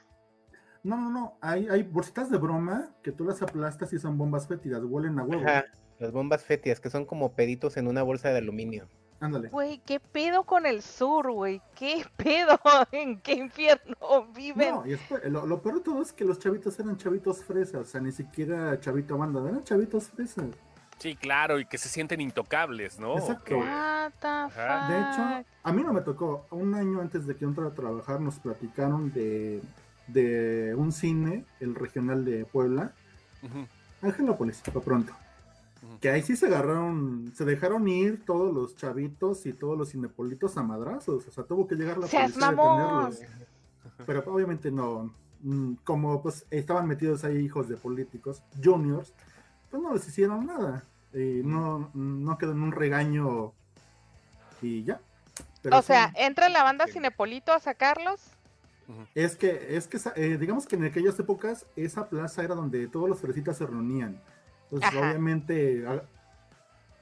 No, 0.83 0.95
no, 0.97 1.09
no. 1.09 1.37
Hay, 1.41 1.67
hay 1.69 1.81
bolsitas 1.81 2.29
de 2.29 2.37
broma 2.37 2.89
que 3.01 3.11
tú 3.11 3.23
las 3.23 3.41
aplastas 3.41 3.91
y 3.93 3.99
son 3.99 4.15
bombas 4.15 4.47
fétidas, 4.47 4.83
huelen 4.83 5.17
a 5.17 5.23
huevo. 5.23 5.41
Ajá, 5.41 5.65
las 5.97 6.11
bombas 6.11 6.43
fétidas, 6.43 6.79
que 6.79 6.91
son 6.91 7.05
como 7.05 7.33
peditos 7.33 7.77
en 7.77 7.87
una 7.87 8.03
bolsa 8.03 8.29
de 8.29 8.37
aluminio. 8.37 8.87
Ándale. 9.23 9.47
Güey, 9.47 9.79
¿qué 9.85 10.01
pedo 10.01 10.43
con 10.43 10.65
el 10.65 10.81
sur, 10.81 11.31
güey? 11.31 11.61
¿Qué 11.75 12.05
pedo? 12.17 12.59
¿En 12.91 13.21
qué 13.21 13.33
infierno 13.33 14.27
viven? 14.35 14.75
No, 14.75 14.85
y 14.85 14.89
después, 14.91 15.23
lo, 15.31 15.45
lo 15.45 15.61
peor 15.61 15.75
de 15.75 15.81
todo 15.81 16.01
es 16.01 16.11
que 16.11 16.25
los 16.25 16.39
chavitos 16.39 16.77
eran 16.77 16.97
chavitos 16.97 17.41
fresas, 17.41 17.81
o 17.81 17.85
sea, 17.85 18.01
ni 18.01 18.11
siquiera 18.11 18.77
chavito 18.81 19.17
banda, 19.17 19.39
eran 19.47 19.63
chavitos 19.63 20.09
fresas. 20.09 20.45
Sí, 20.99 21.15
claro, 21.15 21.57
y 21.59 21.65
que 21.65 21.77
se 21.77 21.87
sienten 21.87 22.19
intocables, 22.19 22.99
¿no? 22.99 23.17
Exacto. 23.17 23.57
What 23.57 24.11
the. 24.19 24.93
De 24.93 24.99
hecho, 24.99 25.45
a 25.63 25.71
mí 25.71 25.83
no 25.83 25.93
me 25.93 26.01
tocó. 26.01 26.45
Un 26.51 26.75
año 26.75 26.99
antes 26.99 27.25
de 27.25 27.33
que 27.33 27.41
yo 27.41 27.47
entrara 27.47 27.69
a 27.69 27.73
trabajar, 27.73 28.19
nos 28.19 28.39
platicaron 28.39 29.11
de, 29.13 29.61
de 30.07 30.75
un 30.77 30.91
cine, 30.91 31.45
el 31.61 31.75
regional 31.75 32.25
de 32.25 32.45
Puebla, 32.45 32.91
Ujú. 33.41 33.67
Angelópolis, 34.01 34.61
por 34.61 34.83
pronto. 34.83 35.13
Que 35.99 36.09
ahí 36.09 36.21
sí 36.21 36.35
se 36.35 36.47
agarraron, 36.47 37.31
se 37.35 37.45
dejaron 37.45 37.87
ir 37.87 38.23
todos 38.25 38.53
los 38.53 38.75
chavitos 38.75 39.45
y 39.45 39.53
todos 39.53 39.77
los 39.77 39.89
cinepolitos 39.89 40.57
a 40.57 40.63
madrazos. 40.63 41.27
O 41.27 41.31
sea, 41.31 41.43
tuvo 41.43 41.67
que 41.67 41.75
llegar 41.75 41.97
la 41.97 42.07
¡Seas 42.07 42.31
policía 42.33 42.47
a 42.47 42.51
detenerlos. 42.51 43.19
Pero 44.05 44.23
obviamente 44.27 44.71
no. 44.71 45.13
mm, 45.41 45.73
Como 45.83 46.21
pues 46.21 46.45
estaban 46.51 46.87
metidos 46.87 47.23
ahí 47.23 47.37
hijos 47.37 47.67
de 47.67 47.75
políticos, 47.77 48.43
juniors, 48.63 49.13
pues 49.69 49.83
no 49.83 49.93
les 49.93 50.07
hicieron 50.07 50.45
nada. 50.45 50.83
Y 51.13 51.41
no, 51.43 51.91
no 51.93 52.37
quedó 52.37 52.53
en 52.53 52.61
un 52.61 52.71
regaño 52.71 53.53
y 54.61 54.83
ya. 54.83 54.99
Pero 55.61 55.77
O 55.77 55.81
sea, 55.81 56.11
entra 56.15 56.49
la 56.49 56.63
banda 56.63 56.85
Sí. 56.87 56.93
Cinepolito 56.93 57.51
a 57.53 57.59
sacarlos. 57.59 58.21
Es 59.15 59.35
que, 59.35 59.77
es 59.77 59.87
que 59.87 59.97
eh, 60.15 60.37
digamos 60.37 60.65
que 60.65 60.75
en 60.75 60.83
aquellas 60.85 61.17
épocas 61.19 61.65
esa 61.75 62.09
plaza 62.09 62.43
era 62.43 62.53
donde 62.55 62.87
todos 62.87 63.07
los 63.07 63.19
fresitas 63.19 63.57
se 63.57 63.65
reunían. 63.65 64.19
Entonces, 64.73 64.99
Ajá. 64.99 65.09
obviamente, 65.09 65.85
a- 65.87 66.03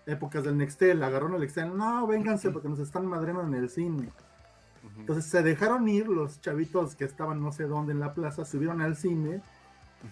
épocas 0.06 0.44
del 0.44 0.58
Nextel, 0.58 1.02
agarraron 1.04 1.36
el 1.36 1.42
Nextel, 1.42 1.76
no, 1.78 2.06
vénganse 2.08 2.50
porque 2.52 2.68
nos 2.68 2.80
están 2.80 3.06
madreando 3.06 3.44
en 3.44 3.54
el 3.54 3.70
cine. 3.70 4.10
Entonces 4.98 5.26
se 5.26 5.44
dejaron 5.44 5.88
ir 5.88 6.08
los 6.08 6.42
chavitos 6.42 6.96
que 6.96 7.06
estaban 7.06 7.42
no 7.42 7.52
sé 7.52 7.64
dónde 7.66 7.94
en 7.94 8.00
la 8.00 8.14
plaza, 8.14 8.46
subieron 8.46 8.82
al 8.82 8.96
cine 8.96 9.42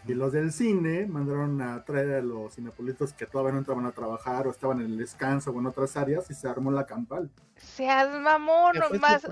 y 0.05 0.13
los 0.13 0.31
del 0.31 0.53
cine 0.53 1.07
mandaron 1.07 1.59
a 1.61 1.83
traer 1.83 2.17
a 2.17 2.21
los 2.21 2.53
cinepolitos 2.53 3.11
que 3.13 3.25
todavía 3.25 3.53
no 3.53 3.57
entraban 3.57 3.87
a 3.87 3.91
trabajar 3.91 4.45
o 4.47 4.51
estaban 4.51 4.79
en 4.79 4.85
el 4.85 4.97
descanso 4.99 5.49
o 5.49 5.59
en 5.59 5.65
otras 5.65 5.97
áreas 5.97 6.29
y 6.29 6.35
se 6.35 6.47
armó 6.47 6.71
la 6.71 6.85
campal. 6.85 7.29
Seas 7.57 8.09
mamón, 8.21 8.77
más, 9.01 9.23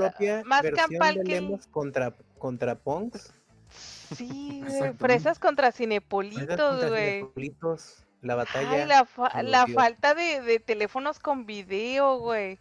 más 0.46 0.64
campal 0.76 1.16
de 1.16 1.24
que 1.24 1.40
Lemos 1.40 1.68
contra, 1.68 2.12
contra 2.40 2.74
Punks. 2.76 3.32
Sí, 3.70 4.64
güey, 4.66 4.94
fresas 4.94 5.38
contra 5.38 5.72
Cinepolitos, 5.72 6.90
güey. 6.90 7.20
Cinepolitos, 7.20 8.04
La 8.22 8.36
batalla. 8.36 8.72
Ay, 8.72 8.86
la, 8.88 9.06
fa- 9.06 9.32
falta 9.74 10.14
de, 10.16 10.42
de 10.42 10.60
teléfonos 10.60 11.20
con 11.20 11.46
video, 11.46 12.18
güey. 12.20 12.58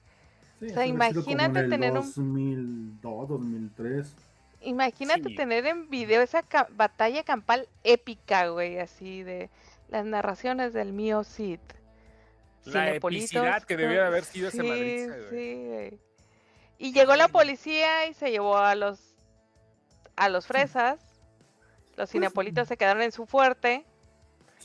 Sí, 0.61 0.67
O 0.67 0.75
sea, 0.75 0.87
imagínate 0.87 1.61
en 1.61 1.71
tener 1.71 1.93
un- 1.93 1.99
2002, 2.01 3.29
2003. 3.29 4.15
Imagínate 4.63 5.29
Sí. 5.31 5.37
tener 5.37 5.67
en 5.67 5.89
video 5.91 6.23
esa 6.23 6.43
ca- 6.43 6.67
batalla 6.71 7.23
campal 7.25 7.69
épica, 7.85 8.49
güey, 8.49 8.79
así 8.79 9.23
de 9.23 9.51
las 9.89 10.05
narraciones 10.05 10.73
del 10.73 10.93
mío 10.93 11.25
Cid. 11.25 11.61
La 12.65 12.93
epicidad 12.95 13.63
que 13.63 13.77
debió 13.77 13.99
con- 13.99 14.07
haber 14.09 14.25
sido 14.25 14.49
esa 14.49 14.63
sí, 14.63 15.07
güey. 15.69 15.99
Y 16.79 16.93
llegó 16.93 17.15
la 17.17 17.29
policía 17.29 18.07
y 18.09 18.15
se 18.15 18.31
llevó 18.31 18.57
a 18.59 18.75
los 18.75 19.01
a 20.17 20.29
los 20.29 20.47
fresas. 20.47 20.99
Los 21.97 22.11
cinepolitos 22.11 22.69
se 22.69 22.77
quedaron 22.77 23.03
en 23.03 23.13
su 23.13 23.27
fuerte. 23.27 23.85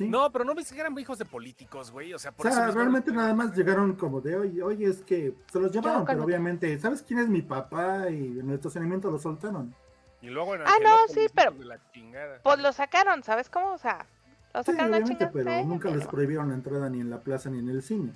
Sí. 0.06 0.10
No, 0.10 0.32
pero 0.32 0.46
no 0.46 0.54
me 0.56 0.64
que 0.64 0.80
eran 0.80 0.98
hijos 1.00 1.18
de 1.18 1.26
políticos, 1.26 1.92
güey. 1.92 2.14
O 2.14 2.20
sea, 2.20 2.32
por 2.32 2.46
o 2.48 2.50
sea, 2.50 2.60
eso 2.60 2.68
mismo- 2.68 2.82
realmente 2.82 3.12
nada 3.12 3.34
más 3.34 3.56
llegaron 3.56 3.94
como 3.96 4.22
de, 4.22 4.36
oye, 4.36 4.62
oye, 4.64 4.86
es 4.88 5.02
que 5.02 5.34
se 5.52 5.60
los 5.60 5.72
llevaron, 5.72 6.06
pero 6.06 6.24
obviamente, 6.24 6.78
¿sabes 6.80 7.02
quién 7.02 7.20
es 7.20 7.28
mi 7.28 7.42
papá? 7.42 8.10
Y 8.10 8.40
en 8.40 8.50
el 8.50 8.56
estacionamiento 8.56 9.10
lo 9.12 9.20
soltaron. 9.20 9.74
Y 10.22 10.28
luego 10.28 10.56
en 10.56 10.62
Ah, 10.62 10.76
no, 10.84 11.08
sí, 11.08 11.28
pero- 11.34 11.52
de 11.52 11.66
la 11.66 11.80
chingada. 11.92 12.40
Pues 12.44 12.60
lo 12.60 12.72
sacaron, 12.74 13.24
¿sabes 13.24 13.50
cómo? 13.50 13.72
O 13.74 13.78
sea, 13.78 14.06
lo 14.54 14.64
Sí, 14.64 14.72
sacaron 14.72 14.94
a 14.94 14.98
obviamente, 14.98 15.26
chingar. 15.26 15.32
pero 15.34 15.60
sí, 15.62 15.66
nunca 15.66 15.90
les 15.90 16.08
prohibieron 16.08 16.50
la 16.50 16.56
entrada 16.56 16.90
ni 16.90 17.00
en 17.02 17.10
la 17.10 17.20
plaza 17.20 17.50
ni 17.50 17.60
en 17.60 17.70
el 17.70 17.82
cine. 17.82 18.14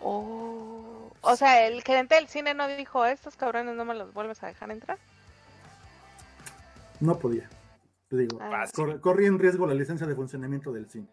Oh. 0.00 1.10
O 1.22 1.36
sea, 1.36 1.66
el 1.66 1.82
gerente 1.82 2.14
del 2.16 2.28
cine 2.28 2.52
no 2.54 2.68
dijo, 2.68 3.04
estos 3.06 3.36
cabrones 3.36 3.74
no 3.74 3.84
me 3.84 3.94
los 3.94 4.12
vuelves 4.12 4.42
a 4.42 4.46
dejar 4.48 4.70
entrar. 4.70 4.98
No 7.00 7.18
podía. 7.18 7.48
Te 8.14 8.22
digo, 8.22 8.38
Ah. 8.40 8.66
Cor- 8.74 9.00
corría 9.00 9.28
en 9.28 9.38
riesgo 9.38 9.66
la 9.66 9.74
licencia 9.74 10.06
de 10.06 10.14
funcionamiento 10.14 10.72
del 10.72 10.88
cine. 10.88 11.06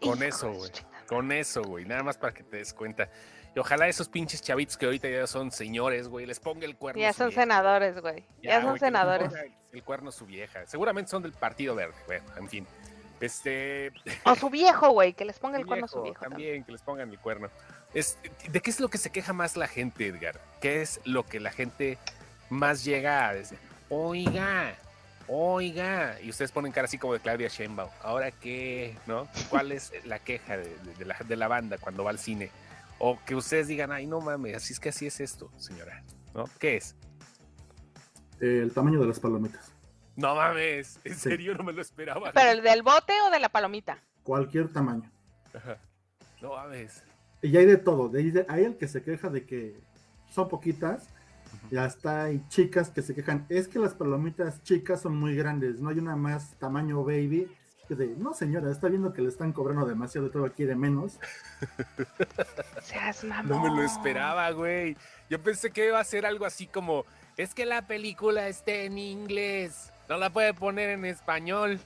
Con 0.00 0.22
eso, 0.22 0.52
güey. 0.52 0.70
Con 1.06 1.30
eso, 1.32 1.62
güey. 1.62 1.84
Nada 1.84 2.02
más 2.02 2.18
para 2.18 2.34
que 2.34 2.42
te 2.42 2.56
des 2.58 2.74
cuenta. 2.74 3.08
Y 3.54 3.58
ojalá 3.58 3.88
esos 3.88 4.08
pinches 4.08 4.42
chavitos 4.42 4.76
que 4.76 4.84
ahorita 4.86 5.08
ya 5.08 5.26
son 5.26 5.50
señores, 5.50 6.08
güey, 6.08 6.26
les 6.26 6.40
ponga 6.40 6.66
el 6.66 6.76
cuerno. 6.76 7.00
Ya 7.00 7.10
a 7.10 7.12
su 7.12 7.18
son 7.18 7.28
vieja. 7.28 7.42
senadores, 7.42 8.00
güey. 8.00 8.26
Ya, 8.42 8.60
son 8.60 8.70
güey, 8.70 8.80
senadores. 8.80 9.32
El 9.72 9.82
cuerno 9.82 10.08
a 10.10 10.12
su 10.12 10.26
vieja. 10.26 10.66
Seguramente 10.66 11.10
son 11.10 11.22
del 11.22 11.32
Partido 11.32 11.74
Verde. 11.74 11.94
Bueno, 12.06 12.24
en 12.36 12.48
fin. 12.48 12.66
Este. 13.20 13.92
O 14.24 14.34
su 14.34 14.50
viejo, 14.50 14.90
güey, 14.90 15.14
que 15.14 15.24
les 15.24 15.38
ponga 15.38 15.56
el 15.58 15.64
cuerno 15.64 15.86
a 15.86 15.88
su 15.88 16.02
viejo, 16.02 16.12
viejo. 16.12 16.20
también. 16.20 16.48
También, 16.48 16.64
que 16.64 16.72
les 16.72 16.82
pongan 16.82 17.08
el 17.10 17.18
cuerno. 17.18 17.48
Es, 17.94 18.18
¿De 18.50 18.60
qué 18.60 18.68
es 18.70 18.78
lo 18.80 18.88
que 18.88 18.98
se 18.98 19.10
queja 19.10 19.32
más 19.32 19.56
la 19.56 19.68
gente, 19.68 20.06
Edgar? 20.06 20.38
¿Qué 20.60 20.82
es 20.82 21.00
lo 21.04 21.24
que 21.24 21.40
la 21.40 21.50
gente 21.50 21.96
más 22.50 22.84
llega 22.84 23.26
a 23.28 23.32
decir? 23.34 23.58
Oiga, 23.88 24.74
oiga. 25.28 26.20
Y 26.22 26.30
ustedes 26.30 26.52
ponen 26.52 26.72
cara 26.72 26.86
así 26.86 26.98
como 26.98 27.12
de 27.14 27.20
Claudia 27.20 27.48
Sheinbaum. 27.48 27.90
¿Ahora 28.02 28.30
qué? 28.30 28.96
¿No? 29.06 29.28
¿Cuál 29.50 29.72
es 29.72 29.92
la 30.04 30.18
queja 30.18 30.56
de, 30.56 30.68
de- 30.78 30.94
de 30.98 31.04
la, 31.04 31.16
de 31.26 31.36
la 31.36 31.48
banda 31.48 31.78
cuando 31.78 32.04
va 32.04 32.10
al 32.10 32.18
cine? 32.18 32.50
O 32.98 33.18
que 33.26 33.34
ustedes 33.34 33.68
digan, 33.68 33.92
ay, 33.92 34.06
no 34.06 34.20
mames, 34.20 34.56
así 34.56 34.72
es 34.72 34.80
que 34.80 34.88
así 34.88 35.06
es 35.06 35.20
esto, 35.20 35.50
señora. 35.58 36.02
¿No? 36.34 36.44
¿Qué 36.58 36.76
es? 36.76 36.94
Eh, 38.40 38.60
el 38.62 38.72
tamaño 38.72 39.00
de 39.00 39.06
las 39.06 39.20
palomitas. 39.20 39.72
No 40.14 40.34
mames, 40.34 40.98
en 41.04 41.14
serio 41.14 41.54
no 41.54 41.62
me 41.64 41.72
lo 41.74 41.82
esperaba. 41.82 42.32
¿Pero 42.32 42.50
el 42.52 42.62
del 42.62 42.82
bote 42.82 43.12
o 43.26 43.30
de 43.30 43.38
la 43.38 43.50
palomita? 43.50 43.98
Cualquier 44.22 44.72
tamaño. 44.72 45.10
Ajá. 45.54 45.78
No 46.40 46.50
mames. 46.54 47.02
Y 47.42 47.54
hay 47.56 47.66
de 47.66 47.76
todo. 47.76 48.10
Hay 48.48 48.64
el 48.64 48.76
que 48.78 48.88
se 48.88 49.02
queja 49.02 49.28
de 49.28 49.44
que 49.44 49.78
son 50.30 50.48
poquitas. 50.48 51.08
Y 51.70 51.76
hasta 51.76 52.24
hay 52.24 52.42
chicas 52.48 52.90
que 52.90 53.02
se 53.02 53.14
quejan. 53.14 53.46
Es 53.48 53.68
que 53.68 53.78
las 53.78 53.94
palomitas 53.94 54.62
chicas 54.62 55.02
son 55.02 55.16
muy 55.16 55.34
grandes. 55.34 55.80
No 55.80 55.90
hay 55.90 55.98
una 55.98 56.16
más 56.16 56.56
tamaño 56.58 57.04
baby. 57.04 57.48
Que 57.88 57.94
de, 57.94 58.16
no 58.16 58.34
señora, 58.34 58.70
está 58.70 58.88
viendo 58.88 59.12
que 59.12 59.22
le 59.22 59.28
están 59.28 59.52
cobrando 59.52 59.86
demasiado 59.86 60.30
todo 60.30 60.50
quiere 60.52 60.74
menos. 60.74 61.20
Seas 62.82 63.22
mamón. 63.22 63.48
No 63.48 63.62
me 63.62 63.70
lo 63.70 63.82
esperaba, 63.82 64.50
güey. 64.50 64.96
Yo 65.30 65.40
pensé 65.40 65.70
que 65.70 65.86
iba 65.86 66.00
a 66.00 66.04
ser 66.04 66.26
algo 66.26 66.46
así 66.46 66.66
como, 66.66 67.04
es 67.36 67.54
que 67.54 67.64
la 67.64 67.86
película 67.86 68.48
está 68.48 68.72
en 68.72 68.98
inglés, 68.98 69.92
no 70.08 70.16
la 70.16 70.30
puede 70.30 70.52
poner 70.52 70.90
en 70.90 71.04
español. 71.04 71.78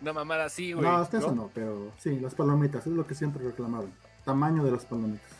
Una 0.00 0.12
mamada 0.12 0.46
así, 0.46 0.72
güey. 0.72 0.86
no, 0.86 0.96
hasta 0.96 1.18
eso 1.18 1.28
¿no? 1.28 1.42
no, 1.42 1.50
pero 1.54 1.92
sí, 1.98 2.18
las 2.20 2.34
palomitas 2.34 2.86
es 2.86 2.92
lo 2.92 3.06
que 3.06 3.14
siempre 3.14 3.44
reclamaban. 3.44 3.92
Tamaño 4.24 4.64
de 4.64 4.70
las 4.70 4.84
palomitas. 4.86 5.30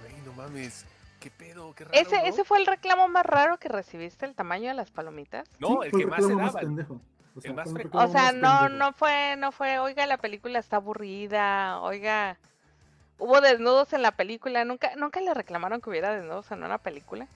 Güey, 0.00 0.22
no 0.24 0.32
mames. 0.34 0.86
¿Qué 1.20 1.30
pedo? 1.30 1.74
Qué 1.74 1.84
raro, 1.84 1.96
¿Ese, 1.98 2.16
¿no? 2.18 2.24
¿Ese 2.24 2.44
fue 2.44 2.58
el 2.58 2.66
reclamo 2.66 3.06
más 3.08 3.26
raro 3.26 3.58
que 3.58 3.68
recibiste, 3.68 4.24
el 4.26 4.34
tamaño 4.34 4.68
de 4.68 4.74
las 4.74 4.90
palomitas? 4.90 5.46
No, 5.60 5.82
Sí, 5.82 5.88
el 5.92 5.98
que 5.98 6.06
más 6.06 6.24
se 6.24 6.34
daba. 6.34 6.60
pendejo. 6.60 7.00
O 7.36 7.40
sea, 7.40 7.52
más 7.52 7.68
O 7.68 7.72
no, 7.72 7.78
pendejo. 7.82 8.68
no 8.70 8.92
fue, 8.94 9.36
no 9.36 9.52
fue, 9.52 9.78
oiga, 9.78 10.06
la 10.06 10.16
película 10.18 10.58
está 10.58 10.76
aburrida, 10.76 11.80
oiga, 11.80 12.38
hubo 13.18 13.40
desnudos 13.40 13.92
en 13.92 14.02
la 14.02 14.12
película, 14.12 14.64
nunca, 14.64 14.96
nunca 14.96 15.20
le 15.20 15.32
reclamaron 15.34 15.80
que 15.80 15.90
hubiera 15.90 16.12
desnudos 16.12 16.50
en 16.50 16.62
una 16.64 16.78
película. 16.78 17.28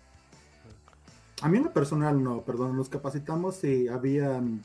A 1.42 1.48
mí 1.48 1.58
en 1.58 1.64
lo 1.64 1.72
personal 1.72 2.22
no, 2.22 2.40
perdón, 2.42 2.76
nos 2.76 2.88
capacitamos 2.88 3.62
y 3.64 3.88
habían 3.88 4.62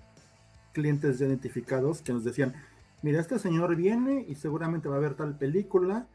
clientes 0.71 1.19
ya 1.19 1.25
identificados 1.25 2.01
que 2.01 2.13
nos 2.13 2.23
decían, 2.23 2.55
mira, 3.01 3.19
este 3.19 3.37
señor 3.37 3.75
viene 3.75 4.23
y 4.27 4.35
seguramente 4.35 4.87
va 4.87 4.95
a 4.95 4.99
ver 4.99 5.15
tal 5.15 5.35
película. 5.37 6.05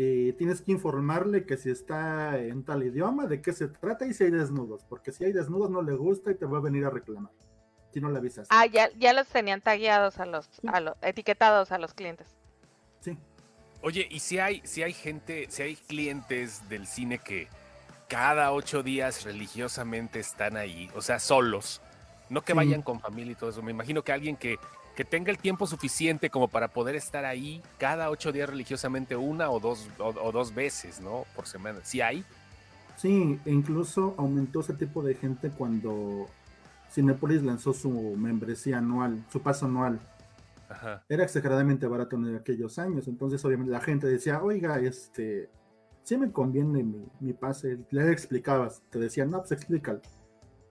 Eh, 0.00 0.32
tienes 0.38 0.62
que 0.62 0.70
informarle 0.70 1.44
que 1.44 1.56
si 1.56 1.70
está 1.70 2.38
en 2.38 2.62
tal 2.62 2.84
idioma, 2.84 3.26
de 3.26 3.42
qué 3.42 3.52
se 3.52 3.66
trata 3.66 4.06
y 4.06 4.14
si 4.14 4.22
hay 4.24 4.30
desnudos, 4.30 4.84
porque 4.88 5.10
si 5.10 5.24
hay 5.24 5.32
desnudos 5.32 5.70
no 5.70 5.82
le 5.82 5.92
gusta 5.94 6.30
y 6.30 6.36
te 6.36 6.46
va 6.46 6.58
a 6.58 6.60
venir 6.60 6.84
a 6.84 6.90
reclamar, 6.90 7.32
si 7.92 8.00
no 8.00 8.08
le 8.08 8.18
avisas. 8.18 8.46
Ah, 8.50 8.64
ya, 8.66 8.90
ya 8.96 9.12
los 9.12 9.26
tenían 9.26 9.60
tagueados 9.60 10.20
a 10.20 10.24
los, 10.26 10.48
a 10.68 10.78
los, 10.80 10.94
etiquetados 11.02 11.72
a 11.72 11.78
los 11.78 11.94
clientes. 11.94 12.28
Sí, 13.00 13.18
Oye, 13.82 14.06
y 14.08 14.20
si 14.20 14.38
hay, 14.38 14.60
si 14.64 14.84
hay 14.84 14.92
gente, 14.92 15.46
si 15.50 15.62
hay 15.62 15.74
clientes 15.74 16.68
del 16.68 16.86
cine 16.86 17.18
que 17.18 17.48
cada 18.08 18.52
ocho 18.52 18.84
días 18.84 19.24
religiosamente 19.24 20.20
están 20.20 20.56
ahí, 20.56 20.88
o 20.94 21.02
sea, 21.02 21.18
solos, 21.18 21.80
no 22.30 22.42
que 22.42 22.52
Sí. 22.52 22.56
vayan 22.56 22.82
con 22.82 23.00
familia 23.00 23.32
y 23.32 23.34
todo 23.34 23.50
eso. 23.50 23.62
Me 23.62 23.72
imagino 23.72 24.02
que 24.02 24.12
alguien 24.12 24.36
que, 24.36 24.58
que 24.98 25.04
tenga 25.04 25.30
el 25.30 25.38
tiempo 25.38 25.64
suficiente 25.68 26.28
como 26.28 26.48
para 26.48 26.66
poder 26.66 26.96
estar 26.96 27.24
ahí 27.24 27.62
cada 27.78 28.10
ocho 28.10 28.32
días 28.32 28.50
religiosamente 28.50 29.14
una 29.14 29.48
o 29.48 29.60
dos, 29.60 29.88
o, 30.00 30.08
o 30.08 30.32
dos 30.32 30.52
veces, 30.52 31.00
¿no? 31.00 31.24
Por 31.36 31.46
semana. 31.46 31.78
Si 31.84 32.00
hay. 32.00 32.24
sí, 32.96 33.38
e 33.44 33.52
incluso 33.52 34.16
aumentó 34.18 34.58
ese 34.58 34.74
tipo 34.74 35.04
de 35.04 35.14
gente 35.14 35.50
cuando 35.50 36.26
Cinepolis 36.90 37.44
lanzó 37.44 37.72
su 37.72 37.88
membresía 38.16 38.78
anual, 38.78 39.24
su 39.30 39.40
paso 39.40 39.66
anual. 39.66 40.00
Ajá. 40.68 41.04
era 41.08 41.22
exageradamente 41.22 41.86
barato 41.86 42.16
en 42.16 42.34
aquellos 42.34 42.80
años. 42.80 43.06
Entonces, 43.06 43.44
obviamente, 43.44 43.70
la 43.70 43.80
gente 43.80 44.08
decía, 44.08 44.42
oiga, 44.42 44.80
este, 44.80 45.48
sí 46.02 46.18
me 46.18 46.32
conviene 46.32 46.82
mi, 46.82 47.06
mi 47.20 47.34
pase. 47.34 47.78
Le 47.92 48.10
explicabas, 48.10 48.82
te 48.90 48.98
decían, 48.98 49.30
no, 49.30 49.38
pues 49.38 49.52
explícalo. 49.52 50.00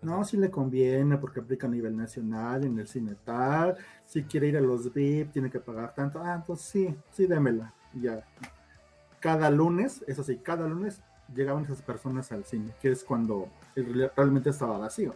No, 0.01 0.23
sí 0.23 0.37
le 0.37 0.51
conviene 0.51 1.17
porque 1.17 1.39
aplica 1.39 1.67
a 1.67 1.69
nivel 1.69 1.97
nacional, 1.97 2.63
en 2.63 2.77
el 2.77 2.87
cine 2.87 3.15
tal. 3.23 3.75
Si 4.05 4.23
quiere 4.23 4.47
ir 4.47 4.57
a 4.57 4.61
los 4.61 4.93
VIP, 4.93 5.31
tiene 5.31 5.49
que 5.49 5.59
pagar 5.59 5.93
tanto. 5.95 6.21
Ah, 6.23 6.35
entonces 6.35 6.67
sí, 6.67 6.95
sí, 7.11 7.25
démela. 7.25 7.73
Ya. 7.93 8.23
Cada 9.19 9.49
lunes, 9.49 10.03
eso 10.07 10.23
sí, 10.23 10.37
cada 10.37 10.67
lunes 10.67 11.01
llegaban 11.33 11.63
esas 11.65 11.81
personas 11.81 12.31
al 12.31 12.45
cine, 12.45 12.73
que 12.79 12.91
es 12.91 13.03
cuando 13.03 13.49
realmente 14.15 14.51
estaba 14.51 14.77
vacío. 14.77 15.13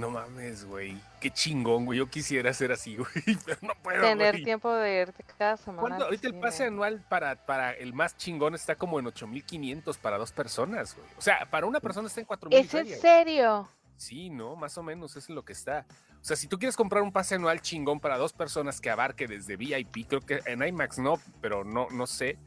No 0.00 0.08
mames, 0.10 0.64
güey. 0.64 0.98
Qué 1.20 1.30
chingón, 1.30 1.84
güey. 1.84 1.98
Yo 1.98 2.08
quisiera 2.08 2.52
ser 2.54 2.72
así, 2.72 2.96
güey. 2.96 3.10
Pero 3.44 3.58
no 3.60 3.74
puedo, 3.82 4.00
Tener 4.00 4.32
güey. 4.32 4.44
tiempo 4.44 4.72
de 4.72 5.02
irte 5.02 5.22
cada 5.36 5.58
semana. 5.58 5.96
Ahorita 5.96 6.26
el 6.26 6.34
pase 6.40 6.64
anual 6.64 7.04
para, 7.08 7.36
para 7.44 7.72
el 7.72 7.92
más 7.92 8.16
chingón 8.16 8.54
está 8.54 8.74
como 8.76 8.98
en 8.98 9.06
8500 9.08 9.98
para 9.98 10.16
dos 10.16 10.32
personas, 10.32 10.96
güey. 10.96 11.06
O 11.18 11.20
sea, 11.20 11.46
para 11.50 11.66
una 11.66 11.80
persona 11.80 12.08
está 12.08 12.20
en 12.20 12.26
4000. 12.26 12.58
¿Es 12.58 12.74
en 12.74 13.00
serio? 13.00 13.68
Sí, 13.96 14.30
¿no? 14.30 14.56
Más 14.56 14.78
o 14.78 14.82
menos 14.82 15.10
eso 15.12 15.18
es 15.18 15.28
lo 15.28 15.44
que 15.44 15.52
está. 15.52 15.84
O 16.22 16.24
sea, 16.24 16.34
si 16.36 16.46
tú 16.48 16.58
quieres 16.58 16.76
comprar 16.76 17.02
un 17.02 17.12
pase 17.12 17.34
anual 17.34 17.60
chingón 17.60 18.00
para 18.00 18.16
dos 18.16 18.32
personas 18.32 18.80
que 18.80 18.88
abarque 18.88 19.26
desde 19.26 19.56
VIP, 19.56 20.06
creo 20.08 20.20
que 20.22 20.40
en 20.46 20.62
IMAX 20.66 20.98
no, 20.98 21.20
pero 21.42 21.64
no, 21.64 21.88
no 21.90 22.06
sé. 22.06 22.38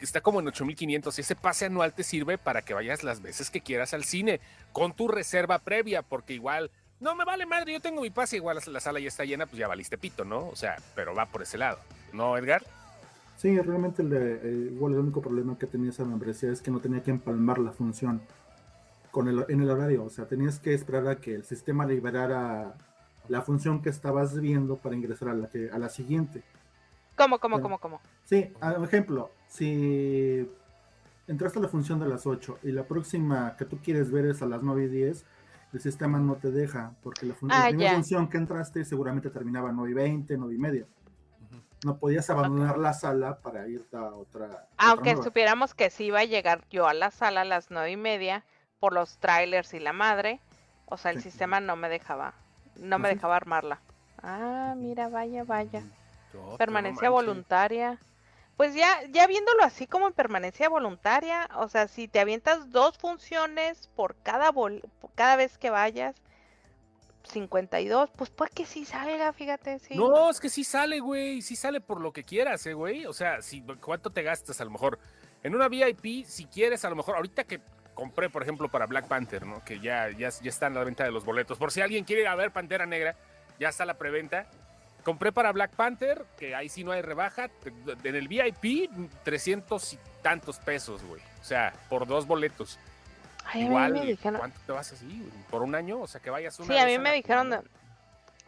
Está 0.00 0.20
como 0.20 0.40
en 0.40 0.46
8500 0.48 1.18
y 1.18 1.20
ese 1.22 1.34
pase 1.34 1.66
anual 1.66 1.92
te 1.92 2.04
sirve 2.04 2.38
para 2.38 2.62
que 2.62 2.72
vayas 2.74 3.02
las 3.02 3.20
veces 3.20 3.50
que 3.50 3.60
quieras 3.60 3.94
al 3.94 4.04
cine 4.04 4.40
con 4.72 4.92
tu 4.92 5.08
reserva 5.08 5.58
previa, 5.58 6.02
porque 6.02 6.34
igual, 6.34 6.70
no 7.00 7.16
me 7.16 7.24
vale 7.24 7.46
madre, 7.46 7.72
yo 7.72 7.80
tengo 7.80 8.02
mi 8.02 8.10
pase, 8.10 8.36
igual 8.36 8.58
la 8.66 8.80
sala 8.80 9.00
ya 9.00 9.08
está 9.08 9.24
llena, 9.24 9.46
pues 9.46 9.58
ya 9.58 9.66
valiste 9.66 9.98
pito, 9.98 10.24
¿no? 10.24 10.46
O 10.48 10.56
sea, 10.56 10.76
pero 10.94 11.14
va 11.14 11.26
por 11.26 11.42
ese 11.42 11.58
lado, 11.58 11.78
¿no, 12.12 12.36
Edgar? 12.36 12.62
Sí, 13.36 13.58
realmente 13.60 14.02
le- 14.04 14.34
eh, 14.36 14.70
igual 14.72 14.92
el 14.94 15.00
único 15.00 15.20
problema 15.20 15.58
que 15.58 15.66
tenía 15.66 15.90
esa 15.90 16.04
membresía 16.04 16.50
es 16.52 16.60
que 16.62 16.70
no 16.70 16.80
tenía 16.80 17.02
que 17.02 17.10
empalmar 17.10 17.58
la 17.58 17.72
función 17.72 18.20
con 19.10 19.28
el, 19.28 19.44
en 19.48 19.62
el 19.62 19.70
horario. 19.70 20.04
O 20.04 20.10
sea, 20.10 20.26
tenías 20.26 20.58
que 20.60 20.74
esperar 20.74 21.06
a 21.08 21.16
que 21.16 21.34
el 21.34 21.44
sistema 21.44 21.86
liberara 21.86 22.74
la 23.28 23.42
función 23.42 23.80
que 23.82 23.90
estabas 23.90 24.38
viendo 24.40 24.76
para 24.76 24.94
ingresar 24.96 25.28
a 25.28 25.34
la, 25.34 25.48
que, 25.48 25.70
a 25.72 25.78
la 25.78 25.88
siguiente. 25.88 26.42
¿Cómo, 27.16 27.38
cómo, 27.38 27.56
Bueno. 27.56 27.78
cómo, 27.78 27.78
cómo? 27.78 28.00
Sí, 28.24 28.52
a- 28.60 28.72
ejemplo, 28.84 29.30
si 29.48 30.48
entraste 31.26 31.58
a 31.58 31.62
la 31.62 31.68
función 31.68 31.98
de 31.98 32.06
las 32.08 32.26
8 32.26 32.58
y 32.62 32.72
la 32.72 32.84
próxima 32.84 33.56
que 33.56 33.64
tú 33.64 33.78
quieres 33.82 34.10
ver 34.10 34.26
es 34.26 34.42
a 34.42 34.46
las 34.46 34.62
9 34.62 34.84
y 34.84 34.88
10, 34.88 35.24
el 35.72 35.80
sistema 35.80 36.18
no 36.18 36.36
te 36.36 36.50
deja, 36.50 36.92
porque 37.02 37.26
la, 37.26 37.34
fun- 37.34 37.48
la 37.50 37.64
Ah, 37.64 37.68
primera 37.68 37.90
ya. 37.90 37.94
función 37.96 38.28
que 38.28 38.38
entraste 38.38 38.84
seguramente 38.84 39.30
terminaba 39.30 39.70
a 39.70 39.72
9 39.72 39.90
y 39.90 39.94
20, 39.94 40.36
9 40.38 40.54
y 40.54 40.58
media. 40.58 40.86
No 41.84 41.96
podías 41.98 42.28
abandonar 42.30 42.76
la 42.78 42.92
sala 42.92 43.38
para 43.38 43.68
irte 43.68 43.96
a 43.96 44.06
otra. 44.06 44.46
otra 44.46 44.66
Aunque 44.78 45.10
nueva. 45.12 45.22
supiéramos 45.24 45.74
que 45.74 45.90
sí 45.90 46.06
iba 46.06 46.20
a 46.20 46.24
llegar 46.24 46.64
yo 46.70 46.88
a 46.88 46.94
la 46.94 47.10
sala 47.12 47.42
a 47.42 47.44
las 47.44 47.70
nueve 47.70 47.92
y 47.92 47.96
media 47.96 48.42
por 48.80 48.92
los 48.92 49.18
trailers 49.18 49.72
y 49.74 49.78
la 49.78 49.92
madre, 49.92 50.40
o 50.86 50.96
sea, 50.96 51.12
el 51.12 51.18
Sí. 51.18 51.30
sistema 51.30 51.60
no 51.60 51.76
me 51.76 51.88
dejaba, 51.88 52.34
no 52.80 52.98
me 52.98 53.08
dejaba 53.08 53.36
armarla. 53.36 53.78
Ah, 54.22 54.74
mira, 54.76 55.08
vaya, 55.08 55.44
vaya. 55.44 55.82
No, 56.34 56.56
Permanencia 56.56 57.10
voluntaria. 57.10 57.98
Pues 58.58 58.74
ya, 58.74 58.88
ya 59.12 59.28
viéndolo 59.28 59.62
así 59.62 59.86
como 59.86 60.08
en 60.08 60.12
permanencia 60.12 60.68
voluntaria, 60.68 61.48
o 61.58 61.68
sea, 61.68 61.86
si 61.86 62.08
te 62.08 62.18
avientas 62.18 62.72
dos 62.72 62.98
funciones 62.98 63.88
por 63.94 64.16
cada 64.16 64.50
por 64.52 64.82
cada 65.14 65.36
vez 65.36 65.56
que 65.58 65.70
vayas, 65.70 66.16
52, 67.22 68.10
pues 68.16 68.30
puede 68.30 68.50
que 68.50 68.66
sí 68.66 68.84
salga, 68.84 69.32
fíjate, 69.32 69.78
sí. 69.78 69.96
No, 69.96 70.28
es 70.28 70.40
que 70.40 70.48
sí 70.48 70.64
sale, 70.64 70.98
güey. 70.98 71.40
Sí 71.40 71.54
sale 71.54 71.80
por 71.80 72.00
lo 72.00 72.12
que 72.12 72.24
quieras, 72.24 72.66
eh, 72.66 72.74
güey. 72.74 73.06
O 73.06 73.12
sea, 73.12 73.42
si, 73.42 73.62
¿cuánto 73.80 74.10
te 74.10 74.24
gastas 74.24 74.60
a 74.60 74.64
lo 74.64 74.70
mejor? 74.70 74.98
En 75.44 75.54
una 75.54 75.68
VIP, 75.68 76.26
si 76.26 76.46
quieres, 76.46 76.84
a 76.84 76.90
lo 76.90 76.96
mejor, 76.96 77.14
ahorita 77.14 77.44
que 77.44 77.60
compré, 77.94 78.28
por 78.28 78.42
ejemplo, 78.42 78.68
para 78.68 78.86
Black 78.86 79.06
Panther, 79.06 79.46
¿no? 79.46 79.64
Que 79.64 79.78
ya, 79.78 80.10
ya, 80.10 80.30
ya 80.30 80.50
está 80.50 80.66
en 80.66 80.74
la 80.74 80.82
venta 80.82 81.04
de 81.04 81.12
los 81.12 81.24
boletos. 81.24 81.58
Por 81.58 81.70
si 81.70 81.80
alguien 81.80 82.04
quiere 82.04 82.22
ir 82.22 82.28
a 82.28 82.34
ver 82.34 82.50
Pantera 82.50 82.86
Negra, 82.86 83.14
ya 83.60 83.68
está 83.68 83.84
la 83.84 83.94
preventa. 83.94 84.48
Compré 85.04 85.32
para 85.32 85.52
Black 85.52 85.70
Panther, 85.72 86.24
que 86.38 86.54
ahí 86.54 86.68
sí 86.68 86.84
no 86.84 86.92
hay 86.92 87.02
rebaja. 87.02 87.48
En 88.04 88.14
el 88.14 88.28
VIP, 88.28 88.90
300 89.24 89.92
y 89.94 89.98
tantos 90.22 90.58
pesos, 90.58 91.02
güey. 91.04 91.22
O 91.40 91.44
sea, 91.44 91.72
por 91.88 92.06
dos 92.06 92.26
boletos. 92.26 92.78
Ay, 93.46 93.62
Igual, 93.62 93.92
me 93.94 94.04
dijeron, 94.04 94.38
¿cuánto 94.38 94.60
te 94.66 94.72
vas 94.72 94.92
así? 94.92 95.06
güey? 95.06 95.30
¿Por 95.50 95.62
un 95.62 95.74
año? 95.74 96.00
O 96.00 96.06
sea, 96.06 96.20
que 96.20 96.28
vayas 96.28 96.58
una 96.60 96.68
sí, 96.74 96.78
a 96.78 96.84
mí 96.84 96.98
me 96.98 97.12
dijeron 97.14 97.48
de, 97.48 97.60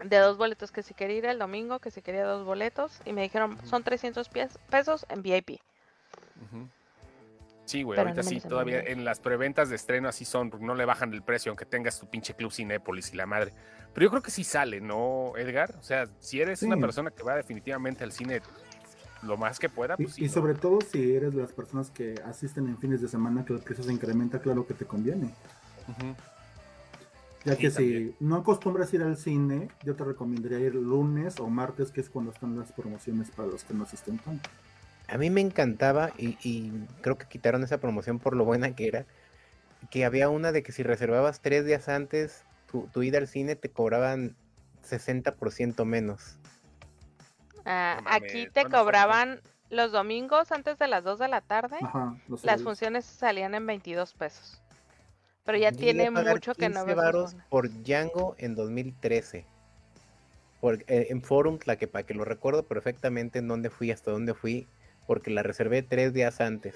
de 0.05 0.19
dos 0.19 0.37
boletos 0.37 0.71
que 0.73 0.83
si 0.83 0.93
quería 0.93 1.17
ir 1.17 1.25
el 1.25 1.39
domingo, 1.39 1.79
que 1.79 1.91
si 1.91 2.03
quería 2.03 2.25
dos 2.25 2.45
boletos, 2.45 3.01
y 3.07 3.15
me 3.15 3.23
dijeron, 3.23 3.59
son 3.67 3.83
300 3.83 4.29
pies- 4.29 4.59
pesos 4.69 5.07
en 5.09 5.23
VIP. 5.23 5.61
Sí, 7.71 7.85
güey, 7.85 8.01
ahorita 8.01 8.23
no 8.23 8.29
sí, 8.29 8.41
todavía 8.41 8.81
en 8.81 9.05
las 9.05 9.21
preventas 9.21 9.69
de 9.69 9.77
estreno 9.77 10.09
así 10.09 10.25
son, 10.25 10.51
no 10.61 10.75
le 10.75 10.85
bajan 10.85 11.13
el 11.15 11.23
precio, 11.23 11.51
aunque 11.51 11.65
tengas 11.65 12.01
tu 12.01 12.09
pinche 12.11 12.35
club 12.35 12.51
Cinépolis 12.51 13.13
y 13.13 13.17
la 13.17 13.27
madre. 13.27 13.53
Pero 13.95 14.07
yo 14.07 14.11
creo 14.11 14.23
que 14.23 14.33
sí 14.33 14.43
sale, 14.43 14.81
¿no, 14.81 15.35
Edgar? 15.37 15.77
O 15.79 15.83
sea, 15.85 16.09
si 16.19 16.41
eres 16.41 16.63
una 16.65 16.77
persona 16.77 17.13
que 17.13 17.23
va 17.23 17.37
definitivamente 17.37 18.03
al 18.03 18.11
cine 18.11 18.43
lo 19.23 19.37
más 19.37 19.61
que 19.61 19.69
pueda, 19.69 19.95
Y, 19.99 20.03
pues 20.03 20.15
sí. 20.17 20.25
y 20.25 20.27
¿no? 20.27 20.33
sobre 20.33 20.55
todo 20.55 20.81
si 20.81 21.15
eres 21.15 21.33
de 21.33 21.43
las 21.43 21.53
personas 21.53 21.91
que 21.93 22.17
asisten 22.27 22.67
en 22.67 22.77
fines 22.77 23.01
de 23.03 23.07
semana 23.07 23.45
que 23.45 23.53
el 23.53 23.61
precio 23.61 23.85
se 23.85 23.93
incrementa, 23.93 24.41
claro 24.41 24.67
que 24.67 24.75
te 24.75 24.85
conviene. 24.85 25.33
Ya 27.45 27.55
Sí, 27.55 27.61
que 27.61 27.71
también. 27.71 28.17
si 28.19 28.25
no 28.25 28.35
acostumbras 28.37 28.93
ir 28.95 29.03
al 29.03 29.17
cine, 29.17 29.69
yo 29.85 29.95
te 29.95 30.03
recomendaría 30.03 30.59
ir 30.59 30.75
lunes 30.75 31.39
o 31.39 31.49
martes, 31.49 31.93
que 31.93 32.01
es 32.01 32.11
cuando 32.11 32.33
están 32.33 32.59
las 32.59 32.73
promociones 32.73 33.31
para 33.31 33.47
los 33.47 33.63
que 33.63 33.75
no 33.75 33.85
asisten 33.85 34.19
tanto. 34.19 34.51
A 35.11 35.19
mí 35.19 35.31
me 35.31 35.41
encantaba 35.41 36.13
y, 36.17 36.39
y 36.43 36.73
creo 37.01 37.19
que 37.19 37.27
quitaron 37.27 37.63
esa 37.63 37.79
promoción 37.79 38.19
por 38.19 38.37
lo 38.37 38.45
buena 38.45 38.75
que 38.75 38.87
era. 38.87 39.07
Que 39.91 40.05
había 40.05 40.29
una 40.29 40.53
de 40.53 40.63
que 40.63 40.73
si 40.73 40.83
reservabas 40.83 41.41
tres 41.41 41.65
días 41.65 41.89
antes 41.89 42.45
tu, 42.71 42.87
tu 42.89 43.03
ida 43.03 43.19
al 43.19 43.27
cine 43.27 43.57
te 43.57 43.71
cobraban 43.71 44.37
60% 44.89 45.85
menos. 45.85 46.39
Ah, 47.65 48.01
aquí 48.07 48.49
te 48.49 48.65
cobraban 48.65 49.41
los 49.69 49.93
domingos 49.93 50.53
antes 50.53 50.79
de 50.79 50.89
las 50.89 51.05
2 51.05 51.19
de 51.19 51.29
la 51.29 51.41
tarde. 51.41 51.79
Ajá, 51.81 52.17
Las 52.43 52.63
funciones 52.63 53.05
salían 53.05 53.55
en 53.55 53.67
22 53.67 54.15
pesos. 54.15 54.61
Pero 55.45 55.59
ya 55.59 55.73
tiene 55.73 56.11
mucho 56.11 56.55
que 56.55 56.69
no 56.69 56.85
15 56.85 56.87
veo 56.87 56.97
varos 56.97 57.37
por 57.49 57.71
Django 57.83 58.35
en 58.39 58.55
2013. 58.55 59.47
Por, 60.61 60.83
eh, 60.89 61.07
en 61.09 61.23
Forum 61.23 61.59
Tlaquepaque, 61.59 62.09
que 62.09 62.15
lo 62.15 62.25
recuerdo 62.25 62.65
perfectamente 62.65 63.39
en 63.39 63.49
dónde 63.49 63.71
fui, 63.71 63.91
hasta 63.91 64.11
dónde 64.11 64.35
fui, 64.35 64.69
porque 65.07 65.31
la 65.31 65.43
reservé 65.43 65.83
tres 65.83 66.13
días 66.13 66.41
antes. 66.41 66.75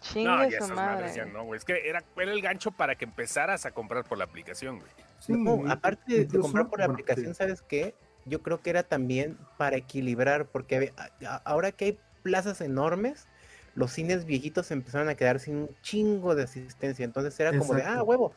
Chingue 0.00 0.24
No, 0.28 0.42
ya 0.48 0.58
esas 0.58 0.70
madres 0.70 1.10
madre. 1.10 1.16
ya 1.16 1.24
no, 1.26 1.44
güey. 1.44 1.58
Es 1.58 1.64
que 1.64 1.88
era, 1.88 2.04
era 2.16 2.32
el 2.32 2.40
gancho 2.40 2.70
para 2.70 2.94
que 2.94 3.04
empezaras 3.04 3.66
a 3.66 3.72
comprar 3.72 4.04
por 4.04 4.16
la 4.18 4.24
aplicación, 4.24 4.78
güey. 4.78 4.90
Sí, 5.18 5.32
No, 5.32 5.68
aparte 5.70 6.24
de- 6.26 6.38
comprar 6.38 6.68
por 6.68 6.78
la 6.78 6.86
bueno, 6.86 6.94
aplicación, 6.94 7.34
sí. 7.34 7.38
¿sabes 7.38 7.62
qué? 7.62 7.94
Yo 8.24 8.40
creo 8.42 8.60
que 8.62 8.70
era 8.70 8.84
también 8.84 9.36
para 9.56 9.76
equilibrar, 9.76 10.46
porque 10.46 10.76
había- 10.76 10.92
a- 11.26 11.36
ahora 11.44 11.72
que 11.72 11.84
hay 11.86 11.98
plazas 12.22 12.60
enormes, 12.60 13.26
los 13.74 13.90
cines 13.92 14.24
viejitos 14.24 14.70
empezaron 14.70 15.08
a 15.08 15.14
quedar 15.16 15.40
sin 15.40 15.56
un 15.56 15.70
chingo 15.82 16.34
de 16.36 16.44
asistencia. 16.44 17.04
Entonces 17.04 17.38
era 17.40 17.56
como 17.58 17.74
de, 17.74 17.82
ah, 17.82 18.02
huevo, 18.02 18.32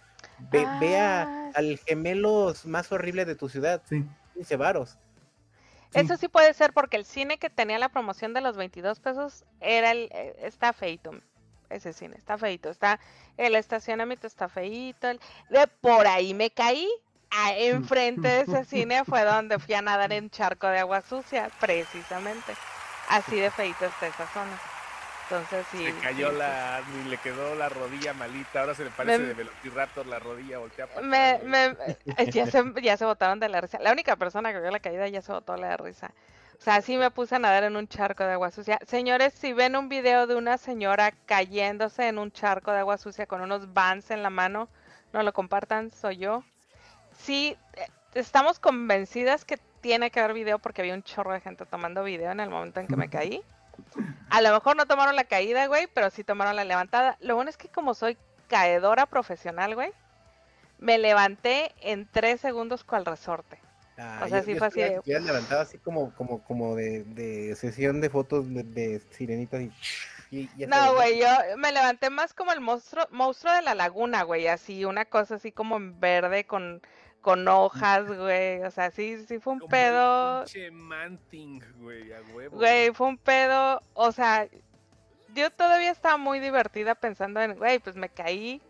ve, 0.51 0.65
ve 0.79 0.97
a- 0.99 1.23
Ah, 1.23 1.51
al 1.55 1.77
gemelos 1.77 2.65
más 2.65 2.91
horrible 2.91 3.25
de 3.25 3.35
tu 3.35 3.49
ciudad, 3.49 3.81
Sí, 3.87 4.03
15 4.33 4.55
varos. 4.55 4.97
Eso 5.93 6.15
sí 6.17 6.27
puede 6.27 6.53
ser 6.53 6.73
porque 6.73 6.97
el 6.97 7.05
cine 7.05 7.37
que 7.37 7.49
tenía 7.49 7.77
la 7.79 7.89
promoción 7.89 8.33
de 8.33 8.41
los 8.41 8.55
22 8.57 8.99
pesos 8.99 9.43
era 9.59 9.91
el 9.91 10.09
eh, 10.11 10.35
está 10.43 10.71
feito. 10.73 11.11
Ese 11.69 11.93
cine 11.93 12.15
está 12.17 12.37
feito, 12.37 12.69
está 12.69 12.99
el 13.37 13.55
estacionamiento 13.55 14.27
está 14.27 14.47
feito. 14.49 15.09
el- 15.09 15.19
de 15.49 15.67
por 15.67 16.07
ahí 16.07 16.33
me 16.33 16.49
caí. 16.51 16.87
ah, 17.31 17.53
enfrente 17.55 18.27
de 18.27 18.41
ese 18.41 18.65
cine 18.65 19.05
fue 19.05 19.23
donde 19.23 19.57
fui 19.59 19.73
a 19.73 19.81
nadar 19.81 20.11
en 20.11 20.29
charco 20.29 20.67
de 20.67 20.79
agua 20.79 21.01
sucia, 21.01 21.49
precisamente. 21.59 22.53
Así 23.09 23.37
de 23.37 23.49
feito 23.51 23.85
está 23.85 24.07
esa 24.07 24.27
zona. 24.33 24.59
Entonces 25.31 25.65
sí. 25.71 25.85
Se 25.85 25.93
cayó 25.99 26.29
sí, 26.31 26.37
la, 26.37 26.81
ni 26.93 27.09
le 27.09 27.17
quedó 27.17 27.55
la 27.55 27.69
rodilla 27.69 28.13
malita, 28.13 28.59
ahora 28.59 28.75
se 28.75 28.83
le 28.83 28.89
parece 28.91 29.19
Me- 29.19 29.27
de 29.27 29.33
Velociraptor 29.33 30.05
la 30.05 30.19
rodilla 30.19 30.59
voltea 30.59 30.87
para 30.87 31.07
Me, 31.07 31.39
me, 31.45 31.65
eh, 32.17 32.31
ya, 32.31 32.45
se, 32.47 32.61
ya 32.81 32.97
se 32.97 33.05
botaron 33.05 33.39
de 33.39 33.47
la 33.47 33.61
risa. 33.61 33.79
La 33.79 33.93
única 33.93 34.17
persona 34.17 34.51
que 34.51 34.59
vio 34.59 34.69
la 34.71 34.79
caída 34.81 35.07
ya 35.07 35.21
se 35.21 35.31
botó 35.31 35.53
de 35.53 35.61
la 35.61 35.77
risa. 35.77 36.11
O 36.59 36.63
sea, 36.63 36.81
sí 36.81 36.97
me 36.97 37.09
puse 37.09 37.35
a 37.35 37.39
nadar 37.39 37.63
en 37.63 37.75
un 37.77 37.87
charco 37.87 38.23
de 38.23 38.33
agua 38.33 38.51
sucia. 38.51 38.77
Señores, 38.85 39.33
si 39.33 39.53
ven 39.53 39.75
un 39.77 39.87
video 39.89 40.27
de 40.27 40.35
una 40.35 40.57
señora 40.57 41.11
cayéndose 41.25 42.07
en 42.07 42.19
un 42.19 42.31
charco 42.31 42.71
de 42.71 42.79
agua 42.79 42.97
sucia 42.97 43.25
con 43.25 43.41
unos 43.41 43.73
vans 43.73 44.11
en 44.11 44.21
la 44.21 44.29
mano, 44.29 44.67
no 45.13 45.23
lo 45.23 45.31
compartan, 45.33 45.91
soy 45.91 46.17
yo. 46.17 46.43
Sí, 47.17 47.57
eh, 47.73 47.87
estamos 48.13 48.59
convencidas 48.59 49.45
que 49.45 49.57
tiene 49.79 50.11
que 50.11 50.19
haber 50.19 50.33
video 50.33 50.59
porque 50.59 50.81
había 50.81 50.93
un 50.93 51.03
chorro 51.03 51.31
de 51.33 51.39
gente 51.41 51.65
tomando 51.65 52.03
video 52.03 52.31
en 52.31 52.41
el 52.41 52.49
momento 52.49 52.79
en 52.79 52.87
que 52.87 52.95
me 52.95 53.09
caí. 53.09 53.41
A 54.29 54.41
lo 54.41 54.51
mejor 54.53 54.75
no 54.77 54.85
tomaron 54.85 55.15
la 55.15 55.23
caída, 55.25 55.67
güey, 55.67 55.87
pero 55.93 56.09
sí 56.09 56.23
tomaron 56.23 56.55
la 56.55 56.63
levantada. 56.63 57.17
Lo 57.21 57.35
bueno 57.35 57.49
es 57.49 57.57
que 57.57 57.67
como 57.67 57.93
soy 57.93 58.17
caedora 58.47 59.05
profesional, 59.05 59.75
güey, 59.75 59.91
me 60.79 60.97
levanté 60.97 61.73
en 61.81 62.07
tres 62.11 62.41
segundos 62.41 62.83
cual 62.83 63.05
resorte. 63.05 63.59
Ah, 63.97 64.21
O 64.25 64.27
sea, 64.29 64.39
yo- 64.39 64.45
sí 64.45 64.51
yo 64.53 64.57
fue 64.57 64.67
así 64.67 64.79
de- 64.81 65.19
levantado 65.19 65.61
así 65.61 65.77
como, 65.77 66.13
como, 66.15 66.43
como 66.43 66.75
de, 66.75 67.03
de 67.03 67.55
sesión 67.55 68.01
de 68.01 68.09
fotos 68.09 68.51
de, 68.53 68.63
de 68.63 68.99
sirenitas 69.11 69.61
y, 69.61 69.71
y 70.31 70.49
ya 70.57 70.67
No, 70.67 70.93
güey, 70.95 71.19
yo 71.19 71.27
me 71.57 71.71
levanté 71.71 72.09
más 72.09 72.33
como 72.33 72.51
el 72.53 72.61
monstruo, 72.61 73.05
monstruo 73.11 73.53
de 73.53 73.61
la 73.61 73.75
laguna, 73.75 74.23
güey, 74.23 74.47
así, 74.47 74.85
una 74.85 75.05
cosa 75.05 75.35
así 75.35 75.51
como 75.51 75.75
en 75.77 75.99
verde 75.99 76.45
con, 76.45 76.81
con 77.21 77.47
hojas, 77.47 78.07
güey. 78.07 78.61
O 78.63 78.71
sea, 78.71 78.91
sí, 78.91 79.23
sí 79.27 79.39
fue 79.39 79.53
un 79.53 79.59
Como 79.59 79.69
pedo. 79.69 80.39
pinche 80.43 80.71
Manting, 80.71 81.63
güey, 81.77 82.11
a 82.11 82.21
huevo. 82.33 82.57
Güey, 82.57 82.91
fue 82.91 83.07
un 83.07 83.17
pedo, 83.17 83.81
o 83.93 84.11
sea, 84.11 84.47
yo 85.33 85.49
todavía 85.51 85.91
estaba 85.91 86.17
muy 86.17 86.39
divertida 86.39 86.95
pensando 86.95 87.39
en, 87.41 87.55
güey, 87.55 87.79
pues 87.79 87.95
me 87.95 88.09
caí. 88.09 88.61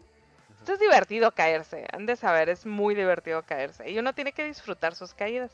Esto 0.60 0.74
es 0.74 0.80
divertido 0.80 1.32
caerse, 1.32 1.88
han 1.92 2.06
de 2.06 2.16
saber, 2.16 2.50
es 2.50 2.68
muy 2.68 2.94
divertido 2.94 3.42
caerse. 3.42 3.90
Y 3.90 3.98
uno 3.98 4.14
tiene 4.14 4.32
que 4.32 4.44
disfrutar 4.44 4.94
sus 4.94 5.14
caídas. 5.16 5.52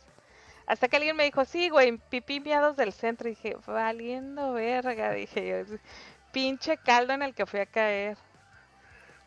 Hasta 0.65 0.89
que 0.89 0.97
alguien 0.97 1.15
me 1.15 1.23
dijo, 1.23 1.45
sí, 1.45 1.69
güey, 1.69 1.97
pipí 2.09 2.41
miados 2.41 2.75
del 2.75 2.91
centro. 2.91 3.29
Y 3.29 3.35
dije, 3.35 3.55
valiendo 3.65 4.51
verga, 4.51 5.13
dije 5.13 5.47
yo, 5.47 5.55
"es 5.55 5.79
pinche 6.33 6.75
caldo 6.75 7.13
en 7.13 7.21
el 7.21 7.33
que 7.33 7.45
fui 7.45 7.61
a 7.61 7.65
caer. 7.65 8.17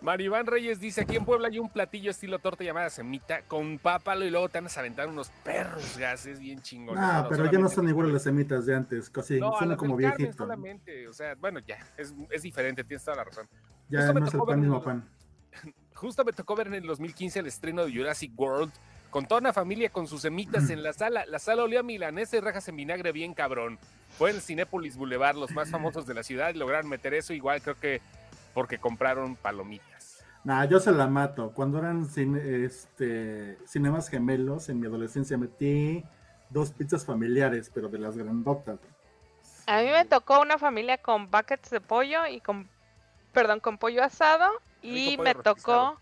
Maribán 0.03 0.46
Reyes 0.46 0.80
dice, 0.80 1.03
aquí 1.03 1.16
en 1.16 1.24
Puebla 1.26 1.48
hay 1.48 1.59
un 1.59 1.68
platillo 1.68 2.11
estilo 2.11 2.38
torta 2.38 2.64
llamada 2.64 2.88
semita 2.88 3.42
con 3.42 3.78
pápalo 3.78 4.24
y 4.24 4.30
luego 4.30 4.48
te 4.48 4.59
van 4.61 4.70
a 4.74 4.80
aventar 4.80 5.09
unos 5.09 5.28
perros 5.44 5.98
gases 5.98 6.40
bien 6.40 6.62
chingones. 6.62 7.03
Ah, 7.05 7.26
pero 7.28 7.51
ya 7.51 7.59
no 7.59 7.68
son 7.68 7.86
iguales 7.88 8.12
las 8.14 8.22
semitas 8.22 8.64
de 8.64 8.74
antes, 8.76 9.11
casi 9.11 9.38
No, 9.38 9.53
suena 9.59 9.76
como 9.76 9.96
del 9.96 10.05
Carmen 10.07 10.16
viejito. 10.18 10.42
solamente, 10.44 11.07
o 11.09 11.12
sea, 11.12 11.34
bueno, 11.34 11.61
ya, 11.61 11.78
es, 11.98 12.14
es 12.30 12.42
diferente, 12.42 12.82
tienes 12.82 13.05
toda 13.05 13.18
la 13.18 13.24
razón. 13.24 13.46
Ya 13.90 13.98
Justo 14.07 14.20
no 14.20 14.26
es 14.26 14.34
el 14.34 14.40
pan 14.40 14.61
mismo 14.61 14.76
el- 14.78 14.82
pan. 14.82 15.09
Justo 15.94 16.24
me 16.24 16.32
tocó 16.32 16.57
ver 16.57 16.68
en 16.68 16.74
el 16.74 16.86
2015 16.86 17.40
el 17.40 17.46
estreno 17.46 17.84
de 17.84 17.92
Jurassic 17.94 18.32
World 18.40 18.72
con 19.11 19.26
toda 19.26 19.40
una 19.40 19.53
familia 19.53 19.90
con 19.90 20.07
sus 20.07 20.22
semitas 20.22 20.70
en 20.70 20.82
la 20.82 20.92
sala. 20.94 21.26
La 21.26 21.38
sala 21.40 21.64
olía 21.64 21.80
a 21.80 21.82
milanesa 21.82 22.36
y 22.36 22.40
rajas 22.40 22.66
en 22.68 22.76
vinagre 22.76 23.12
bien 23.12 23.34
cabrón. 23.34 23.78
Fue 24.16 24.30
en 24.30 24.40
Cinépolis 24.40 24.96
Boulevard, 24.96 25.36
los 25.36 25.51
más 25.51 25.68
famosos 25.70 26.07
de 26.07 26.14
la 26.14 26.22
ciudad, 26.22 26.55
y 26.55 26.59
lograron 26.59 26.88
meter 26.88 27.12
eso 27.12 27.34
igual 27.34 27.61
creo 27.61 27.74
que 27.74 28.01
porque 28.55 28.78
compraron 28.78 29.36
palomitas. 29.36 30.24
Nah, 30.44 30.64
yo 30.64 30.80
se 30.80 30.90
la 30.92 31.07
mato. 31.07 31.53
Cuando 31.53 31.78
eran 31.78 32.07
cine- 32.07 32.64
este, 32.64 33.59
cinemas 33.66 34.09
gemelos, 34.09 34.68
en 34.68 34.80
mi 34.80 34.86
adolescencia 34.86 35.36
metí 35.36 36.03
dos 36.48 36.72
pizzas 36.72 37.05
familiares, 37.05 37.70
pero 37.72 37.88
de 37.88 37.98
las 37.98 38.16
grandotas. 38.16 38.78
A 39.66 39.82
mí 39.82 39.88
me 39.90 40.05
tocó 40.07 40.40
una 40.40 40.59
familia 40.59 40.98
con 40.98 41.30
buckets 41.30 41.70
de 41.70 41.80
pollo 41.80 42.26
y 42.26 42.40
con, 42.40 42.68
perdón, 43.32 43.61
con 43.61 43.78
pollo 43.78 44.03
asado. 44.03 44.48
Y 44.82 45.16
me 45.18 45.34
tocó 45.34 46.01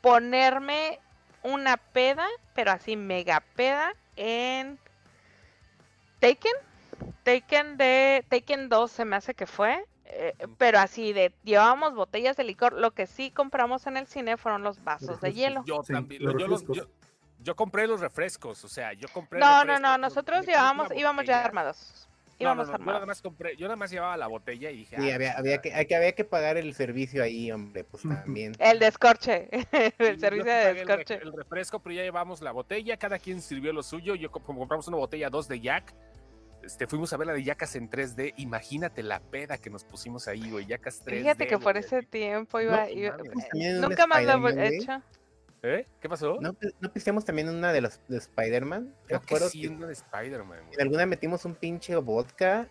ponerme 0.00 0.98
una 1.44 1.76
peda, 1.76 2.26
pero 2.54 2.72
así 2.72 2.96
mega 2.96 3.40
peda, 3.54 3.94
en 4.16 4.78
Taken. 6.20 6.52
Taken 7.22 7.76
de 7.76 8.24
Taken 8.28 8.68
2 8.68 8.90
se 8.90 9.04
me 9.04 9.16
hace 9.16 9.34
que 9.34 9.46
fue. 9.46 9.84
Eh, 10.08 10.34
pero 10.58 10.78
así 10.78 11.12
de 11.12 11.32
llevábamos 11.44 11.94
botellas 11.94 12.36
de 12.36 12.44
licor. 12.44 12.72
Lo 12.72 12.92
que 12.92 13.06
sí 13.06 13.30
compramos 13.30 13.86
en 13.86 13.96
el 13.96 14.06
cine 14.06 14.36
fueron 14.36 14.62
los 14.62 14.82
vasos 14.84 15.20
de 15.20 15.32
hielo. 15.32 15.62
Yo 15.66 15.82
Sí, 15.84 15.92
también, 15.92 16.22
los 16.24 16.34
yo, 16.38 16.46
los- 16.48 16.64
yo- 16.66 16.88
yo 17.40 17.54
compré 17.56 17.86
los 17.86 18.00
refrescos, 18.00 18.64
o 18.64 18.68
sea, 18.68 18.92
yo 18.94 19.08
compré 19.08 19.38
No, 19.40 19.64
no, 19.64 19.78
no, 19.78 19.98
nosotros 19.98 20.46
llevábamos, 20.46 20.88
íbamos 20.96 21.24
ya 21.24 21.44
armados. 21.44 22.08
Íbamos 22.38 22.66
no, 22.66 22.72
no, 22.72 22.78
yo 22.78 22.84
nada 22.84 22.90
armados. 22.96 23.06
más 23.08 23.22
compré, 23.22 23.56
yo 23.56 23.66
nada 23.66 23.76
más 23.76 23.90
llevaba 23.90 24.14
la 24.16 24.26
botella 24.26 24.70
y 24.70 24.76
dije, 24.78 24.96
Sí, 24.96 25.10
ah, 25.10 25.14
había, 25.14 25.30
pues, 25.30 25.38
había, 25.38 25.58
que, 25.62 25.72
hay 25.72 25.86
que, 25.86 25.96
había 25.96 26.12
que 26.12 26.24
pagar 26.24 26.58
el 26.58 26.74
servicio 26.74 27.22
ahí, 27.22 27.50
hombre, 27.50 27.82
pues 27.84 28.02
también. 28.02 28.52
El 28.58 28.78
descorche, 28.78 29.48
el 29.98 30.20
servicio 30.20 30.44
de 30.44 30.62
pagué 30.64 30.68
el 30.70 30.86
descorche. 30.86 31.14
El, 31.22 31.32
refresco, 31.32 31.78
pero 31.80 31.94
ya 31.94 32.02
llevamos 32.02 32.42
la 32.42 32.52
botella, 32.52 32.98
cada 32.98 33.18
quien 33.18 33.40
sirvió 33.40 33.72
lo 33.72 33.82
suyo. 33.82 34.14
Yo 34.14 34.30
compramos 34.30 34.86
una 34.88 34.98
botella, 34.98 35.30
dos 35.30 35.48
de 35.48 35.60
Jack. 35.60 35.94
Este, 36.66 36.86
fuimos 36.86 37.12
a 37.12 37.16
ver 37.16 37.28
la 37.28 37.32
de 37.32 37.44
Jackas 37.44 37.76
en 37.76 37.88
3D. 37.88 38.34
Imagínate 38.38 39.02
la 39.02 39.20
peda 39.20 39.56
que 39.56 39.70
nos 39.70 39.84
pusimos 39.84 40.26
ahí, 40.28 40.50
güey. 40.50 40.66
Jackas 40.66 41.02
3D. 41.04 41.18
Fíjate 41.20 41.46
que 41.46 41.58
por 41.58 41.76
ese 41.76 42.02
tiempo 42.02 42.60
iba... 42.60 42.84
No 42.84 42.88
iba- 42.90 43.16
mames. 43.16 43.32
eh, 43.44 43.48
También 43.50 43.74
un 43.76 43.80
Nunca 43.82 44.06
más 44.06 44.24
lo 44.24 44.48
he 44.48 44.76
hecho. 44.76 45.02
¿Eh? 45.62 45.86
¿Qué 46.00 46.08
pasó? 46.08 46.36
¿No, 46.40 46.54
¿No 46.80 46.92
pisteamos 46.92 47.24
también 47.24 47.48
una 47.48 47.72
de 47.72 47.80
los 47.80 48.00
de 48.08 48.18
Spider-Man? 48.18 48.84
Me 48.84 48.92
Creo 49.06 49.20
que 49.22 49.38
sí, 49.48 49.62
que 49.62 49.68
una 49.68 49.86
de 49.86 49.94
Spider-Man. 49.94 50.58
en 50.72 50.80
alguna 50.80 51.06
metimos 51.06 51.44
un 51.44 51.54
pinche 51.54 51.96
vodka, 51.96 52.68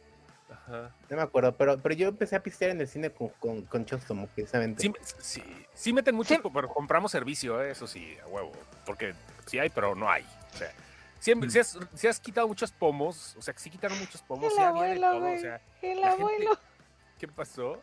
Ajá. 0.49 0.95
no 1.09 1.15
me 1.17 1.21
acuerdo, 1.23 1.55
pero, 1.57 1.77
pero 1.81 1.95
yo 1.95 2.07
empecé 2.09 2.35
a 2.35 2.43
pistear 2.43 2.71
en 2.71 2.79
el 2.79 2.87
cine 2.87 3.09
con, 3.09 3.29
con, 3.39 3.63
con 3.63 3.85
Chostomo, 3.85 4.27
precisamente. 4.27 4.81
Sí, 4.83 4.93
sí, 5.19 5.43
sí 5.73 5.91
meten 5.93 6.15
mucho, 6.15 6.35
Sí. 6.35 6.41
pero 6.53 6.69
compramos 6.69 7.11
servicio, 7.11 7.61
¿eh? 7.61 7.71
eso 7.71 7.87
sí, 7.87 8.15
a 8.23 8.27
huevo. 8.27 8.51
Porque 8.85 9.13
sí 9.47 9.57
hay, 9.59 9.69
pero 9.69 9.95
no 9.95 10.09
hay. 10.09 10.23
O 10.53 10.57
sea, 10.57 10.71
sí, 11.20 11.36
Mm. 11.36 11.49
sí 11.49 12.07
has, 12.07 12.20
quitado 12.20 12.47
muchos 12.47 12.72
pomos, 12.72 13.36
o 13.38 13.41
sea, 13.41 13.53
que 13.53 13.59
sí 13.59 13.70
quitaron 13.70 13.97
muchos 13.99 14.22
pomos, 14.22 14.45
El 14.45 14.51
sí 14.51 14.61
había 14.61 14.82
de 14.84 14.88
abuelo, 14.91 15.07
todo, 15.11 15.20
güey. 15.22 15.38
o 15.38 15.41
sea, 15.41 15.55
El 15.55 15.61
gente- 15.97 16.05
abuelo, 16.07 16.59
¿qué 17.20 17.28
pasó? 17.28 17.82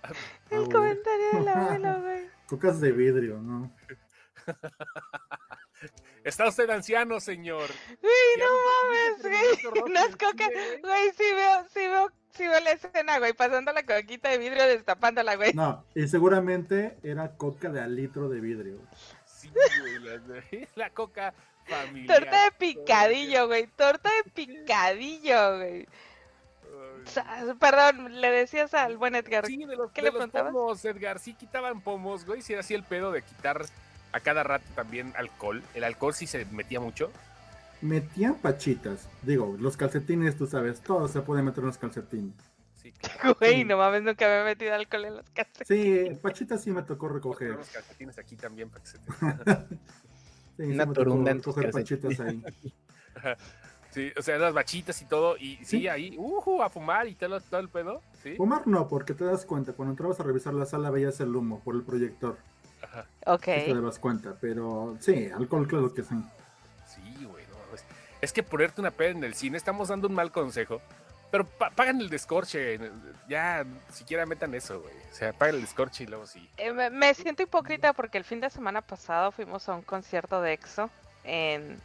el 0.51 0.69
comentario 0.73 1.31
del 1.33 1.49
abuelo, 1.49 2.01
güey. 2.03 2.31
Cocas 2.47 2.81
de 2.81 2.93
vidrio, 2.93 3.39
¿no? 3.39 3.73
Está 6.25 6.47
usted 6.49 6.71
anciano, 6.71 7.19
señor. 7.19 7.69
Güey, 8.01 8.13
Ya 8.39 8.45
no 8.45 8.51
mames, 8.53 9.23
güey. 9.23 9.33
permito 9.57 9.71
robar 9.71 9.91
No 9.91 9.97
en 9.99 10.05
es 10.05 10.11
el 10.11 10.19
coca. 10.19 10.45
cine, 10.49 10.55
güey. 10.55 10.81
Güey, 10.83 11.11
sí 11.17 11.25
veo, 11.35 11.65
sí 11.75 11.81
veo, 11.81 12.13
sí 12.31 12.47
veo 12.47 12.61
la 12.61 12.71
escena, 12.71 13.19
güey. 13.19 13.33
Pasando 13.33 13.73
la 13.73 13.83
coquita 13.85 14.29
de 14.29 14.39
vidrio, 14.39 14.67
destapándola, 14.69 15.35
güey. 15.35 15.53
No, 15.55 15.85
y 15.97 16.07
seguramente 16.07 16.97
era 17.03 17.37
coca 17.37 17.71
de 17.71 17.81
al 17.81 17.97
litro 17.97 18.29
de 18.29 18.41
vidrio. 18.41 18.79
Sí, 19.25 19.51
güey, 19.81 19.99
la, 19.99 20.21
la 20.77 20.91
coca 20.91 21.35
familiar. 21.67 22.19
Torta 22.21 22.45
de 22.45 22.51
picadillo, 22.53 23.47
güey. 23.47 23.67
Torta 23.77 24.11
de 24.25 24.31
picadillo, 24.31 25.57
güey. 25.59 25.87
Perdón, 27.59 28.21
le 28.21 28.31
decías 28.31 28.75
al 28.75 28.97
buen 28.97 29.15
Edgar. 29.15 29.47
Sí, 29.47 29.65
de 29.65 29.77
los, 29.77 29.91
¿Qué 29.93 30.03
de 30.03 30.09
le 30.09 30.13
los 30.13 30.19
preguntabas? 30.19 30.53
pomos, 30.53 30.85
Edgar. 30.85 31.19
Sí 31.19 31.35
quitaban 31.35 31.81
pomos, 31.81 32.25
güey. 32.25 32.43
Si 32.43 32.53
era 32.53 32.61
así 32.61 32.75
el 32.75 32.85
pedo 32.85 33.11
de 33.13 33.23
quitar 33.23 33.65
a 34.13 34.21
cada 34.21 34.43
rato 34.43 34.65
también 34.75 35.13
alcohol. 35.17 35.63
El 35.75 35.85
alcohol 35.85 36.15
sí 36.15 36.27
se 36.27 36.45
metía 36.47 36.81
mucho. 36.81 37.11
Metían 37.81 38.37
pachitas. 38.37 39.09
Digo, 39.23 39.57
los 39.59 39.77
calcetines, 39.77 40.37
tú 40.37 40.47
sabes, 40.47 40.81
todo 40.81 41.09
se 41.09 41.21
puede 41.23 41.43
meter 41.43 41.61
en 41.61 41.67
los 41.67 41.79
calcetines. 41.79 42.35
Sí, 42.81 42.93
claro. 43.01 43.37
Güey, 43.41 43.65
no 43.65 43.77
mames, 43.79 44.03
nunca 44.03 44.27
me 44.27 44.41
he 44.41 44.45
metido 44.45 44.75
alcohol 44.75 45.05
en 45.07 45.17
los 45.17 45.29
calcetines. 45.31 46.09
Sí, 46.15 46.15
pachitas 46.23 46.63
sí 46.63 46.71
me 46.71 46.83
tocó 46.83 47.09
recoger. 47.09 47.49
Tenemos 47.49 47.69
calcetines 47.71 48.19
aquí 48.19 48.37
también 48.37 48.71
para 48.71 48.85
que 48.85 48.91
se 48.91 48.99
te- 48.99 49.79
Sí, 50.57 50.63
Una 50.65 50.93
torunda 50.93 51.31
en 51.31 51.41
tus 51.41 51.55
calcetines. 51.55 52.21
ahí. 52.21 52.43
Sí, 53.91 54.11
o 54.19 54.23
sea, 54.23 54.39
las 54.39 54.55
bachitas 54.55 55.03
y 55.03 55.05
todo. 55.05 55.37
Y 55.37 55.57
sí, 55.57 55.65
Sí. 55.81 55.89
ahí, 55.89 56.15
ujú, 56.17 56.63
a 56.63 56.71
fumar 56.71 57.07
y 57.09 57.15
todo, 57.15 57.39
todo 57.43 57.61
el 57.61 57.69
pedo. 57.69 58.01
Sí. 58.23 58.37
Fumar 58.37 58.67
no, 58.67 58.89
porque 58.89 59.13
te 59.13 59.23
das 59.23 59.45
cuenta, 59.45 59.75
cuando 59.75 59.93
entrabas 59.93 60.19
a 60.19 60.23
revisar 60.23 60.55
la 60.55 60.65
sala 60.65 60.89
veías 60.91 61.21
el 61.21 61.37
humo 61.37 61.61
por 61.61 61.75
el 61.75 61.83
proyector. 61.83 62.39
Ajá. 62.83 63.05
Ok. 63.27 63.45
Sí 63.45 63.73
te 63.73 63.81
das 63.83 63.99
cuenta, 63.99 64.35
pero 64.41 64.97
sí, 64.99 65.29
alcohol 65.35 65.69
claro 65.69 65.93
que 65.93 66.03
sí. 66.03 66.15
Sí, 66.87 67.03
güey. 67.27 67.45
no, 67.49 67.75
es, 67.75 67.85
es 68.23 68.33
que 68.33 68.43
ponerte 68.43 68.81
una 68.81 68.93
peda 68.93 69.11
en 69.11 69.25
el 69.25 69.35
cine, 69.35 69.59
estamos 69.59 69.89
dando 69.89 70.09
un 70.09 70.15
mal 70.15 70.33
consejo. 70.33 70.81
Pero 71.33 71.45
pa- 71.47 71.71
pagan 71.71 72.01
el 72.01 72.09
descorche. 72.09 72.79
Ya, 73.29 73.65
siquiera 73.91 74.25
metan 74.27 74.55
eso, 74.55 74.81
güey. 74.81 74.95
O 75.11 75.15
sea, 75.15 75.33
pagan 75.33 75.57
el 75.57 75.63
descorche 75.63 76.05
y 76.05 76.07
luego 76.07 76.27
sí. 76.27 76.49
Eh, 76.59 76.71
me, 76.91 77.15
siento 77.15 77.43
hipócrita 77.43 77.93
porque 77.95 78.19
el 78.19 78.25
fin 78.25 78.39
de 78.41 78.51
semana 78.51 78.83
pasado 78.83 79.33
fuimos 79.33 79.69
a 79.69 79.75
un 79.75 79.83
concierto 79.83 80.41
de 80.43 80.53
EXO 80.53 80.91
en 81.25 81.81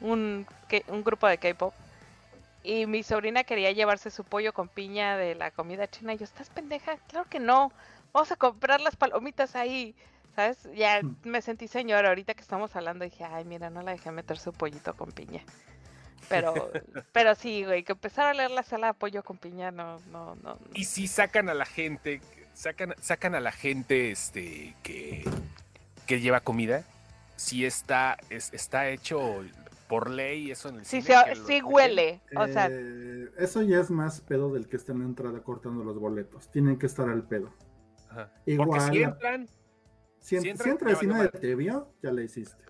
un, 0.00 0.46
un 0.88 1.02
grupo 1.02 1.26
de 1.26 1.38
K-pop. 1.38 1.74
Y 2.62 2.86
mi 2.86 3.02
sobrina 3.02 3.42
quería 3.42 3.72
llevarse 3.72 4.10
su 4.10 4.22
pollo 4.22 4.52
con 4.52 4.68
piña 4.68 5.16
de 5.16 5.34
la 5.34 5.50
comida 5.50 5.88
china. 5.88 6.12
Y 6.14 6.18
yo, 6.18 6.24
¿estás 6.24 6.48
pendeja? 6.50 6.96
Claro 7.08 7.28
que 7.28 7.40
no. 7.40 7.72
Vamos 8.12 8.30
a 8.30 8.36
comprar 8.36 8.80
las 8.80 8.94
palomitas 8.94 9.56
ahí. 9.56 9.96
¿Sabes? 10.36 10.68
Ya 10.74 11.02
Mm. 11.02 11.16
me 11.24 11.42
sentí 11.42 11.66
señora 11.66 12.10
ahorita 12.10 12.34
que 12.34 12.40
estamos 12.42 12.76
hablando. 12.76 13.04
Dije, 13.04 13.24
ay, 13.24 13.44
mira, 13.44 13.68
no 13.70 13.82
la 13.82 13.92
dejé 13.92 14.10
meter 14.12 14.38
su 14.38 14.52
pollito 14.52 14.94
con 14.94 15.10
piña. 15.12 15.42
Pero, 16.28 16.70
pero 17.12 17.34
sí, 17.34 17.64
güey, 17.64 17.82
que 17.84 17.92
empezar 17.92 18.26
a 18.26 18.34
leer 18.34 18.50
la 18.50 18.62
sala 18.62 18.88
de 18.88 18.94
pollo 18.94 19.22
con 19.22 19.38
piña, 19.38 19.70
no, 19.70 19.98
no, 20.10 20.34
no. 20.36 20.54
no. 20.54 20.58
Y 20.74 20.84
si 20.84 21.06
sacan 21.08 21.48
a 21.48 21.54
la 21.54 21.64
gente, 21.66 22.20
sacan, 22.54 22.94
sacan 23.00 23.34
a 23.34 23.40
la 23.40 23.52
gente 23.52 24.10
este 24.10 24.74
que, 24.82 25.24
que 26.06 26.20
lleva 26.20 26.40
comida, 26.40 26.84
si 27.36 27.64
está, 27.64 28.16
es- 28.30 28.52
está 28.52 28.88
hecho 28.88 29.42
por 29.88 30.08
ley 30.08 30.50
eso 30.50 30.68
en 30.70 30.76
el 30.76 30.84
Sí, 30.86 31.02
cine. 31.02 31.16
se- 31.34 31.44
sí 31.44 31.60
huele. 31.62 32.20
O 32.36 32.46
sea, 32.46 32.68
Eh, 32.70 33.28
eso 33.38 33.60
ya 33.62 33.78
es 33.80 33.90
más 33.90 34.20
pedo 34.22 34.52
del 34.52 34.66
que 34.68 34.76
está 34.76 34.92
en 34.92 35.00
la 35.00 35.04
entrada 35.04 35.40
cortando 35.42 35.84
los 35.84 35.98
boletos. 35.98 36.50
Tienen 36.50 36.78
que 36.78 36.86
estar 36.86 37.08
al 37.08 37.24
pedo. 37.24 37.52
Ajá. 38.10 38.30
Igual, 38.46 38.68
Porque 38.68 38.96
si 38.96 39.02
entran, 39.02 39.48
Si, 40.20 40.28
Si 40.28 40.36
en- 40.36 40.46
entra, 40.52 40.64
si 40.64 40.70
entra 40.70 40.86
ya 40.88 40.90
el 40.92 40.96
valió 40.96 41.12
cine 41.14 41.24
madre. 41.24 41.38
te 41.40 41.54
vio, 41.56 41.92
ya 42.02 42.12
le 42.12 42.24
hiciste. 42.24 42.62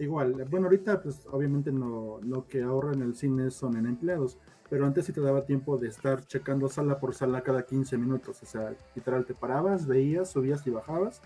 Igual, 0.00 0.32
bueno, 0.48 0.66
ahorita 0.66 1.02
pues 1.02 1.26
obviamente 1.30 1.70
no, 1.70 2.20
lo 2.22 2.46
que 2.46 2.62
ahorra 2.62 2.94
en 2.94 3.02
el 3.02 3.14
cine 3.14 3.50
son 3.50 3.76
en 3.76 3.84
empleados, 3.84 4.38
pero 4.70 4.86
antes 4.86 5.04
sí 5.04 5.12
te 5.12 5.20
daba 5.20 5.44
tiempo 5.44 5.76
de 5.76 5.88
estar 5.88 6.24
checando 6.24 6.70
sala 6.70 6.98
por 6.98 7.14
sala 7.14 7.42
cada 7.42 7.66
15 7.66 7.98
minutos, 7.98 8.42
o 8.42 8.46
sea, 8.46 8.74
literal 8.94 9.26
te 9.26 9.34
parabas, 9.34 9.86
veías, 9.86 10.30
subías 10.30 10.66
y 10.66 10.70
bajabas, 10.70 11.20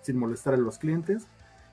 sin 0.00 0.16
molestar 0.16 0.54
a 0.54 0.58
los 0.58 0.78
clientes, 0.78 1.26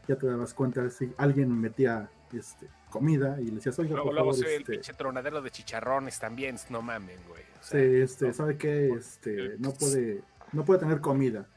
ya 0.08 0.16
te 0.16 0.26
dabas 0.26 0.56
cuenta 0.56 0.90
si 0.90 1.14
alguien 1.18 1.62
metía 1.62 2.10
este, 2.34 2.68
comida 2.90 3.40
y 3.40 3.46
le 3.46 3.56
decías, 3.58 3.78
oiga, 3.78 3.92
luego, 3.92 4.06
por 4.06 4.14
luego 4.16 4.32
favor, 4.32 4.44
se 4.44 4.46
ve 4.46 4.56
el 4.56 4.62
este, 4.62 4.72
pinche 4.74 4.94
tronadero 4.96 5.42
de 5.44 5.52
chicharrones 5.52 6.20
también, 6.20 6.56
no 6.72 6.82
mamen, 6.82 7.20
güey. 7.30 7.44
O 7.44 7.64
sea, 7.64 7.80
sí, 7.80 7.96
este, 7.98 8.28
no. 8.30 8.34
¿sabe 8.34 8.58
qué? 8.58 8.90
Este, 8.90 9.58
no 9.60 9.74
puede, 9.74 10.24
no 10.54 10.66
puede 10.66 10.80
tener 10.80 11.02
comida. 11.02 11.48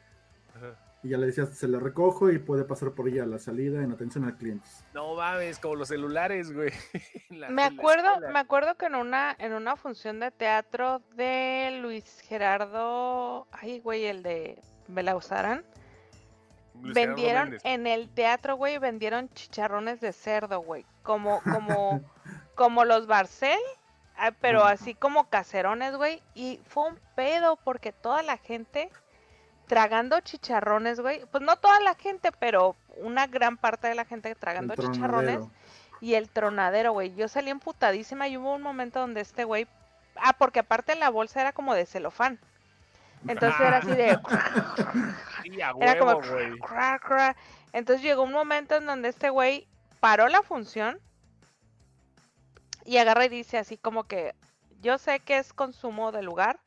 Y 1.02 1.08
ya 1.08 1.16
le 1.18 1.26
decías, 1.26 1.56
se 1.56 1.66
la 1.66 1.78
recojo 1.78 2.30
y 2.30 2.38
puede 2.38 2.64
pasar 2.64 2.92
por 2.92 3.08
ella 3.08 3.22
a 3.22 3.26
la 3.26 3.38
salida 3.38 3.82
en 3.82 3.90
atención 3.90 4.24
a 4.26 4.36
clientes. 4.36 4.84
No 4.92 5.14
mames, 5.14 5.58
como 5.58 5.76
los 5.76 5.88
celulares, 5.88 6.52
güey. 6.52 6.70
la- 7.30 7.48
Me 7.48 7.62
la 7.62 7.68
acuerdo, 7.68 8.08
me 8.32 8.38
acuerdo 8.38 8.76
que 8.76 8.86
en 8.86 8.94
una, 8.96 9.34
en 9.38 9.54
una 9.54 9.76
función 9.76 10.20
de 10.20 10.30
teatro 10.30 11.00
de 11.14 11.78
Luis 11.80 12.20
Gerardo, 12.20 13.46
ay 13.50 13.80
güey, 13.80 14.04
el 14.06 14.22
de 14.22 14.60
Belauzaran, 14.88 15.64
Luis 16.82 16.94
Gerardo 16.94 17.14
vendieron 17.16 17.58
en 17.64 17.86
el 17.86 18.08
teatro, 18.10 18.56
güey, 18.56 18.76
vendieron 18.78 19.28
chicharrones 19.30 20.00
de 20.00 20.12
cerdo, 20.12 20.60
güey, 20.60 20.84
como, 21.02 21.40
como, 21.42 22.02
como 22.54 22.84
los 22.84 23.06
Barcel, 23.06 23.58
ah, 24.16 24.32
pero 24.40 24.64
así 24.64 24.94
como 24.94 25.30
caserones, 25.30 25.96
güey, 25.96 26.22
y 26.34 26.60
fue 26.66 26.88
un 26.88 26.98
pedo 27.14 27.56
porque 27.64 27.92
toda 27.92 28.22
la 28.22 28.36
gente 28.36 28.90
tragando 29.70 30.18
chicharrones, 30.18 30.98
güey, 30.98 31.24
pues 31.26 31.44
no 31.44 31.54
toda 31.54 31.78
la 31.78 31.94
gente, 31.94 32.32
pero 32.32 32.74
una 32.96 33.28
gran 33.28 33.56
parte 33.56 33.86
de 33.86 33.94
la 33.94 34.04
gente 34.04 34.34
tragando 34.34 34.74
chicharrones. 34.74 35.42
Y 36.00 36.14
el 36.14 36.28
tronadero, 36.28 36.90
güey. 36.90 37.14
Yo 37.14 37.28
salí 37.28 37.50
emputadísima 37.50 38.26
y 38.26 38.36
hubo 38.36 38.52
un 38.52 38.62
momento 38.62 38.98
donde 38.98 39.20
este 39.20 39.44
güey. 39.44 39.68
Ah, 40.16 40.32
porque 40.32 40.58
aparte 40.58 40.96
la 40.96 41.08
bolsa 41.08 41.40
era 41.40 41.52
como 41.52 41.72
de 41.76 41.86
celofán. 41.86 42.40
Entonces 43.28 43.60
era 43.60 43.76
así 43.76 43.92
de. 43.92 44.18
Sí, 45.44 45.62
a 45.62 45.72
Era 45.80 45.98
como. 45.98 46.18
cra, 46.18 46.98
cra. 46.98 47.36
Entonces 47.72 48.02
llegó 48.02 48.24
un 48.24 48.32
momento 48.32 48.74
en 48.74 48.86
donde 48.86 49.08
este 49.08 49.30
güey 49.30 49.68
paró 50.00 50.26
la 50.26 50.42
función 50.42 50.98
y 52.84 52.96
agarra 52.96 53.26
y 53.26 53.28
dice 53.28 53.56
así 53.56 53.76
como 53.76 54.02
que. 54.02 54.34
Yo 54.82 54.98
sé 54.98 55.20
que 55.20 55.38
es 55.38 55.52
consumo 55.52 56.10
de 56.10 56.22
lugar, 56.22 56.58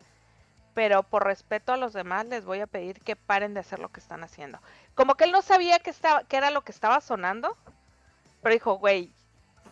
pero 0.73 1.03
por 1.03 1.25
respeto 1.25 1.71
a 1.73 1.77
los 1.77 1.93
demás 1.93 2.25
les 2.25 2.45
voy 2.45 2.59
a 2.61 2.67
pedir 2.67 2.99
que 3.01 3.15
paren 3.15 3.53
de 3.53 3.59
hacer 3.59 3.79
lo 3.79 3.89
que 3.89 3.99
están 3.99 4.23
haciendo. 4.23 4.59
Como 4.95 5.15
que 5.15 5.25
él 5.25 5.31
no 5.31 5.41
sabía 5.41 5.79
que, 5.79 5.89
estaba, 5.89 6.23
que 6.23 6.37
era 6.37 6.49
lo 6.51 6.61
que 6.61 6.71
estaba 6.71 6.99
sonando, 7.01 7.55
pero 8.41 8.53
dijo, 8.53 8.75
güey, 8.75 9.11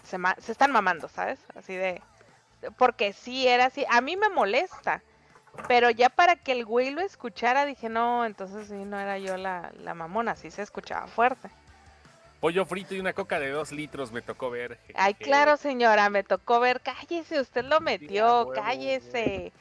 se, 0.04 0.18
ma- 0.18 0.36
se 0.40 0.52
están 0.52 0.72
mamando, 0.72 1.08
¿sabes? 1.10 1.40
Así 1.56 1.76
de... 1.76 2.02
Porque 2.78 3.14
sí, 3.14 3.48
era 3.48 3.66
así. 3.66 3.86
A 3.90 4.02
mí 4.02 4.16
me 4.18 4.30
molesta, 4.30 5.02
pero 5.68 5.90
ya 5.90 6.10
para 6.10 6.36
que 6.36 6.52
el 6.52 6.64
güey 6.66 6.92
lo 6.92 7.02
escuchara 7.02 7.66
dije, 7.66 7.90
no, 7.90 8.26
entonces 8.26 8.68
sí, 8.68 8.76
no 8.86 9.00
era 9.00 9.18
yo 9.18 9.36
la, 9.38 9.72
la 9.80 9.94
mamona, 9.96 10.36
sí 10.36 10.52
se 10.52 10.62
escuchaba 10.62 11.08
fuerte. 11.08 11.50
Pollo 12.40 12.66
frito 12.66 12.96
y 12.96 13.00
una 13.00 13.14
coca 13.14 13.40
de 13.40 13.50
dos 13.50 13.72
litros 13.72 14.12
me 14.12 14.22
tocó 14.22 14.50
ver. 14.50 14.80
Ay, 14.96 15.14
claro, 15.16 15.58
señora, 15.58 16.10
me 16.10 16.24
tocó 16.24 16.60
ver, 16.60 16.82
cállese, 16.82 17.40
usted 17.40 17.64
lo 17.66 17.80
metió, 17.82 18.52
cállese. 18.54 19.52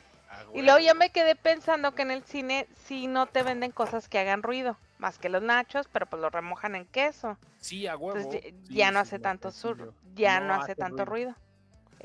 Y 0.54 0.62
luego 0.62 0.78
yo 0.80 0.94
me 0.94 1.10
quedé 1.10 1.36
pensando 1.36 1.94
que 1.94 2.02
en 2.02 2.10
el 2.10 2.22
cine 2.24 2.66
sí 2.86 3.06
no 3.06 3.26
te 3.26 3.42
venden 3.42 3.70
cosas 3.72 4.08
que 4.08 4.18
hagan 4.18 4.42
ruido, 4.42 4.76
más 4.98 5.18
que 5.18 5.28
los 5.28 5.42
nachos, 5.42 5.86
pero 5.92 6.06
pues 6.06 6.20
los 6.22 6.32
remojan 6.32 6.74
en 6.74 6.86
queso. 6.86 7.36
Sí, 7.60 7.86
a 7.86 7.96
huevo. 7.96 8.18
Entonces 8.18 8.42
ya- 8.42 8.50
Sí, 8.68 8.74
ya 8.74 8.90
no 8.90 8.98
hace 9.00 9.18
tanto 9.18 9.50
sur, 9.50 9.94
ya 10.14 10.40
No 10.40 10.48
no 10.48 10.54
hace 10.54 10.72
hace 10.72 10.74
tanto 10.76 11.04
ruido. 11.04 11.34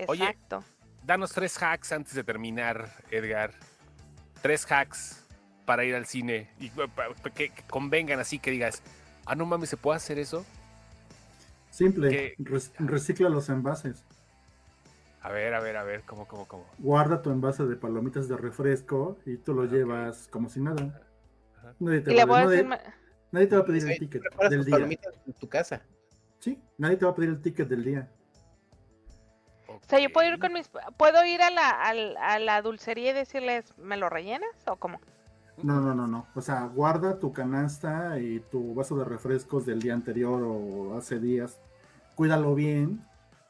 Oye, 0.08 0.24
Exacto. 0.24 0.64
danos 1.04 1.32
tres 1.32 1.62
hacks 1.62 1.92
antes 1.92 2.14
de 2.14 2.24
terminar, 2.24 2.90
Edgar. 3.12 3.52
Tres 4.42 4.70
hacks 4.72 5.24
para 5.66 5.84
ir 5.86 5.96
al 5.96 6.06
cine 6.06 6.50
y 6.60 6.70
pa- 6.70 7.14
que, 7.34 7.52
convengan 7.70 8.20
así 8.20 8.38
que 8.40 8.52
digas, 8.52 8.84
ah, 9.26 9.34
no 9.36 9.46
mames, 9.46 9.70
¿se 9.70 9.78
puede 9.78 9.98
hacer 9.98 10.20
eso? 10.20 10.46
Simple, 11.72 12.10
Que- 12.10 12.36
recicla 12.80 13.28
los 13.30 13.50
envases. 13.50 14.04
A 15.26 15.32
ver, 15.32 15.56
a 15.56 15.60
ver, 15.60 15.76
a 15.76 15.84
ver, 15.84 16.04
¿cómo, 16.04 16.28
cómo, 16.28 16.48
cómo? 16.48 16.66
Guarda 16.78 17.20
tu 17.24 17.32
envase 17.32 17.66
de 17.66 17.76
palomitas 17.76 18.28
de 18.28 18.38
refresco 18.38 19.18
y 19.26 19.38
tú 19.38 19.56
lo 19.56 19.64
Ok. 19.64 19.72
llevas 19.72 20.28
como 20.28 20.50
si 20.50 20.60
nada. 20.60 21.02
Ajá. 21.58 21.74
Nadie 21.80 22.02
te, 22.02 22.14
va, 22.16 22.26
voy 22.26 22.36
a 22.36 22.44
nadie- 22.44 22.50
decir, 22.58 22.66
ma- 22.68 22.80
nadie 23.32 23.48
te 23.48 23.56
va 23.56 23.62
a 23.64 23.66
pedir 23.66 23.90
el 23.90 23.98
ticket 23.98 24.22
del 24.52 24.64
día. 24.66 24.76
palomitas 24.76 25.14
en 25.26 25.34
tu 25.34 25.50
casa. 25.50 25.82
Sí, 26.38 26.62
nadie 26.78 26.98
te 26.98 27.06
va 27.06 27.12
a 27.12 27.16
pedir 27.16 27.30
el 27.32 27.42
ticket 27.42 27.68
del 27.68 27.84
día. 27.84 28.08
o 29.68 29.80
sea, 29.88 29.98
yo 30.00 30.12
puedo 30.14 30.30
ir 30.32 30.38
con 30.40 30.54
mis, 30.54 30.70
puedo 30.96 31.26
ir 31.26 31.42
a 31.42 31.50
la, 31.50 31.70
al- 31.72 32.18
a 32.18 32.38
la 32.38 32.62
dulcería 32.62 33.10
y 33.10 33.14
decirles, 33.14 33.74
¿me 33.80 33.98
lo 33.98 34.10
rellenas 34.10 34.52
o 34.68 34.76
cómo? 34.76 35.00
No, 35.64 35.82
no, 35.82 35.96
no, 35.96 36.06
no. 36.06 36.28
O 36.36 36.42
sea, 36.42 36.66
guarda 36.68 37.18
tu 37.18 37.34
canasta 37.34 38.20
y 38.20 38.42
tu 38.52 38.76
vaso 38.76 38.96
de 38.96 39.06
refrescos 39.06 39.66
del 39.66 39.82
día 39.82 39.96
anterior 39.96 40.44
o 40.44 40.96
hace 41.00 41.18
días. 41.20 41.60
Cuídalo 42.14 42.54
bien 42.54 43.04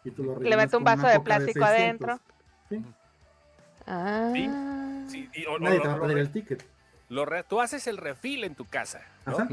y 0.05 0.11
tú 0.11 0.23
lo 0.23 0.39
Le 0.39 0.55
meto 0.55 0.77
un 0.77 0.83
vaso 0.83 1.07
de 1.07 1.19
plástico 1.19 1.65
600. 1.65 1.69
adentro. 1.69 2.19
Sí, 2.69 2.83
Ah. 3.87 4.31
Sí, 5.07 5.29
y- 5.33 5.45
o- 5.45 5.59
Nadie 5.59 5.79
te 5.79 5.87
va 5.87 5.93
a 5.95 6.01
pedir 6.01 6.17
el 6.17 6.31
ticket. 6.31 6.65
lo 7.09 7.25
re- 7.25 7.43
tú 7.43 7.61
haces 7.61 7.85
el 7.87 7.97
refil 7.97 8.43
en 8.43 8.55
tu 8.55 8.65
casa, 8.65 9.01
¿no? 9.25 9.37
Ajá. 9.37 9.47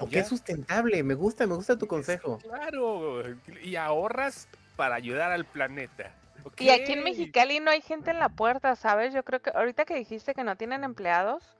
O 0.00 0.08
es 0.10 0.26
sustentable, 0.26 1.04
me 1.04 1.14
gusta, 1.14 1.46
me 1.46 1.54
gusta 1.54 1.78
tu 1.78 1.86
consejo. 1.86 2.38
Claro, 2.38 3.22
y 3.62 3.76
ahorras 3.76 4.48
para 4.76 4.96
ayudar 4.96 5.30
al 5.30 5.44
planeta. 5.44 6.10
Y 6.58 6.70
aquí 6.70 6.92
en. 6.94 7.04
Mexicali 7.04 7.60
no 7.60 7.70
hay 7.70 7.80
gente 7.80 8.10
en 8.10 8.18
la 8.18 8.28
puerta, 8.28 8.74
¿sabes? 8.74 9.14
Yo 9.14 9.24
creo 9.24 9.40
que 9.40 9.50
ahorita 9.54 9.84
que 9.84 9.94
dijiste 9.94 10.34
que 10.34 10.42
no 10.42 10.56
tienen 10.56 10.82
empleados, 10.82 11.56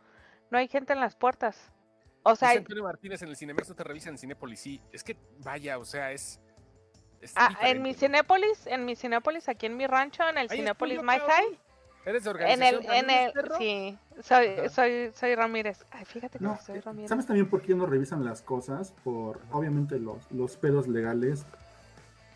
no 0.50 0.58
hay 0.58 0.66
gente 0.66 0.92
en 0.94 1.00
las 1.00 1.14
puertas. 1.14 1.70
O 2.24 2.34
sea, 2.34 2.50
Antonio 2.50 2.82
Martínez 2.82 3.22
en 3.22 3.28
el 3.28 3.36
Cinemex 3.36 3.68
no 3.68 3.74
te 3.76 3.84
revisan 3.84 4.14
en 4.14 4.18
Cinépolis, 4.18 4.58
sí. 4.60 4.80
Es 4.92 5.04
que, 5.04 5.16
vaya, 5.38 5.78
o 5.78 5.84
sea, 5.84 6.10
es... 6.10 6.40
es 7.20 7.32
ah, 7.36 7.56
en 7.62 7.82
mi. 7.82 7.94
Cinépolis, 7.94 8.66
en 8.66 8.84
mi 8.84 8.96
Cinépolis, 8.96 9.48
aquí 9.48 9.66
en 9.66 9.76
mi 9.76 9.86
rancho, 9.86 10.28
en 10.28 10.38
el 10.38 10.48
Cinépolis 10.48 11.02
My. 11.02 11.18
High, 11.18 11.58
¿Eres 12.04 12.24
de 12.24 12.30
en 12.30 12.36
organización 12.36 12.84
el, 12.84 12.90
en 12.90 13.10
el, 13.10 13.32
perro? 13.32 13.58
sí, 13.58 13.98
soy, 14.22 14.48
soy, 14.70 15.10
soy 15.14 15.34
Ramírez. 15.34 15.84
Ay, 15.90 16.04
fíjate 16.04 16.38
que 16.38 16.44
No, 16.44 16.58
soy 16.64 16.78
eh, 16.78 16.82
Ramírez. 16.82 17.08
¿sabes 17.08 17.26
también 17.26 17.50
por 17.50 17.60
qué 17.62 17.74
no 17.74 17.86
revisan 17.86 18.24
las 18.24 18.40
cosas? 18.42 18.92
Por, 19.04 19.40
obviamente, 19.50 19.98
los, 19.98 20.30
los 20.30 20.56
pedos 20.56 20.88
legales. 20.88 21.44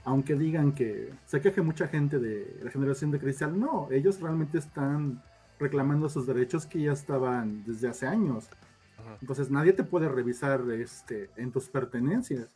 Aunque 0.04 0.34
digan 0.34 0.72
que 0.72 1.12
se 1.26 1.40
queje 1.40 1.62
mucha 1.62 1.86
gente 1.86 2.18
de 2.18 2.58
la 2.62 2.70
generación 2.72 3.12
de 3.12 3.20
cristal, 3.20 3.58
no, 3.58 3.88
ellos 3.92 4.20
realmente 4.20 4.58
están 4.58 5.22
reclamando 5.60 6.08
sus 6.08 6.26
derechos 6.26 6.66
que 6.66 6.80
ya 6.80 6.92
estaban 6.92 7.62
desde 7.64 7.88
hace 7.88 8.06
años. 8.08 8.48
Ajá, 8.98 9.16
Entonces 9.20 9.48
nadie 9.48 9.72
te 9.72 9.84
puede 9.84 10.08
revisar 10.08 10.60
este, 10.72 11.30
en 11.36 11.52
tus 11.52 11.68
pertenencias. 11.68 12.48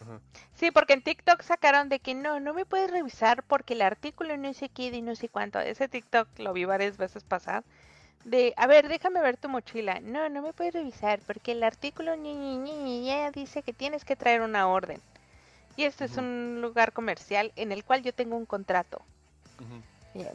Ajá. 0.00 0.20
Sí, 0.54 0.70
porque 0.70 0.94
en 0.94 1.02
TikTok 1.02 1.42
sacaron 1.42 1.88
de 1.88 2.00
que 2.00 2.14
no, 2.14 2.40
no 2.40 2.54
me 2.54 2.64
puedes 2.64 2.90
revisar 2.90 3.42
porque 3.42 3.74
el 3.74 3.82
artículo 3.82 4.36
no 4.36 4.54
sé 4.54 4.68
qué 4.68 4.86
y 4.86 5.02
no 5.02 5.14
sé 5.14 5.28
cuánto. 5.28 5.60
Ese 5.60 5.88
TikTok 5.88 6.28
lo 6.38 6.52
vi 6.52 6.64
varias 6.64 6.96
veces 6.96 7.24
pasar. 7.24 7.62
De, 8.24 8.54
a 8.56 8.66
ver, 8.66 8.88
déjame 8.88 9.20
ver 9.20 9.36
tu 9.36 9.48
mochila. 9.48 10.00
No, 10.00 10.28
no 10.28 10.42
me 10.42 10.52
puedes 10.52 10.74
revisar 10.74 11.20
porque 11.26 11.52
el 11.52 11.62
artículo 11.62 12.16
ñi, 12.16 12.34
ñi, 12.34 12.56
ñi, 12.56 13.00
ña 13.02 13.30
dice 13.30 13.62
que 13.62 13.72
tienes 13.72 14.04
que 14.04 14.16
traer 14.16 14.40
una 14.40 14.66
orden. 14.66 15.00
Y 15.76 15.84
este 15.84 16.06
es 16.06 16.16
un 16.16 16.60
lugar 16.62 16.92
comercial 16.92 17.52
en 17.54 17.70
el 17.70 17.84
cual 17.84 18.02
yo 18.02 18.14
tengo 18.14 18.36
un 18.36 18.46
contrato. 18.46 19.02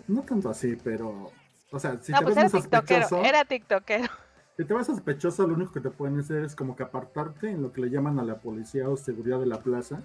No 0.07 0.21
tanto 0.21 0.49
así, 0.51 0.75
pero... 0.75 1.31
O 1.71 1.79
sea, 1.79 1.97
si 2.01 2.11
no, 2.11 2.19
te 2.19 2.25
pues 2.25 2.35
ves 2.35 2.43
era 2.45 2.49
muy 2.51 2.61
tiktokero, 2.61 3.01
sospechoso, 3.01 3.25
era 3.27 3.45
tiktokero. 3.45 4.09
Si 4.61 4.67
te 4.67 4.75
ves 4.75 4.85
sospechoso, 4.85 5.47
lo 5.47 5.55
único 5.55 5.71
que 5.71 5.79
te 5.79 5.89
pueden 5.89 6.19
hacer 6.19 6.43
es 6.43 6.55
como 6.55 6.75
que 6.75 6.83
apartarte 6.83 7.49
en 7.49 7.63
lo 7.63 7.71
que 7.73 7.81
le 7.81 7.89
llaman 7.89 8.19
a 8.19 8.23
la 8.23 8.35
policía 8.35 8.87
o 8.89 8.95
seguridad 8.95 9.39
de 9.39 9.47
la 9.47 9.57
plaza. 9.57 10.03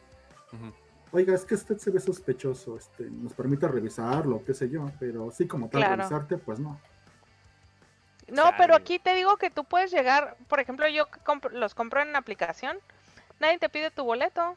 Ujú. 0.51 0.73
Oiga, 1.13 1.35
es 1.35 1.45
que 1.45 1.55
usted 1.57 1.77
se 1.77 1.91
ve 1.91 2.01
sospechoso, 2.01 2.75
este, 2.79 3.05
nos 3.11 3.35
permite 3.35 3.69
revisarlo, 3.69 4.43
qué 4.47 4.55
sé 4.55 4.71
yo, 4.71 4.91
pero 4.99 5.31
sí 5.31 5.47
como 5.47 5.69
tal 5.69 5.83
Claro. 5.83 5.97
revisarte, 5.97 6.39
pues 6.39 6.59
no. 6.59 6.81
No, 8.29 8.45
pero 8.57 8.75
aquí 8.75 8.99
te 8.99 9.13
digo 9.15 9.37
que 9.37 9.51
tú 9.51 9.65
puedes 9.65 9.91
llegar, 9.93 10.39
por 10.49 10.59
ejemplo, 10.59 10.89
yo 10.89 11.05
que 11.11 11.21
compro- 11.21 11.51
los 11.51 11.75
compro 11.75 12.01
en 12.01 12.17
aplicación, 12.17 12.79
nadie 13.39 13.59
te 13.59 13.69
pide 13.69 13.91
tu 13.91 14.05
boleto. 14.05 14.57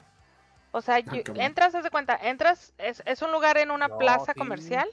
O 0.72 0.82
sea, 0.82 1.00
yo- 1.00 1.24
cabrón. 1.26 1.42
entras, 1.42 1.76
haz 1.76 1.84
de 1.84 1.90
cuenta, 1.92 2.16
entras, 2.16 2.74
es, 2.78 3.04
es 3.06 3.22
un 3.22 3.34
lugar 3.34 3.58
en 3.58 3.70
una 3.70 3.90
No, 3.90 3.98
plaza 3.98 4.32
sí. 4.34 4.40
comercial, 4.40 4.88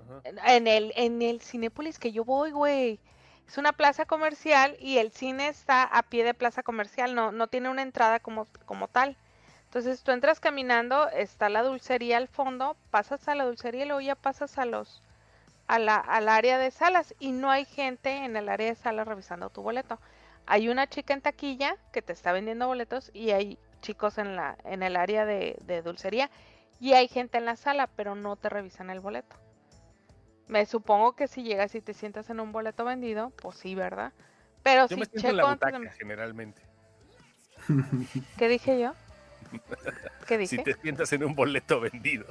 Ajá. 0.00 0.54
en 0.56 0.66
el, 0.66 0.92
en 0.96 1.22
el 1.22 1.40
Cinépolis 1.40 2.00
que 2.00 2.10
yo 2.10 2.24
voy, 2.24 2.50
güey. 2.50 2.98
Es 3.46 3.58
una 3.58 3.72
plaza 3.72 4.06
comercial 4.06 4.76
y 4.80 4.98
el 4.98 5.12
cine 5.12 5.48
está 5.48 5.82
a 5.82 6.04
pie 6.04 6.24
de 6.24 6.34
plaza 6.34 6.62
comercial, 6.62 7.14
no, 7.14 7.32
no 7.32 7.48
tiene 7.48 7.68
una 7.68 7.82
entrada 7.82 8.20
como, 8.20 8.46
como 8.64 8.88
tal. 8.88 9.16
Entonces 9.64 10.02
tú 10.02 10.12
entras 10.12 10.40
caminando, 10.40 11.08
está 11.10 11.48
la 11.48 11.62
dulcería 11.62 12.16
al 12.16 12.28
fondo, 12.28 12.76
pasas 12.90 13.28
a 13.28 13.34
la 13.34 13.44
dulcería 13.44 13.84
y 13.84 13.86
luego 13.86 14.00
ya 14.00 14.14
pasas 14.16 14.58
a 14.58 14.64
los 14.64 15.02
a 15.68 15.78
la, 15.78 15.96
al 15.96 16.28
área 16.28 16.58
de 16.58 16.70
salas 16.72 17.14
y 17.20 17.30
no 17.32 17.50
hay 17.50 17.64
gente 17.64 18.24
en 18.24 18.36
el 18.36 18.48
área 18.48 18.68
de 18.68 18.74
salas 18.74 19.06
revisando 19.06 19.50
tu 19.50 19.62
boleto. 19.62 20.00
Hay 20.46 20.68
una 20.68 20.88
chica 20.88 21.14
en 21.14 21.20
taquilla 21.22 21.76
que 21.92 22.02
te 22.02 22.12
está 22.12 22.32
vendiendo 22.32 22.66
boletos 22.66 23.10
y 23.14 23.30
hay 23.30 23.58
chicos 23.80 24.18
en 24.18 24.36
la 24.36 24.56
en 24.64 24.82
el 24.82 24.96
área 24.96 25.24
de, 25.24 25.56
de 25.62 25.82
dulcería 25.82 26.30
y 26.80 26.94
hay 26.94 27.08
gente 27.08 27.38
en 27.38 27.44
la 27.44 27.56
sala, 27.56 27.86
pero 27.88 28.14
no 28.16 28.36
te 28.36 28.48
revisan 28.48 28.90
el 28.90 29.00
boleto. 29.00 29.36
Me 30.50 30.66
supongo 30.66 31.12
que 31.14 31.28
si 31.28 31.42
llegas 31.44 31.74
y 31.76 31.80
te 31.80 31.94
sientas 31.94 32.28
en 32.28 32.40
un 32.40 32.50
boleto 32.50 32.84
vendido, 32.84 33.30
pues 33.40 33.56
sí, 33.56 33.74
¿verdad? 33.76 34.12
Pero 34.64 34.82
Yo 34.88 34.96
si 34.96 35.00
me 35.00 35.06
siento 35.06 35.28
en 35.28 35.36
la 35.36 35.42
checo 35.44 35.48
antes 35.52 35.72
de- 35.72 35.78
butaca, 35.78 35.96
generalmente. 35.96 36.62
¿Qué 38.36 38.48
dije 38.48 38.80
yo? 38.80 38.92
¿Qué 40.26 40.38
dije? 40.38 40.56
Si 40.56 40.62
te 40.62 40.74
sientas 40.74 41.12
en 41.12 41.24
un 41.24 41.34
boleto 41.34 41.80
vendido. 41.80 42.26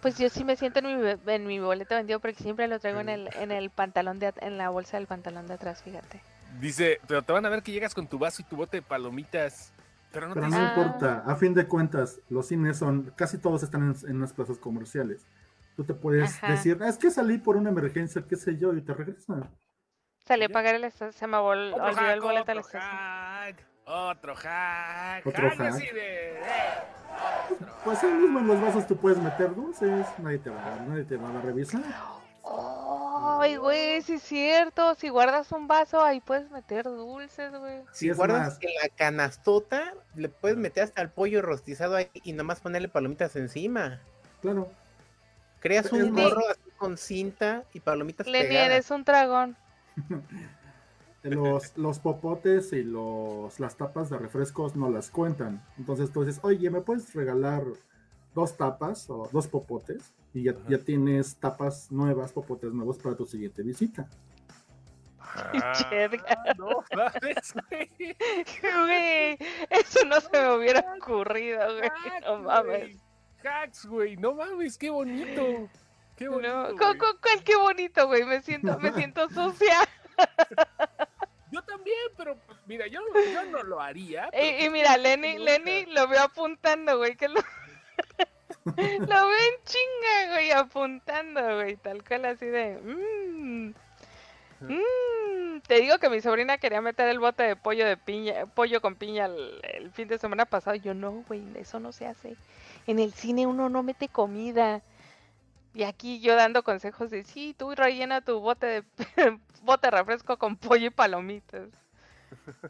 Pues 0.00 0.16
yo 0.18 0.28
sí 0.30 0.44
me 0.44 0.56
siento 0.56 0.78
en 0.80 1.00
mi, 1.00 1.16
en 1.26 1.46
mi 1.46 1.58
boleto 1.60 1.94
vendido 1.94 2.20
porque 2.20 2.42
siempre 2.42 2.68
lo 2.68 2.78
traigo 2.80 3.00
en 3.00 3.08
el, 3.08 3.28
en 3.36 3.50
el 3.52 3.70
pantalón 3.70 4.18
de 4.18 4.32
en 4.40 4.56
la 4.56 4.70
bolsa 4.70 4.96
del 4.96 5.06
pantalón 5.06 5.46
de 5.46 5.54
atrás, 5.54 5.82
fíjate. 5.82 6.20
Dice, 6.60 7.00
pero 7.06 7.22
te 7.22 7.32
van 7.32 7.44
a 7.44 7.48
ver 7.50 7.62
que 7.62 7.72
llegas 7.72 7.94
con 7.94 8.06
tu 8.08 8.18
vaso 8.18 8.42
y 8.42 8.44
tu 8.46 8.56
bote 8.56 8.78
de 8.78 8.82
palomitas. 8.82 9.72
Pero 10.10 10.26
no 10.28 10.34
Pero 10.34 10.46
te 10.46 10.52
no 10.52 10.58
Ah. 10.58 10.74
importa, 10.74 11.22
a 11.26 11.36
fin 11.36 11.52
de 11.52 11.66
cuentas, 11.66 12.18
los 12.30 12.48
cines 12.48 12.78
son, 12.78 13.12
casi 13.14 13.36
todos 13.38 13.62
están 13.62 13.82
en, 14.02 14.10
en 14.10 14.20
las 14.20 14.32
plazas 14.32 14.56
comerciales. 14.58 15.26
Tú 15.78 15.84
te 15.84 15.94
puedes 15.94 16.34
Ajá. 16.42 16.50
decir, 16.50 16.76
"Ah, 16.80 16.88
es 16.88 16.98
que 16.98 17.08
salí 17.08 17.38
por 17.38 17.56
una 17.56 17.70
emergencia, 17.70 18.24
qué 18.28 18.34
sé 18.34 18.56
yo, 18.58 18.74
y 18.74 18.82
te 18.82 18.92
regresan. 18.92 19.48
Salí 20.26 20.42
a 20.46 20.48
pagar 20.48 20.74
el 20.74 20.82
esta- 20.82 21.12
se 21.12 21.24
me 21.28 21.36
vol- 21.36 21.72
Otro 21.72 21.84
olvidó 21.84 22.10
el 22.10 22.20
boleto 22.20 22.50
al 22.50 22.58
otro 22.58 22.66
estación. 22.66 22.82
hack, 22.82 23.56
otro 23.84 24.34
hack. 24.34 25.24
Otro 25.24 25.50
hack 25.50 25.60
así 25.60 25.84
hack. 25.86 25.94
de- 25.94 26.32
eh, 26.32 26.42
otro 27.52 27.74
Pues 27.84 28.02
ahí 28.02 28.12
mismo 28.12 28.40
en 28.40 28.48
los 28.48 28.60
vasos 28.60 28.88
tú 28.88 28.96
puedes 28.96 29.18
meter 29.22 29.54
dulces, 29.54 30.04
nadie 30.18 30.38
te 30.38 30.50
va 30.50 30.74
a, 30.74 30.76
nadie 30.80 31.04
te 31.04 31.16
va 31.16 31.28
a 31.28 31.42
revisar. 31.42 31.80
Ay, 33.40 33.54
güey, 33.54 34.02
sí 34.02 34.14
es 34.14 34.22
cierto. 34.24 34.96
Si 34.96 35.10
guardas 35.10 35.52
un 35.52 35.68
vaso, 35.68 36.02
ahí 36.02 36.20
puedes 36.20 36.50
meter 36.50 36.86
dulces, 36.86 37.56
güey. 37.56 37.82
Si 37.92 38.10
guardas 38.10 38.54
más. 38.54 38.58
en 38.62 38.70
la 38.82 38.88
canastota, 38.96 39.94
le 40.16 40.28
puedes 40.28 40.56
meter 40.58 40.82
hasta 40.82 41.02
el 41.02 41.10
pollo 41.10 41.40
rostizado 41.40 41.94
ahí 41.94 42.10
y 42.24 42.32
nomás 42.32 42.58
ponerle 42.58 42.88
palomitas 42.88 43.36
encima. 43.36 44.00
Claro. 44.42 44.68
Creas 45.60 45.92
un 45.92 46.14
gorro 46.14 46.48
así 46.48 46.70
con 46.76 46.96
cinta 46.96 47.64
y 47.72 47.80
palomitas 47.80 48.26
Lenny, 48.26 48.48
pegadas. 48.48 48.70
eres 48.70 48.90
un 48.90 49.04
dragón. 49.04 49.56
Los, 51.24 51.76
los 51.76 51.98
popotes 51.98 52.72
y 52.72 52.84
los, 52.84 53.58
las 53.58 53.76
tapas 53.76 54.08
de 54.08 54.18
refrescos 54.18 54.76
no 54.76 54.88
las 54.88 55.10
cuentan. 55.10 55.62
Entonces 55.76 56.12
tú 56.12 56.24
dices, 56.24 56.40
oye, 56.44 56.70
¿me 56.70 56.80
puedes 56.80 57.12
regalar 57.12 57.64
dos 58.34 58.56
tapas 58.56 59.10
o 59.10 59.28
dos 59.32 59.48
popotes? 59.48 60.12
Y 60.32 60.44
ya, 60.44 60.54
ya 60.68 60.78
tienes 60.78 61.36
tapas 61.36 61.90
nuevas, 61.90 62.32
popotes 62.32 62.72
nuevos 62.72 62.98
para 62.98 63.16
tu 63.16 63.26
siguiente 63.26 63.62
visita. 63.62 64.08
Ah, 65.20 65.72
no, 66.56 66.84
mames, 66.94 67.54
güey. 67.68 67.90
Güey, 68.62 69.38
eso 69.70 70.04
no 70.06 70.20
se 70.20 70.30
me 70.32 70.56
hubiera 70.56 70.84
ocurrido, 70.96 71.60
güey. 71.76 71.90
No 72.24 72.38
mames. 72.38 72.96
Hacks, 73.44 73.86
güey. 73.86 74.16
No 74.16 74.34
mames, 74.34 74.76
qué 74.78 74.90
bonito. 74.90 75.68
Qué 76.16 76.28
bonito. 76.28 76.68
No, 76.72 76.76
cu- 76.76 76.98
cu- 76.98 77.42
qué 77.44 77.56
bonito, 77.56 78.06
güey. 78.06 78.24
Me 78.24 78.42
siento, 78.42 78.78
me 78.78 78.92
siento 78.92 79.28
sucia. 79.30 79.76
Yo 81.50 81.62
también, 81.62 81.96
pero 82.16 82.36
pues, 82.46 82.58
mira, 82.66 82.86
yo, 82.88 83.00
yo 83.32 83.44
no 83.44 83.62
lo 83.62 83.80
haría. 83.80 84.28
Y, 84.34 84.66
y 84.66 84.70
mira, 84.70 84.98
Lenny. 84.98 85.38
Lenny 85.38 85.86
lo 85.86 86.06
veo 86.06 86.22
apuntando, 86.24 86.98
güey, 86.98 87.16
que 87.16 87.26
lo... 87.28 87.40
lo 88.66 88.72
veo 88.74 89.30
en 89.30 89.64
chinga, 89.64 90.32
güey, 90.34 90.50
apuntando, 90.50 91.40
güey, 91.56 91.76
tal 91.76 92.04
cual 92.04 92.26
así 92.26 92.44
de... 92.44 92.76
"Mm, 92.82 93.72
mm". 94.60 95.60
Te 95.66 95.80
digo 95.80 95.98
que 95.98 96.10
mi 96.10 96.20
sobrina 96.20 96.58
quería 96.58 96.82
meter 96.82 97.08
el 97.08 97.18
bote 97.18 97.42
de 97.44 97.56
pollo 97.56 97.86
de 97.86 97.96
piña, 97.96 98.44
pollo 98.46 98.82
con 98.82 98.94
piña 98.96 99.24
el, 99.26 99.60
el 99.62 99.90
fin 99.90 100.06
de 100.08 100.18
semana 100.18 100.44
pasado. 100.44 100.76
Yo 100.76 100.92
no, 100.92 101.24
güey, 101.28 101.42
eso 101.56 101.80
no 101.80 101.92
se 101.92 102.06
hace. 102.06 102.36
En 102.88 102.98
el 102.98 103.12
cine 103.12 103.46
uno 103.46 103.68
no 103.68 103.84
mete 103.84 104.08
comida. 104.08 104.82
Y 105.74 105.84
aquí 105.84 106.20
yo 106.20 106.34
dando 106.34 106.64
consejos 106.64 107.10
de 107.10 107.22
sí, 107.22 107.54
tú 107.56 107.72
rellena 107.74 108.22
tu 108.22 108.40
bote 108.40 108.66
de 108.66 108.84
bote 109.62 109.90
refresco 109.90 110.38
con 110.38 110.56
pollo 110.56 110.86
y 110.86 110.90
palomitas. 110.90 111.68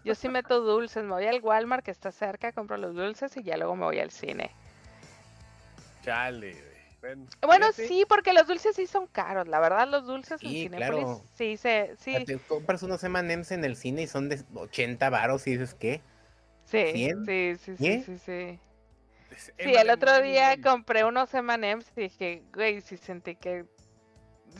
Yo 0.02 0.14
sí 0.16 0.28
meto 0.28 0.60
dulces, 0.60 1.04
me 1.04 1.12
voy 1.12 1.26
al 1.26 1.40
Walmart 1.40 1.84
que 1.84 1.92
está 1.92 2.10
cerca, 2.10 2.52
compro 2.52 2.76
los 2.78 2.94
dulces 2.96 3.36
y 3.36 3.44
ya 3.44 3.56
luego 3.56 3.76
me 3.76 3.84
voy 3.84 4.00
al 4.00 4.10
cine. 4.10 4.50
Chale. 6.02 6.56
Bueno, 7.40 7.66
sí, 7.72 8.04
porque 8.08 8.32
los 8.32 8.46
dulces 8.48 8.74
sí 8.74 8.86
son 8.86 9.06
caros, 9.06 9.46
la 9.46 9.60
verdad, 9.60 9.86
los 9.88 10.06
dulces 10.06 10.44
en 10.44 10.50
Sí, 10.50 10.62
Cinépolis 10.62 11.08
claro. 11.08 11.22
sí 11.36 11.56
se, 11.56 11.94
sí, 11.96 12.24
Te 12.26 12.38
compras 12.40 12.82
unos 12.82 13.04
M&M's 13.04 13.52
en 13.52 13.64
el 13.64 13.76
cine 13.76 14.02
y 14.02 14.06
son 14.08 14.28
de 14.28 14.42
80 14.54 15.08
varos 15.10 15.46
y 15.46 15.52
dices, 15.52 15.74
¿qué? 15.74 16.00
sí, 16.64 17.08
sí, 17.24 17.56
sí, 17.56 17.76
sí, 17.76 17.76
¿Cien? 17.76 18.04
sí, 18.04 18.18
sí. 18.18 18.58
Es- 19.39 19.53
Sí, 19.59 19.74
el 19.74 19.91
otro 19.91 20.20
día 20.20 20.61
compré 20.61 21.05
unos 21.05 21.32
M&M's 21.32 21.86
y 21.97 22.03
dije, 22.03 22.43
güey, 22.53 22.80
sí 22.80 22.97
sentí 22.97 23.36
que, 23.36 23.64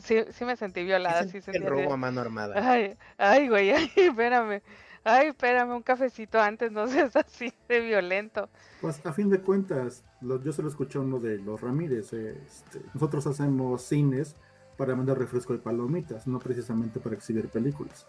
sí, 0.03 0.23
sí 0.31 0.45
me 0.45 0.55
sentí 0.55 0.83
violada, 0.83 1.23
sí 1.23 1.41
sentí 1.41 1.57
el 1.59 1.65
robo 1.67 1.93
a 1.93 1.97
mano 1.97 2.21
armada. 2.21 2.55
Ay, 2.71 2.97
ay, 3.17 3.47
güey, 3.49 3.71
ay, 3.75 3.91
espérame. 3.95 4.61
Ay, 5.05 5.27
espérame, 5.27 5.71
un 5.75 5.81
cafecito 5.81 6.39
antes, 6.41 6.71
no 6.71 6.85
seas 6.87 7.15
así 7.15 7.53
de 7.67 7.79
violento. 7.79 8.49
Pues 8.81 9.05
a 9.05 9.13
fin 9.13 9.29
de 9.29 9.39
cuentas, 9.39 10.03
lo- 10.21 10.41
yo 10.43 10.51
se 10.51 10.61
lo 10.61 10.67
escuché 10.69 10.97
a 10.97 11.01
uno 11.01 11.19
de 11.19 11.37
los 11.37 11.61
Ramírez. 11.61 12.11
eh, 12.13 12.37
este, 12.45 12.81
nosotros 12.93 13.25
hacemos 13.27 13.81
cines 13.83 14.35
para 14.77 14.95
mandar 14.95 15.17
refresco 15.17 15.53
de 15.53 15.59
palomitas, 15.59 16.27
no 16.27 16.39
precisamente 16.39 16.99
para 16.99 17.15
exhibir 17.15 17.47
películas. 17.49 18.05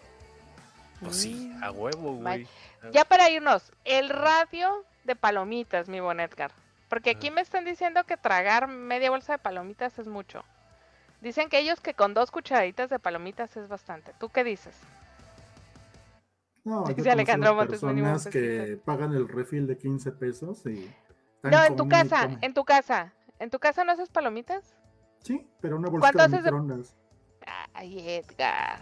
Pues 1.01 1.17
sí, 1.17 1.51
Mm. 1.57 1.65
a 1.65 1.71
huevo, 1.71 2.13
Bye. 2.17 2.21
güey. 2.23 2.93
Ya 2.93 3.05
para 3.05 3.31
irnos, 3.31 3.73
el 3.85 4.09
radio 4.11 4.85
de 5.05 5.17
palomitas, 5.17 5.89
mi 5.89 5.99
buen 6.01 6.21
Edgar. 6.21 6.53
Porque 6.91 7.11
aquí 7.11 7.31
me 7.31 7.41
están 7.41 7.65
diciendo 7.65 8.03
que 8.05 8.17
tragar 8.17 8.67
media 8.67 9.11
bolsa 9.11 9.35
de 9.35 9.39
palomitas 9.39 9.97
es 10.01 10.09
mucho. 10.09 10.43
Dicen 11.21 11.49
que 11.49 11.61
ellos 11.61 11.81
que 11.81 11.95
con 11.95 12.15
dos 12.15 12.33
cucharaditas 12.33 12.91
de 12.91 12.99
palomitas 12.99 13.57
es 13.57 13.69
bastante. 13.69 14.13
¿Tú 14.19 14.29
qué 14.29 14.43
dices? 14.43 14.77
No, 16.65 16.81
yo 16.87 16.95
conozco 16.95 17.11
Alejandro 17.13 17.55
Montes, 17.55 17.81
personas 17.81 18.27
que 18.27 18.81
pagan 18.85 19.15
el 19.15 19.29
refil 19.29 19.69
de 19.69 19.79
15 19.79 20.13
pesos 20.13 20.67
y... 20.67 20.93
No, 21.43 21.65
en 21.65 21.77
tu 21.77 21.87
y 21.87 21.89
casa, 21.89 22.23
come. 22.25 22.39
en 22.43 22.55
tu 22.55 22.65
casa. 22.65 23.13
¿En 23.39 23.51
tu 23.51 23.61
casa 23.61 23.85
no 23.85 23.93
haces 23.93 24.11
palomitas? 24.11 24.75
Sí, 25.21 25.49
pero 25.61 25.77
una 25.77 25.91
¿Cuánto 25.91 26.19
de 26.19 26.25
haces 26.25 26.43
microondas. 26.43 26.97
Ay, 27.73 28.09
Edgar. 28.17 28.81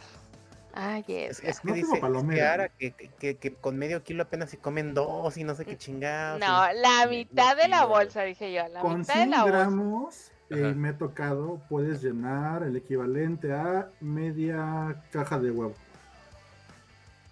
Ay, 0.80 1.04
Es, 1.08 1.42
es 1.42 1.58
que 1.60 1.68
No 1.68 1.74
dice 1.74 1.96
palomero. 1.96 2.38
Kiara 2.38 2.68
que, 2.68 2.92
que, 2.92 3.36
que 3.36 3.54
con 3.54 3.76
medio 3.76 4.04
kilo 4.04 4.22
apenas 4.22 4.48
se 4.50 4.58
comen 4.58 4.94
dos 4.94 5.36
y 5.36 5.42
no 5.42 5.56
sé 5.56 5.64
qué 5.64 5.76
chingados. 5.76 6.38
No, 6.40 6.72
y- 6.72 6.78
la 6.80 7.06
mitad 7.10 7.56
de 7.56 7.66
la 7.66 7.84
bolsa, 7.84 8.22
dije 8.22 8.52
yo. 8.52 8.68
La 8.68 8.80
Con 8.80 9.00
mitad 9.00 9.14
de 9.14 9.20
100 9.22 9.30
la 9.30 9.42
bolsa. 9.42 9.58
gramos 9.58 10.30
eh, 10.50 10.64
Ajá. 10.66 10.74
me 10.74 10.88
ha 10.90 10.96
tocado, 10.96 11.60
puedes 11.68 12.00
llenar 12.00 12.62
el 12.62 12.76
equivalente 12.76 13.52
a 13.52 13.88
media 14.00 15.02
caja 15.10 15.38
de 15.40 15.50
huevo. 15.50 15.74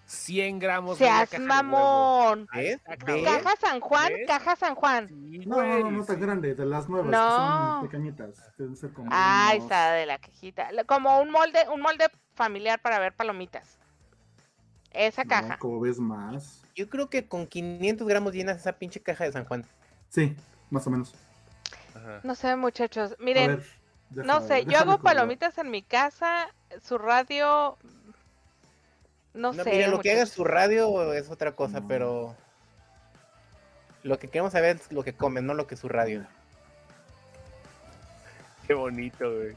100 0.07 0.59
gramos. 0.59 0.97
Seas 0.97 1.29
de 1.31 1.37
huevo. 1.37 1.47
mamón. 1.47 2.47
¿Ves? 2.53 2.79
Ah. 2.87 2.95
Caja 2.97 3.55
San 3.59 3.79
Juan, 3.81 4.13
¿Ves? 4.13 4.27
caja 4.27 4.55
San 4.55 4.75
Juan. 4.75 5.07
Sí, 5.09 5.39
No, 5.45 5.61
no, 5.61 5.79
no, 5.79 5.91
no 5.91 6.03
tan 6.05 6.19
grande, 6.21 6.55
de 6.55 6.65
las 6.65 6.87
nuevas, 6.87 7.11
No. 7.11 7.17
que 7.19 7.73
son 7.73 7.81
pequeñitas. 7.89 8.57
Deben 8.57 8.75
ser 8.77 8.91
como 8.93 9.09
Ay, 9.11 9.57
unos- 9.57 9.65
está 9.65 9.91
de 9.93 10.05
la 10.05 10.17
cajita. 10.17 10.69
Como 10.85 11.19
un 11.21 11.29
molde, 11.31 11.59
un 11.73 11.81
molde 11.81 12.05
familiar 12.37 12.79
para 12.81 12.99
ver 12.99 13.13
palomitas. 13.13 13.77
Esa 14.93 15.23
no, 15.25 15.29
caja. 15.29 15.57
como 15.59 15.81
ves 15.81 15.99
más. 15.99 16.63
Yo 16.75 16.89
creo 16.89 17.09
que 17.09 17.27
con 17.27 17.45
500 17.47 18.07
gramos 18.07 18.33
llenas 18.33 18.57
esa 18.57 18.73
pinche 18.73 19.01
caja 19.01 19.25
de 19.25 19.33
San 19.33 19.43
Juan. 19.45 19.65
Sí, 20.09 20.35
más 20.69 20.87
o 20.87 20.89
menos. 20.91 21.13
Ajá. 21.93 22.21
No 22.23 22.35
sé, 22.35 22.55
muchachos. 22.55 23.15
Miren, 23.19 23.57
ver, 24.11 24.25
no 24.25 24.39
sé, 24.47 24.63
yo 24.65 24.77
hago 24.79 24.99
palomitas 24.99 25.57
en 25.57 25.69
mi 25.71 25.81
casa. 25.83 26.47
Su 26.81 26.97
radio. 26.97 27.77
No, 29.33 29.53
No, 29.53 29.63
sé. 29.63 29.71
mira, 29.71 29.87
lo 29.89 29.99
que 29.99 30.11
haga 30.13 30.25
su 30.25 30.43
radio 30.43 31.13
es 31.13 31.29
otra 31.29 31.51
cosa, 31.55 31.81
No. 31.81 31.87
pero 31.87 32.35
lo 34.03 34.17
que 34.19 34.27
queremos 34.29 34.53
saber 34.53 34.77
es 34.77 34.91
lo 34.91 35.03
que 35.03 35.13
comen, 35.13 35.45
no 35.45 35.53
lo 35.53 35.67
que 35.67 35.75
su 35.75 35.89
radio. 35.89 36.25
Qué 38.65 38.73
bonito, 38.73 39.31
güey. 39.33 39.55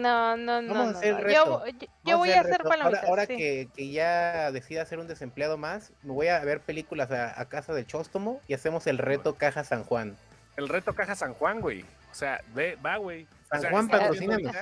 No, 0.00 0.36
no, 0.36 0.62
no. 0.62 0.74
Vamos 0.74 0.88
a 0.88 0.92
no, 0.92 0.98
hacer 0.98 1.12
no. 1.14 1.20
reto. 1.20 1.44
Yo, 1.44 1.66
yo- 1.66 1.78
yo 1.78 1.88
Vamos 2.04 2.18
voy 2.20 2.30
a 2.30 2.40
hacer 2.40 2.52
hacer 2.52 2.58
reto. 2.62 2.72
Ahora- 2.72 2.78
palomitas. 2.84 3.08
Ahora, 3.08 3.26
sí. 3.26 3.36
que, 3.36 3.68
que 3.74 3.90
ya 3.90 4.50
decida 4.52 4.84
ser 4.86 4.98
un 4.98 5.08
desempleado 5.08 5.56
más, 5.58 5.92
me 6.02 6.12
voy 6.12 6.28
a 6.28 6.38
ver 6.40 6.60
películas 6.60 7.10
a, 7.10 7.40
a 7.40 7.44
casa 7.48 7.72
del 7.74 7.86
Chóstomo 7.86 8.40
y 8.48 8.54
hacemos 8.54 8.86
el 8.86 8.98
reto 8.98 9.34
Caja 9.34 9.64
San 9.64 9.84
Juan. 9.84 10.16
El 10.56 10.68
reto 10.68 10.92
caja 10.94 11.14
San 11.14 11.34
Juan, 11.34 11.60
güey. 11.60 11.82
O 12.10 12.14
sea, 12.14 12.40
ve, 12.52 12.76
va, 12.84 12.96
güey. 12.96 13.24
O 13.24 13.46
San 13.50 13.60
sea, 13.60 13.70
Juan, 13.70 13.86
patrocínanos. 13.88 14.56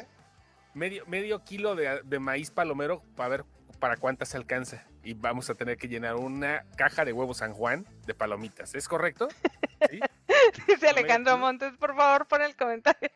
Medio, 0.74 1.06
medio 1.06 1.42
kilo 1.42 1.74
de, 1.74 2.02
de 2.04 2.18
maíz 2.18 2.50
palomero 2.50 3.02
para 3.16 3.28
ver 3.30 3.44
para 3.80 3.96
cuántas 3.96 4.28
se 4.28 4.36
alcanza. 4.36 4.84
Y 5.02 5.14
vamos 5.14 5.48
a 5.48 5.54
tener 5.54 5.78
que 5.78 5.88
llenar 5.88 6.16
una 6.16 6.64
caja 6.76 7.04
de 7.06 7.12
huevos 7.14 7.38
San 7.38 7.54
Juan 7.54 7.86
de 8.06 8.12
palomitas. 8.14 8.74
¿Es 8.74 8.88
correcto? 8.88 9.28
¿Sí? 9.90 10.00
Dice 10.68 10.88
Alejandro 10.88 11.38
Montes, 11.38 11.72
por 11.78 11.94
favor, 11.96 12.26
pon 12.26 12.42
el 12.42 12.56
comentario 12.56 13.10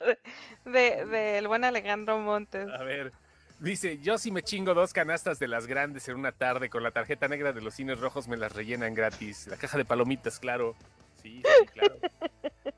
de, 0.65 0.71
de- 0.71 1.07
del 1.07 1.49
buen 1.49 1.65
Alejandro 1.65 2.19
Montes. 2.19 2.69
A 2.69 2.83
ver. 2.83 3.13
Dice, 3.59 3.99
yo 3.99 4.17
si 4.17 4.31
me 4.31 4.43
chingo 4.43 4.73
dos 4.73 4.95
canastas 4.95 5.39
de 5.39 5.47
las 5.47 5.67
grandes 5.67 6.09
en 6.09 6.17
una 6.17 6.33
tarde 6.33 6.71
con 6.71 6.83
la 6.83 6.93
tarjeta 6.93 7.29
negra 7.29 7.53
de 7.53 7.61
los 7.61 7.75
cines 7.75 8.01
rojos 8.01 8.27
me 8.27 8.39
las 8.39 8.53
rellenan 8.55 8.95
gratis. 8.95 9.47
La 9.49 9.57
caja 9.59 9.77
de 9.77 9.85
palomitas, 9.85 10.41
claro. 10.41 10.75
Sí, 11.23 11.43
sí, 11.45 11.67
claro. 11.75 11.97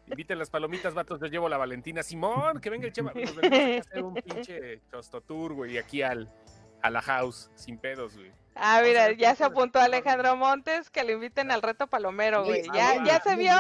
Inviten 0.09 0.41
las 0.41 0.51
palomitas, 0.51 0.93
vatos, 0.93 1.21
yo 1.21 1.27
llevo 1.29 1.49
la 1.49 1.57
Valentina. 1.57 2.03
Simón, 2.03 2.61
que 2.61 2.69
venga 2.69 2.87
el 2.89 2.93
chema. 2.93 3.13
Nos 3.15 3.37
hacer 3.39 4.03
un 4.03 4.15
pinche 4.15 4.81
chostotour, 4.91 5.53
güey, 5.53 5.79
aquí 5.79 6.03
al, 6.03 6.29
a 6.83 6.91
la 6.91 7.01
house, 7.03 7.51
sin 7.55 7.79
pedos, 7.79 8.17
güey. 8.17 8.33
Ah, 8.55 8.81
mira, 8.85 9.09
ver 9.09 9.17
ya 9.17 9.35
se 9.35 9.45
apuntó. 9.45 9.81
Alejandro 9.81 10.37
Montes 10.37 10.91
que 10.91 11.05
lo 11.05 11.13
inviten 11.13 11.51
al 11.51 11.63
reto 11.63 11.87
palomero, 11.87 12.45
güey. 12.45 12.63
Ya, 12.73 13.03
ya 13.03 13.21
se 13.21 13.37
vio 13.37 13.57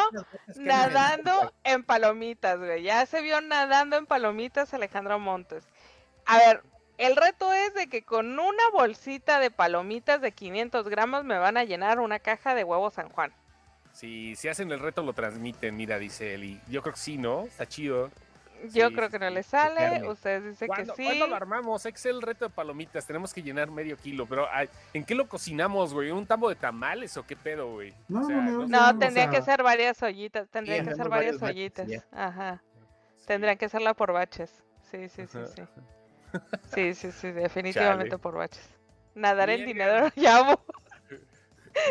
nadando 0.56 1.52
en 1.64 1.82
palomitas, 1.82 2.58
güey. 2.58 2.82
Ya 2.82 3.06
se 3.06 3.22
vio 3.22 3.40
nadando 3.40 3.96
en 3.96 4.06
palomitas 4.06 4.74
Alejandro 4.74 5.18
Montes. 5.18 5.64
A 6.26 6.38
ver, 6.38 6.62
el 6.98 7.16
reto 7.16 7.52
es 7.52 7.74
de 7.74 7.88
que 7.88 8.02
con 8.02 8.38
una 8.38 8.68
bolsita 8.72 9.40
de 9.40 9.50
palomitas 9.50 10.20
de 10.20 10.32
500 10.32 10.88
gramos 10.88 11.24
me 11.24 11.38
van 11.38 11.56
a 11.56 11.64
llenar 11.64 11.98
una 11.98 12.18
caja 12.18 12.54
de 12.54 12.64
huevos 12.64 12.94
San 12.94 13.08
Juan. 13.08 13.32
Si, 13.92 14.36
si 14.36 14.48
hacen 14.48 14.70
el 14.72 14.80
reto, 14.80 15.02
lo 15.02 15.12
transmiten, 15.12 15.76
mira, 15.76 15.98
dice 15.98 16.34
Eli. 16.34 16.60
Yo 16.68 16.82
creo 16.82 16.94
que 16.94 17.00
sí, 17.00 17.18
¿no? 17.18 17.42
Está 17.42 17.66
chido. 17.66 18.10
Yo 18.70 18.88
Sí, 18.88 18.94
creo 18.94 19.10
que 19.10 19.18
no 19.18 19.28
le 19.30 19.42
sale, 19.42 19.74
carne. 19.76 20.08
ustedes 20.08 20.44
dicen 20.44 20.66
que 20.68 20.74
¿Cuándo, 20.74 20.94
sí. 20.94 21.04
cuándo 21.04 21.26
lo 21.26 21.34
armamos? 21.36 21.84
Es 21.86 22.06
el 22.06 22.22
reto 22.22 22.44
de 22.46 22.50
palomitas. 22.54 23.06
Tenemos 23.06 23.32
que 23.34 23.42
llenar 23.42 23.70
medio 23.70 23.96
kilo. 23.96 24.26
Pero, 24.26 24.46
ay, 24.52 24.68
¿en 24.92 25.04
qué 25.04 25.14
lo 25.14 25.28
cocinamos, 25.28 25.92
güey? 25.94 26.10
¿Un 26.10 26.26
tambo 26.26 26.48
de 26.48 26.54
tamales 26.54 27.16
o 27.16 27.26
qué 27.26 27.36
pedo, 27.36 27.72
güey? 27.72 27.92
No, 28.08 28.20
O 28.20 28.24
sea, 28.24 28.36
no, 28.36 28.50
no, 28.52 28.66
sé. 28.66 28.72
No, 28.72 28.88
o 28.90 28.98
tendrían 28.98 29.30
que 29.30 29.42
ser 29.42 29.62
varias 29.62 30.02
ollitas, 30.02 30.48
tendrían 30.48 30.86
que 30.86 30.94
ser 30.94 31.08
varias 31.08 31.42
ollitas. 31.42 31.88
Ajá. 32.12 32.62
Sí. 33.16 33.24
Tendrían 33.26 33.56
que 33.58 33.64
hacerla 33.66 33.94
por 33.94 34.12
baches. 34.12 34.62
Sí, 34.90 35.08
sí, 35.08 35.26
sí, 35.26 35.38
sí. 35.54 35.62
Sí, 36.74 36.94
sí, 36.94 37.12
sí, 37.12 37.30
definitivamente 37.32 38.10
Chale. 38.10 38.18
por 38.22 38.34
baches. 38.36 38.68
Nadar 39.14 39.50
en 39.50 39.66
dinero 39.66 40.08
ya 40.16 40.38
aburre. 40.38 40.62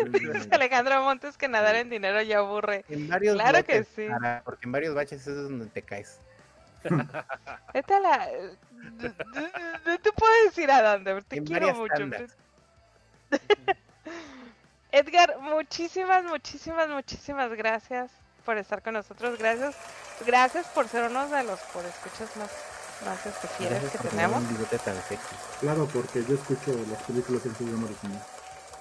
Mm, 0.05 0.53
Alejandro 0.53 1.01
Montes 1.03 1.39
que 1.39 1.47
nadar 1.47 1.75
en 1.75 1.89
dinero 1.89 2.21
ya 2.21 2.37
aburre. 2.37 2.85
En 2.87 3.07
varios 3.07 3.33
Claro 3.33 3.63
que 3.63 3.83
sí. 3.83 4.07
para- 4.07 4.43
porque 4.45 4.67
en 4.67 4.71
varios 4.71 4.93
baches 4.93 5.25
es 5.25 5.35
donde 5.35 5.65
te 5.65 5.81
caes. 5.81 6.21
Vete 7.73 7.93
a 7.93 7.99
la... 7.99 8.27
No 9.85 9.99
te 9.99 10.11
puedo 10.11 10.31
decir 10.45 10.71
a 10.71 10.81
dónde, 10.93 11.21
te 11.23 11.37
En 11.37 11.45
quiero 11.45 11.73
mucho. 11.75 11.93
Edgar, 14.91 15.37
muchísimas, 15.39 16.23
muchísimas, 16.25 16.89
muchísimas 16.89 17.49
gracias 17.51 18.11
por 18.43 18.57
estar 18.57 18.81
con 18.81 18.93
nosotros. 18.95 19.37
Gracias, 19.39 19.75
gracias 20.25 20.67
por 20.67 20.87
ser 20.87 21.09
uno 21.09 21.27
de 21.29 21.43
los 21.43 21.59
por 21.73 21.85
escuchas 21.85 22.35
más, 22.35 22.49
más 23.05 23.25
especiales 23.25 23.81
Gracias 23.81 23.91
que 23.93 23.97
por 23.99 24.09
tener 24.09 24.29
tenemos. 24.29 24.43
un 24.43 24.49
bigote 24.49 24.79
tan 24.79 25.01
sexy. 25.03 25.35
Claro, 25.61 25.87
porque 25.87 26.25
yo 26.25 26.35
escucho 26.35 26.73
las 26.89 27.01
películas 27.03 27.45
en 27.45 27.55
su 27.55 27.63
idioma 27.63 27.85
original. 27.85 28.21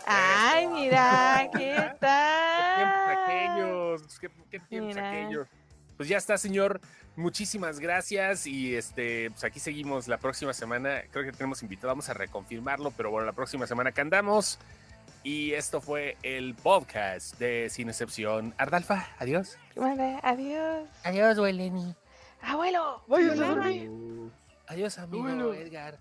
Ay, 0.06 0.66
mira, 0.66 1.48
¿qué 1.52 1.58
Qué 1.58 1.74
tiempos 1.76 1.98
tal? 2.00 3.24
aquellos, 3.24 4.18
qué, 4.18 4.30
qué 4.50 4.60
tiempos 4.60 4.96
Mira. 4.96 5.08
aquellos. 5.08 5.48
Pues 6.00 6.08
ya 6.08 6.16
está, 6.16 6.38
señor. 6.38 6.80
Muchísimas 7.14 7.78
gracias 7.78 8.46
y 8.46 8.74
este, 8.74 9.30
pues 9.32 9.44
aquí 9.44 9.60
seguimos 9.60 10.08
la 10.08 10.16
próxima 10.16 10.54
semana. 10.54 11.02
Creo 11.10 11.26
que 11.26 11.32
tenemos 11.32 11.62
invitado, 11.62 11.88
vamos 11.88 12.08
a 12.08 12.14
reconfirmarlo, 12.14 12.90
pero 12.92 13.10
bueno, 13.10 13.26
la 13.26 13.34
próxima 13.34 13.66
semana 13.66 13.92
que 13.92 14.00
andamos. 14.00 14.58
Y 15.24 15.52
esto 15.52 15.82
fue 15.82 16.16
el 16.22 16.54
podcast 16.54 17.38
de 17.38 17.68
Sin 17.68 17.90
Excepción. 17.90 18.54
Ardalfa, 18.56 19.08
adiós. 19.18 19.58
Vale, 19.76 20.18
adiós. 20.22 20.88
Adiós, 21.04 21.38
Weleni. 21.38 21.94
Abuelo, 22.40 23.04
váyase 23.06 23.44
a 23.44 23.48
dormir. 23.48 23.90
Pero- 23.90 24.30
Adiós, 24.68 24.98
amigo. 24.98 25.52
Edgar. 25.52 25.98